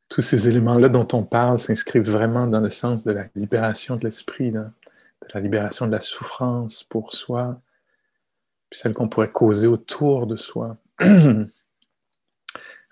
Tous 0.10 0.22
ces 0.22 0.50
éléments-là 0.50 0.90
dont 0.90 1.08
on 1.14 1.24
parle 1.24 1.60
s'inscrivent 1.60 2.10
vraiment 2.10 2.48
dans 2.48 2.62
le 2.62 2.70
sens 2.70 3.06
de 3.06 3.12
la 3.12 3.28
libération 3.36 3.96
de 3.96 4.04
l'esprit, 4.04 4.52
de 4.52 4.66
la 5.34 5.40
libération 5.40 5.88
de 5.88 5.92
la 5.94 6.02
souffrance 6.02 6.84
pour 6.84 7.14
soi, 7.14 7.62
puis 8.70 8.80
celle 8.80 8.94
qu'on 8.94 9.10
pourrait 9.10 9.32
causer 9.32 9.68
autour 9.68 10.28
de 10.28 10.38
soi. 10.38 10.78
Alors 11.00 11.50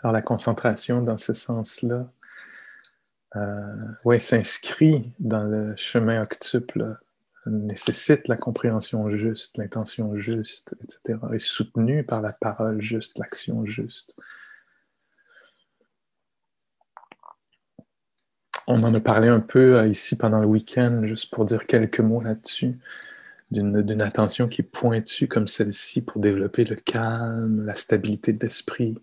la 0.03 0.21
concentration 0.21 1.01
dans 1.01 1.17
ce 1.17 1.33
sens-là, 1.33 2.11
euh, 3.35 4.19
s'inscrit 4.19 5.11
dans 5.19 5.43
le 5.43 5.75
chemin 5.75 6.21
octuple, 6.21 6.97
nécessite 7.45 8.27
la 8.27 8.37
compréhension 8.37 9.09
juste, 9.15 9.57
l'intention 9.57 10.17
juste, 10.17 10.75
etc., 10.81 11.19
est 11.33 11.39
soutenue 11.39 12.03
par 12.03 12.21
la 12.21 12.33
parole 12.33 12.81
juste, 12.81 13.17
l'action 13.19 13.65
juste. 13.65 14.15
on 18.67 18.83
en 18.83 18.93
a 18.93 18.99
parlé 18.99 19.29
un 19.29 19.39
peu 19.39 19.77
euh, 19.77 19.87
ici 19.87 20.15
pendant 20.15 20.39
le 20.39 20.45
week-end, 20.45 21.01
juste 21.05 21.33
pour 21.33 21.45
dire 21.45 21.63
quelques 21.63 22.01
mots 22.01 22.21
là-dessus, 22.21 22.77
d'une 23.51 24.01
attention 24.01 24.47
qui 24.47 24.61
est 24.61 24.65
pointue 24.65 25.27
comme 25.27 25.47
celle-ci 25.47 26.01
pour 26.01 26.19
développer 26.19 26.65
le 26.65 26.75
calme, 26.75 27.65
la 27.65 27.75
stabilité 27.75 28.33
d'esprit, 28.33 28.95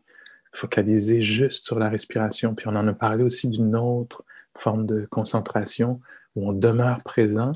focaliser 0.53 1.23
juste 1.23 1.65
sur 1.65 1.79
la 1.79 1.89
respiration. 1.89 2.55
Puis 2.55 2.69
on 2.69 2.77
en 2.77 2.87
a 2.87 2.95
parlé 2.95 3.25
aussi 3.25 3.49
d'une 3.49 3.75
autre 3.75 4.25
forme 4.57 4.87
de 4.87 5.07
concentration 5.07 6.01
où 6.37 6.49
on 6.49 6.53
demeure 6.53 7.03
présent, 7.03 7.53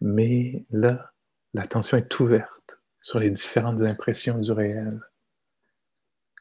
mais 0.00 0.62
là, 0.70 1.12
l'attention 1.54 1.96
est 1.96 2.20
ouverte 2.20 2.78
sur 3.00 3.18
les 3.18 3.30
différentes 3.30 3.82
impressions 3.82 4.38
du 4.38 4.52
réel. 4.52 5.00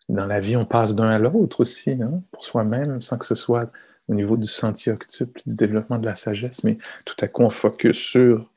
Dans 0.10 0.26
la 0.26 0.40
vie, 0.40 0.56
on 0.56 0.66
passe 0.66 0.96
d'un 0.96 1.10
à 1.10 1.18
l'autre 1.18 1.62
aussi, 1.62 1.92
hein, 1.92 2.24
pour 2.32 2.44
soi-même, 2.44 3.02
sans 3.02 3.18
que 3.18 3.26
ce 3.26 3.36
soit 3.36 3.72
au 4.08 4.14
niveau 4.14 4.38
du 4.38 4.48
sentier 4.48 4.92
octuple, 4.92 5.42
du 5.46 5.56
développement 5.56 5.98
de 5.98 6.06
la 6.06 6.16
sagesse, 6.16 6.64
mais 6.64 6.78
tout 7.06 7.16
à 7.22 7.28
coup, 7.28 7.44
on 7.44 7.50
focus 7.50 7.98
sur 7.98 8.52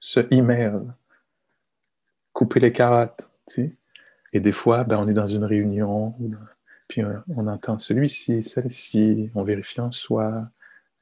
ce 0.00 0.20
email, 0.30 0.80
couper 2.32 2.60
les 2.60 2.72
carottes, 2.72 3.28
Et 4.32 4.40
des 4.40 4.52
fois, 4.52 4.84
ben, 4.84 4.98
on 4.98 5.08
est 5.08 5.14
dans 5.14 5.26
une 5.26 5.44
réunion, 5.44 6.14
puis 6.88 7.02
on, 7.36 7.46
entend 7.46 7.78
celui-ci, 7.78 8.42
celle-ci, 8.42 9.30
on 9.34 9.44
vérifie 9.44 9.80
en 9.80 9.90
soi, 9.90 10.48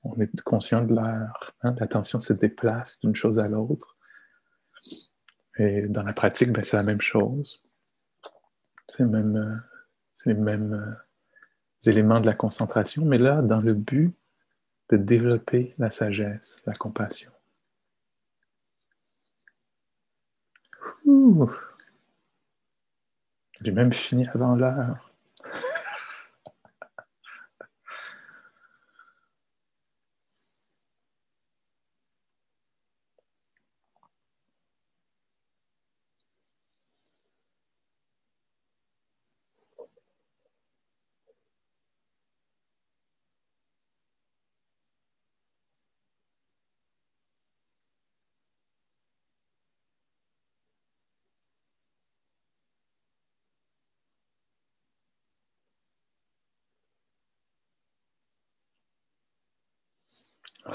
on 0.03 0.19
est 0.21 0.41
conscient 0.43 0.83
de 0.83 0.95
l'heure, 0.95 1.53
hein, 1.63 1.75
l'attention 1.79 2.21
se 2.21 2.33
déplace 2.33 3.01
d'une 3.01 3.15
chose 3.15 3.39
à 3.39 3.49
l'autre. 3.49 3.97
Et 5.59 5.89
dans 5.89 6.03
la 6.03 6.13
pratique, 6.13 6.53
ben, 6.53 6.65
c'est 6.65 6.77
la 6.77 6.83
même 6.83 7.01
chose. 7.01 7.63
C'est 8.91 9.05
les 9.05 10.35
mêmes 10.35 10.73
euh, 10.73 11.91
éléments 11.91 12.21
de 12.21 12.27
la 12.27 12.35
concentration, 12.35 13.05
mais 13.05 13.19
là, 13.19 13.43
dans 13.43 13.61
le 13.61 13.75
but 13.75 14.15
de 14.91 14.97
développer 14.97 15.75
la 15.79 15.91
sagesse, 15.91 16.63
la 16.67 16.75
compassion. 16.75 17.31
J'ai 23.61 23.71
même 23.73 23.93
fini 23.93 24.27
avant 24.29 24.55
l'heure. 24.55 25.08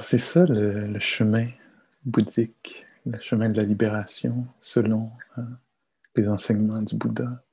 C'est 0.01 0.17
ça 0.17 0.45
le, 0.45 0.99
chemin 0.99 1.47
bouddhique, 2.05 2.85
le 3.05 3.19
chemin 3.19 3.49
de 3.49 3.57
la 3.57 3.63
libération 3.63 4.47
selon 4.59 5.11
hein, 5.37 5.47
les 6.15 6.29
enseignements 6.29 6.79
du 6.79 6.95
Bouddha. 6.95 7.43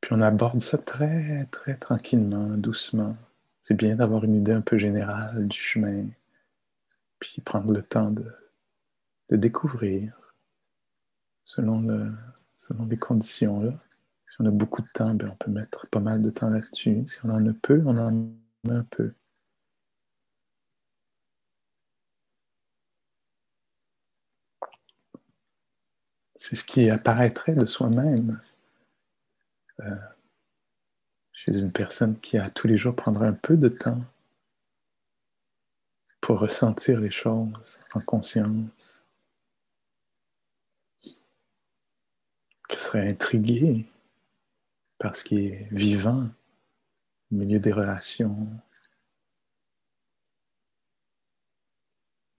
Puis 0.00 0.12
on 0.12 0.20
aborde 0.20 0.60
ça 0.60 0.78
très, 0.78 1.46
très 1.50 1.76
tranquillement, 1.76 2.46
doucement. 2.56 3.16
C'est 3.62 3.74
bien 3.74 3.96
d'avoir 3.96 4.24
une 4.24 4.36
idée 4.36 4.52
un 4.52 4.60
peu 4.60 4.78
générale 4.78 5.48
du 5.48 5.56
chemin, 5.56 6.06
puis 7.18 7.40
prendre 7.42 7.72
le 7.72 7.82
temps 7.82 8.10
de, 8.10 8.24
découvrir 9.36 10.14
selon, 11.44 11.80
le, 11.80 12.12
selon 12.56 12.86
les 12.86 12.96
conditions. 12.96 13.78
Si 14.26 14.36
on 14.40 14.46
a 14.46 14.50
beaucoup 14.50 14.82
de 14.82 14.88
temps, 14.88 15.14
ben 15.14 15.30
on 15.30 15.36
peut 15.36 15.50
mettre 15.50 15.86
pas 15.88 16.00
mal 16.00 16.22
de 16.22 16.30
temps 16.30 16.48
là-dessus. 16.48 17.04
Si 17.08 17.18
on 17.24 17.30
en 17.30 17.46
a 17.46 17.52
peu, 17.52 17.82
on 17.84 17.98
en 17.98 18.30
C'est 26.36 26.56
ce 26.56 26.64
qui 26.64 26.90
apparaîtrait 26.90 27.54
de 27.54 27.66
soi-même 27.66 28.40
euh, 29.80 29.96
chez 31.32 31.58
une 31.60 31.72
personne 31.72 32.18
qui 32.18 32.36
a 32.38 32.50
tous 32.50 32.66
les 32.66 32.76
jours 32.76 32.96
prendrait 32.96 33.28
un 33.28 33.32
peu 33.32 33.56
de 33.56 33.68
temps 33.68 34.02
pour 36.20 36.40
ressentir 36.40 37.00
les 37.00 37.10
choses 37.10 37.78
en 37.94 38.00
conscience, 38.00 39.02
qui 42.68 42.76
serait 42.76 43.08
intrigué 43.08 43.86
par 44.98 45.16
ce 45.16 45.24
qui 45.24 45.46
est 45.46 45.68
vivant 45.70 46.28
au 47.30 47.34
milieu 47.34 47.58
des 47.58 47.72
relations, 47.72 48.48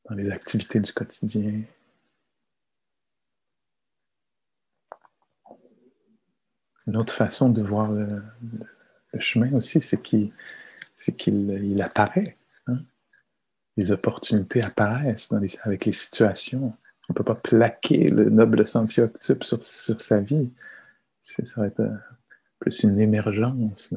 dans 0.09 0.15
les 0.15 0.31
activités 0.31 0.79
du 0.79 0.91
quotidien. 0.91 1.61
Une 6.87 6.97
autre 6.97 7.13
façon 7.13 7.49
de 7.49 7.61
voir 7.61 7.91
le, 7.91 8.23
chemin 9.19 9.53
aussi, 9.53 9.79
c'est 9.79 10.01
qu'il 10.01 10.31
il 10.97 11.81
apparaît. 11.81 12.37
Hein. 12.67 12.79
Les 13.77 13.91
opportunités 13.91 14.63
apparaissent 14.63 15.31
avec 15.63 15.85
les 15.85 15.91
situations. 15.91 16.75
On 17.07 17.13
ne 17.13 17.15
peut 17.15 17.23
pas 17.23 17.35
plaquer 17.35 18.07
le 18.07 18.29
noble 18.29 18.65
sentier 18.65 19.03
octuple 19.03 19.43
sur, 19.43 19.63
sur 19.63 20.01
sa 20.01 20.19
vie. 20.19 20.51
Ça 21.21 21.43
va 21.57 21.67
être 21.67 21.79
euh, 21.79 21.95
plus 22.59 22.83
une 22.83 22.99
émergence 22.99 23.93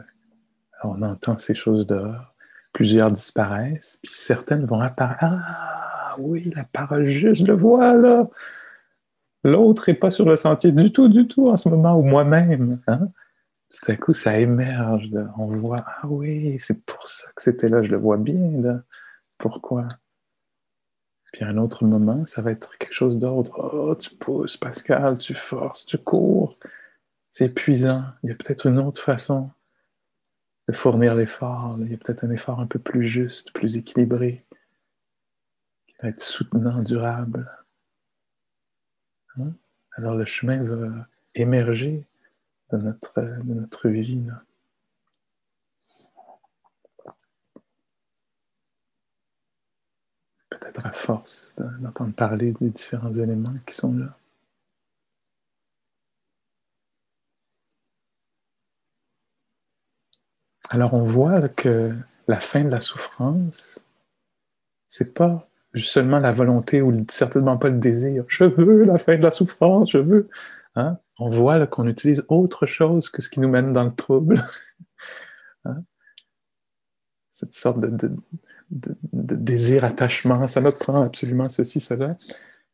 on 0.85 1.03
entend 1.03 1.39
ces 1.39 1.55
choses 1.55 1.87
dehors, 1.87 2.35
plusieurs 2.72 3.11
disparaissent, 3.11 3.99
puis 4.03 4.12
certaines 4.14 4.66
vont 4.66 4.80
apparaître. 4.80 5.22
Ah 5.22 6.16
oui, 6.18 6.53
la 6.55 6.64
parole 6.64 7.07
juste, 7.07 7.43
je 7.43 7.47
le 7.47 7.57
vois 7.57 7.95
là. 7.95 8.28
L'autre 9.45 9.85
n'est 9.89 9.95
pas 9.95 10.11
sur 10.11 10.28
le 10.28 10.37
sentier 10.37 10.72
du 10.72 10.93
tout, 10.93 11.09
du 11.09 11.26
tout 11.26 11.49
en 11.49 11.57
ce 11.57 11.68
moment, 11.68 11.99
ou 11.99 12.03
moi-même. 12.03 12.80
Hein? 12.87 13.09
Tout 13.70 13.91
à 13.91 13.97
coup, 13.97 14.12
ça 14.12 14.39
émerge. 14.39 15.11
On 15.39 15.47
voit, 15.47 15.85
ah 15.87 16.07
oui, 16.07 16.57
c'est 16.59 16.85
pour 16.85 17.09
ça 17.09 17.28
que 17.35 17.43
c'était 17.43 17.68
là, 17.68 17.83
je 17.83 17.91
le 17.91 17.97
vois 17.97 18.18
bien. 18.18 18.61
Là. 18.61 18.83
Pourquoi? 19.39 19.89
Puis 21.33 21.45
à 21.45 21.49
un 21.49 21.57
autre 21.57 21.85
moment, 21.85 22.24
ça 22.26 22.43
va 22.43 22.53
être 22.53 22.76
quelque 22.78 22.95
chose 22.95 23.18
d'autre. 23.18 23.53
Oh, 23.57 23.95
tu 23.95 24.14
pousses, 24.14 24.57
Pascal, 24.57 25.18
tu 25.18 25.35
forces, 25.35 25.87
tu 25.87 25.99
cours. 25.99 26.59
C'est 27.30 27.47
épuisant. 27.47 28.05
Il 28.22 28.28
y 28.28 28.33
a 28.33 28.37
peut-être 28.37 28.66
une 28.66 28.78
autre 28.78 29.01
façon 29.01 29.51
de 30.69 30.73
fournir 30.73 31.15
l'effort. 31.15 31.77
Il 31.81 31.91
y 31.91 31.95
a 31.95 31.99
peut-être 31.99 32.25
un 32.25 32.31
effort 32.31 32.61
un 32.61 32.67
peu 32.67 32.79
plus 32.79 33.07
juste, 33.07 33.53
plus 33.53 33.77
équilibré, 33.77 34.45
qui 35.87 35.95
va 36.03 36.09
être 36.09 36.21
soutenant, 36.21 36.83
durable. 36.83 37.51
Hein? 39.39 39.53
Alors 39.93 40.15
le 40.15 40.25
chemin 40.25 40.63
va 40.63 41.07
émerger 41.35 42.07
de 42.71 42.79
notre, 42.79 43.21
de 43.21 43.55
notre 43.55 43.89
vie. 43.89 44.23
Peut-être 50.49 50.87
à 50.87 50.93
force 50.93 51.53
d'entendre 51.57 52.15
parler 52.15 52.53
des 52.53 52.71
différents 52.71 53.13
éléments 53.13 53.55
qui 53.67 53.75
sont 53.75 53.95
là. 53.95 54.17
Alors 60.73 60.95
on 60.95 61.05
voit 61.05 61.49
que 61.49 61.95
la 62.29 62.41
fin 62.41 62.64
de 62.64 62.70
la 62.70 62.81
souffrance, 62.81 63.79
c'est 64.89 65.12
pas 65.12 65.47
seulement 65.75 66.18
la 66.18 66.33
volonté 66.33 66.81
ou 66.81 66.95
certainement 67.11 67.59
pas 67.59 67.68
le 67.68 67.77
désir. 67.77 68.25
Je 68.29 68.45
veux 68.45 68.85
la 68.85 68.97
fin 68.97 69.18
de 69.18 69.23
la 69.23 69.31
souffrance, 69.31 69.91
je 69.91 69.99
veux. 69.99 70.31
Hein? 70.75 70.97
On 71.20 71.29
voit 71.29 71.66
qu'on 71.66 71.87
utilise 71.87 72.25
autre 72.29 72.64
chose 72.64 73.11
que 73.11 73.20
ce 73.20 73.29
qui 73.29 73.39
nous 73.41 73.51
mène 73.51 73.75
dans 73.75 73.85
le 73.85 73.93
trouble. 73.93 74.43
Hein? 75.64 75.85
Cette 77.31 77.55
sorte 77.55 77.79
de, 77.79 78.11
désir, 79.12 79.85
attachement, 79.85 80.49
ça 80.49 80.61
me 80.61 80.73
prend 80.73 81.03
absolument 81.03 81.49
ceci, 81.49 81.79
cela. 81.79 82.16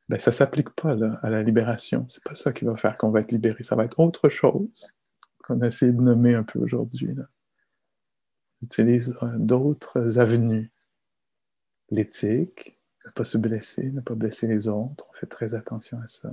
Ben, 0.09 0.18
ça 0.18 0.30
ne 0.30 0.36
s'applique 0.36 0.70
pas 0.70 0.96
à 1.22 1.28
la 1.28 1.42
libération. 1.42 2.07
C'est 2.09 2.24
pas 2.24 2.34
ça 2.34 2.51
qui 2.53 2.64
va 2.64 2.76
faire 2.76 2.96
qu'on 2.96 3.11
va 3.11 3.20
être 3.20 3.30
libéré. 3.30 3.62
Ça 3.62 3.76
va 3.76 3.84
être 3.84 4.01
autre 4.01 4.30
chose 4.30 4.94
qu'on 5.44 5.61
a 5.61 5.66
essayé 5.66 5.92
de 5.92 6.01
nommer 6.01 6.34
un 6.34 6.44
peu 6.44 6.61
aujourd'hui 6.61 7.14
utilise 8.62 9.16
euh, 9.22 9.36
d'autres 9.38 10.18
avenues. 10.18 10.70
L'éthique, 11.90 12.78
ne 13.06 13.11
pas 13.11 13.24
se 13.24 13.38
blesser, 13.38 13.90
ne 13.90 14.00
pas 14.00 14.14
blesser 14.14 14.46
les 14.46 14.68
autres, 14.68 15.06
on 15.09 15.12
fait 15.14 15.26
très 15.26 15.54
attention 15.54 16.00
à 16.00 16.06
ça. 16.06 16.30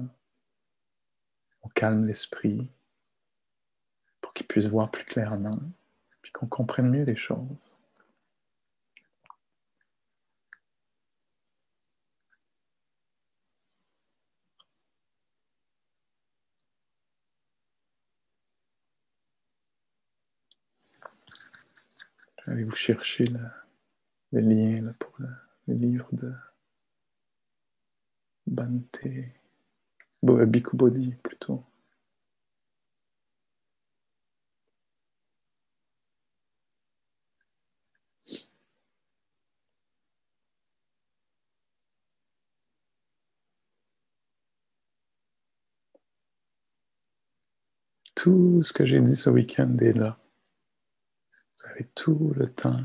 On 1.64 1.70
calme 1.70 2.06
l'esprit 2.06 2.70
pour 4.22 4.34
qu'il 4.34 4.48
puisse 4.48 4.68
voir 4.68 4.92
plus 4.92 5.06
clairement, 5.06 5.60
puis 6.22 6.32
qu'on 6.32 6.48
comprenne 6.48 6.90
mieux 6.90 7.04
les 7.04 7.16
choses. 7.16 7.75
Allez-vous 22.56 22.74
chercher 22.74 23.26
le, 24.32 24.40
lien 24.40 24.94
pour 24.98 25.14
le, 25.20 25.74
livre 25.74 26.08
de 26.14 26.32
Bante, 28.48 29.02
Bikubodi 30.24 31.16
plutôt? 31.22 31.66
Tout 48.16 48.64
ce 48.64 48.72
que 48.72 48.86
j'ai 48.86 49.02
dit 49.02 49.18
ce 49.18 49.30
week-end 49.30 49.76
est 49.80 49.92
là. 49.92 50.18
Vous 51.66 51.72
avez 51.72 51.86
tout 51.96 52.32
le 52.36 52.52
temps 52.52 52.80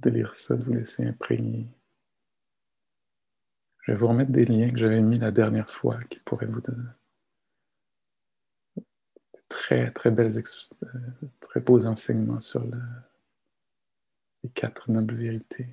de 0.00 0.10
lire 0.10 0.34
ça, 0.34 0.56
de 0.56 0.64
vous 0.64 0.72
laisser 0.72 1.06
imprégner. 1.06 1.68
Je 3.82 3.92
vais 3.92 3.98
vous 3.98 4.08
remettre 4.08 4.32
des 4.32 4.44
liens 4.44 4.70
que 4.70 4.78
j'avais 4.78 5.00
mis 5.00 5.18
la 5.18 5.30
dernière 5.30 5.70
fois 5.70 5.98
qui 6.10 6.18
pourraient 6.20 6.46
vous 6.46 6.60
donner 6.60 6.88
de 8.76 9.40
très, 9.48 9.92
très 9.92 10.10
belles, 10.10 10.36
euh, 10.36 10.98
très 11.40 11.60
beaux 11.60 11.86
enseignements 11.86 12.40
sur 12.40 12.64
les 14.42 14.50
quatre 14.50 14.90
nobles 14.90 15.14
vérités. 15.14 15.68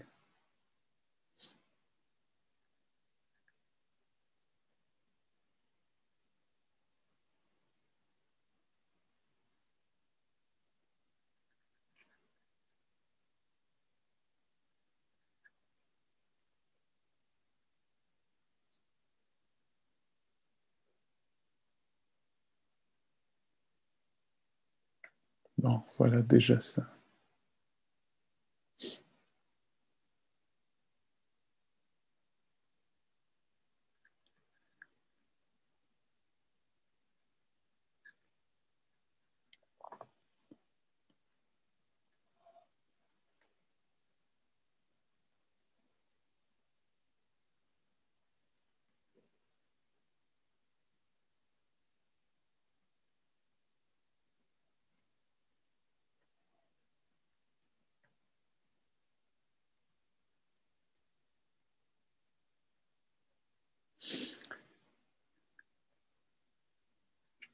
Bon, 25.61 25.83
voilà 25.97 26.21
déjà 26.21 26.59
ça. 26.59 26.98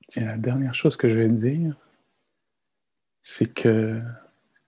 Tiens, 0.08 0.26
la 0.26 0.38
dernière 0.38 0.74
chose 0.74 0.98
que 0.98 1.10
je 1.10 1.16
vais 1.16 1.30
dire, 1.30 1.76
c'est 3.22 3.52
que 3.52 4.02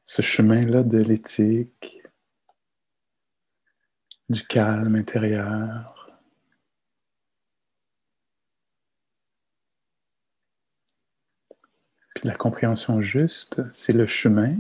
ce 0.04 0.22
chemin-là 0.22 0.84
de 0.84 0.98
l'éthique, 0.98 2.02
du 4.30 4.46
calme 4.46 4.96
intérieur, 4.96 6.20
puis 12.16 12.24
de 12.24 12.28
la 12.28 12.36
compréhension 12.36 13.00
juste, 13.02 13.62
c'est 13.72 13.94
le 13.94 14.08
chemin, 14.08 14.58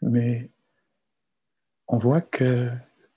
mais 0.00 0.48
on 1.88 1.98
voit 1.98 2.20
que 2.20 2.70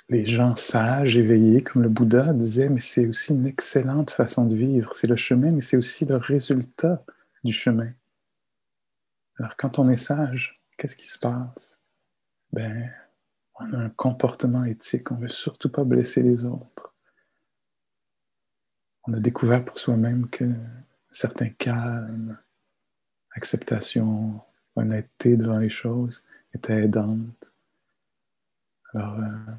les 0.10 0.24
gens 0.24 0.55
sages, 0.55 1.18
éveillés, 1.18 1.64
comme 1.64 1.82
le 1.82 1.89
Bouddha 1.89 2.34
disait, 2.34 2.70
mais 2.70 2.80
c'est 2.80 3.05
aussi 3.08 3.34
une 3.34 3.45
excellente 3.45 4.12
façon 4.12 4.45
de 4.45 4.55
vivre. 4.55 4.95
C'est 4.95 5.08
le 5.08 5.18
chemin, 5.18 5.51
mais 5.51 5.62
c'est 5.62 5.78
aussi 5.78 6.05
le 6.05 6.16
résultat 6.16 7.03
du 7.43 7.53
chemin. 7.53 7.91
Alors 9.38 9.55
quand 9.58 9.80
on 9.80 9.89
est 9.89 9.97
sage, 9.97 10.62
qu'est-ce 10.78 10.95
qui 10.95 11.08
se 11.08 11.20
passe? 11.20 11.78
Ben, 12.53 12.89
on 13.60 13.74
a 13.74 13.78
un 13.78 13.89
comportement 13.89 14.64
éthique, 14.64 15.12
on 15.12 15.16
ne 15.16 15.24
veut 15.24 15.30
surtout 15.30 15.70
pas 15.70 15.84
blesser 15.84 16.24
les 16.24 16.45
autres. 16.45 16.93
On 19.03 19.14
a 19.14 19.20
découvert 19.20 19.64
pour 19.64 19.78
soi-même 19.78 20.30
que 20.30 20.45
certain 21.12 21.49
calme, 21.49 22.38
acceptation, 23.32 24.41
honnêteté 24.76 25.38
devant 25.38 25.60
les 25.60 25.70
choses 25.70 26.24
était 26.53 26.84
aidante. 26.84 27.45
Alors, 28.93 29.20
euh, 29.20 29.53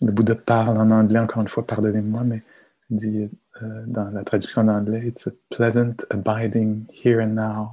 le 0.00 0.12
Bouddha 0.12 0.34
parle 0.34 0.78
en 0.78 0.90
anglais, 0.90 1.18
encore 1.18 1.42
une 1.42 1.48
fois, 1.48 1.66
pardonnez-moi, 1.66 2.24
mais 2.24 2.42
dit 2.90 3.28
euh, 3.62 3.84
dans 3.86 4.10
la 4.10 4.24
traduction 4.24 4.62
en 4.62 4.68
anglais, 4.68 5.06
It's 5.06 5.26
a 5.26 5.30
pleasant 5.50 6.04
abiding 6.10 6.86
here 6.92 7.20
and 7.20 7.34
now. 7.34 7.72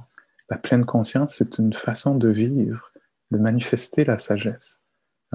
La 0.50 0.58
pleine 0.58 0.84
conscience, 0.84 1.36
c'est 1.36 1.58
une 1.58 1.72
façon 1.72 2.14
de 2.14 2.28
vivre, 2.28 2.92
de 3.30 3.38
manifester 3.38 4.04
la 4.04 4.18
sagesse. 4.18 4.78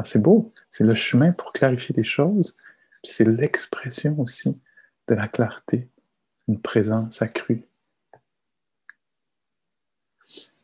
c'est 0.04 0.22
beau, 0.22 0.54
c'est 0.70 0.84
le 0.84 0.96
chemin 0.96 1.32
pour 1.32 1.54
clarifier 1.54 1.96
les 1.96 2.04
choses, 2.04 2.56
c'est 3.04 3.28
l'expression 3.28 4.20
aussi 4.20 4.58
de 5.08 5.16
la 5.16 5.28
clarté, 5.28 5.88
une 6.48 6.60
présence 6.60 7.22
accrue. 7.22 7.64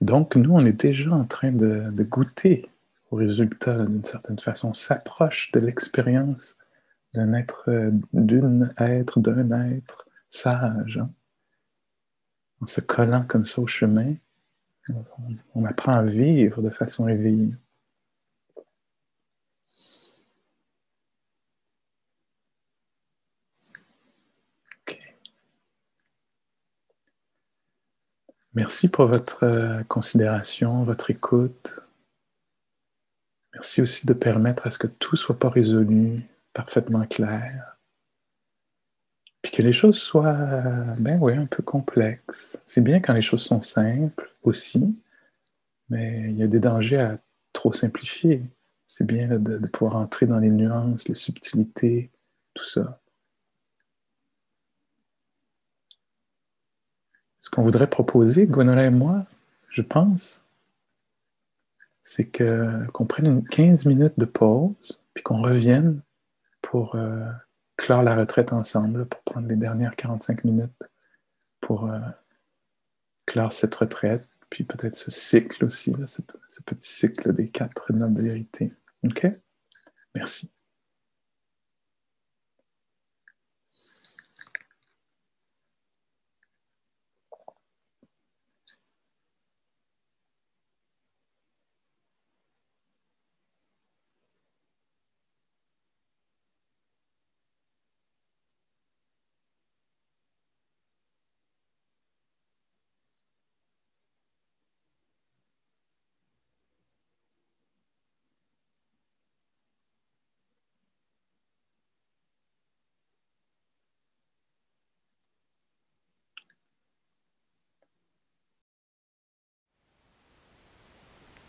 Donc, 0.01 0.35
nous, 0.35 0.51
on 0.51 0.65
est 0.65 0.73
déjà 0.73 1.11
en 1.11 1.23
train 1.23 1.51
de 1.51 2.03
goûter 2.03 2.69
résultat, 3.15 3.85
d'une 3.85 4.05
certaine 4.05 4.39
façon, 4.39 4.73
s'approche 4.73 5.51
de 5.51 5.59
l'expérience 5.59 6.55
d'un 7.13 7.33
être, 7.33 7.69
d'une 8.13 8.73
être, 8.77 9.19
d'un 9.19 9.51
être 9.71 10.07
sage. 10.29 10.97
Hein. 10.97 11.11
En 12.61 12.67
se 12.67 12.81
collant 12.81 13.25
comme 13.27 13.45
ça 13.45 13.61
au 13.61 13.67
chemin, 13.67 14.15
on, 15.55 15.65
apprend 15.65 15.93
à 15.93 16.03
vivre 16.03 16.61
de 16.61 16.69
façon 16.69 17.07
éveillée. 17.07 17.53
Merci 28.55 28.87
pour 28.87 29.07
votre 29.07 29.43
euh, 29.43 29.83
considération, 29.85 30.83
votre 30.83 31.09
écoute. 31.09 31.82
Merci 33.63 33.81
aussi 33.81 34.05
de 34.05 34.11
permettre 34.11 34.67
à 34.67 34.71
ce 34.71 34.77
que 34.77 34.87
tout 34.87 35.15
soit 35.15 35.39
pas 35.39 35.47
résolu, 35.47 36.21
parfaitement 36.51 37.05
clair. 37.05 37.77
Puis 39.41 39.53
que 39.53 39.61
les 39.61 39.71
choses 39.71 39.97
soient, 39.97 40.33
ben 40.99 41.17
oui, 41.21 41.31
un 41.31 41.45
peu 41.45 41.63
complexes. 41.63 42.59
C'est 42.67 42.81
bien 42.81 42.99
quand 42.99 43.13
les 43.13 43.21
choses 43.21 43.41
sont 43.41 43.61
simples 43.61 44.35
aussi, 44.41 44.93
mais 45.87 46.29
il 46.29 46.37
y 46.37 46.43
a 46.43 46.47
des 46.47 46.59
dangers 46.59 46.99
à 46.99 47.19
trop 47.53 47.71
simplifier. 47.71 48.43
C'est 48.85 49.07
bien 49.07 49.29
de, 49.29 49.67
pouvoir 49.67 49.95
entrer 49.95 50.27
dans 50.27 50.39
les 50.39 50.49
nuances, 50.49 51.07
les 51.07 51.15
subtilités, 51.15 52.11
tout 52.53 52.65
ça. 52.65 52.99
Ce 57.39 57.49
qu'on 57.49 57.63
voudrait 57.63 57.89
proposer, 57.89 58.45
Gwenola 58.45 58.83
et 58.83 58.89
moi, 58.89 59.25
je 59.69 59.83
pense, 59.83 60.42
c'est 62.03 62.25
que, 62.25 62.85
qu'on 62.91 63.05
prenne 63.05 63.25
une 63.25 63.47
15 63.47 63.85
minutes 63.85 64.19
de 64.19 64.25
pause, 64.25 64.99
puis 65.13 65.23
qu'on 65.23 65.41
revienne 65.41 66.01
pour 66.61 66.95
euh, 66.95 67.25
clore 67.77 68.03
la 68.03 68.15
retraite 68.15 68.53
ensemble, 68.53 69.05
pour 69.07 69.21
prendre 69.23 69.47
les 69.47 69.55
dernières 69.55 69.95
45 69.95 70.43
minutes 70.43 70.83
pour 71.61 71.89
euh, 71.89 71.99
clore 73.25 73.53
cette 73.53 73.73
retraite, 73.73 74.27
puis 74.49 74.65
peut-être 74.65 74.95
ce 74.95 75.09
cycle 75.09 75.65
aussi, 75.65 75.95
ce, 76.05 76.21
ce, 76.47 76.61
petit 76.61 76.89
cycle 76.89 77.33
des 77.33 77.49
quatre 77.49 77.91
nobles 77.93 78.21
vérités. 78.21 78.73
OK? 79.03 79.25
Merci. 80.13 80.52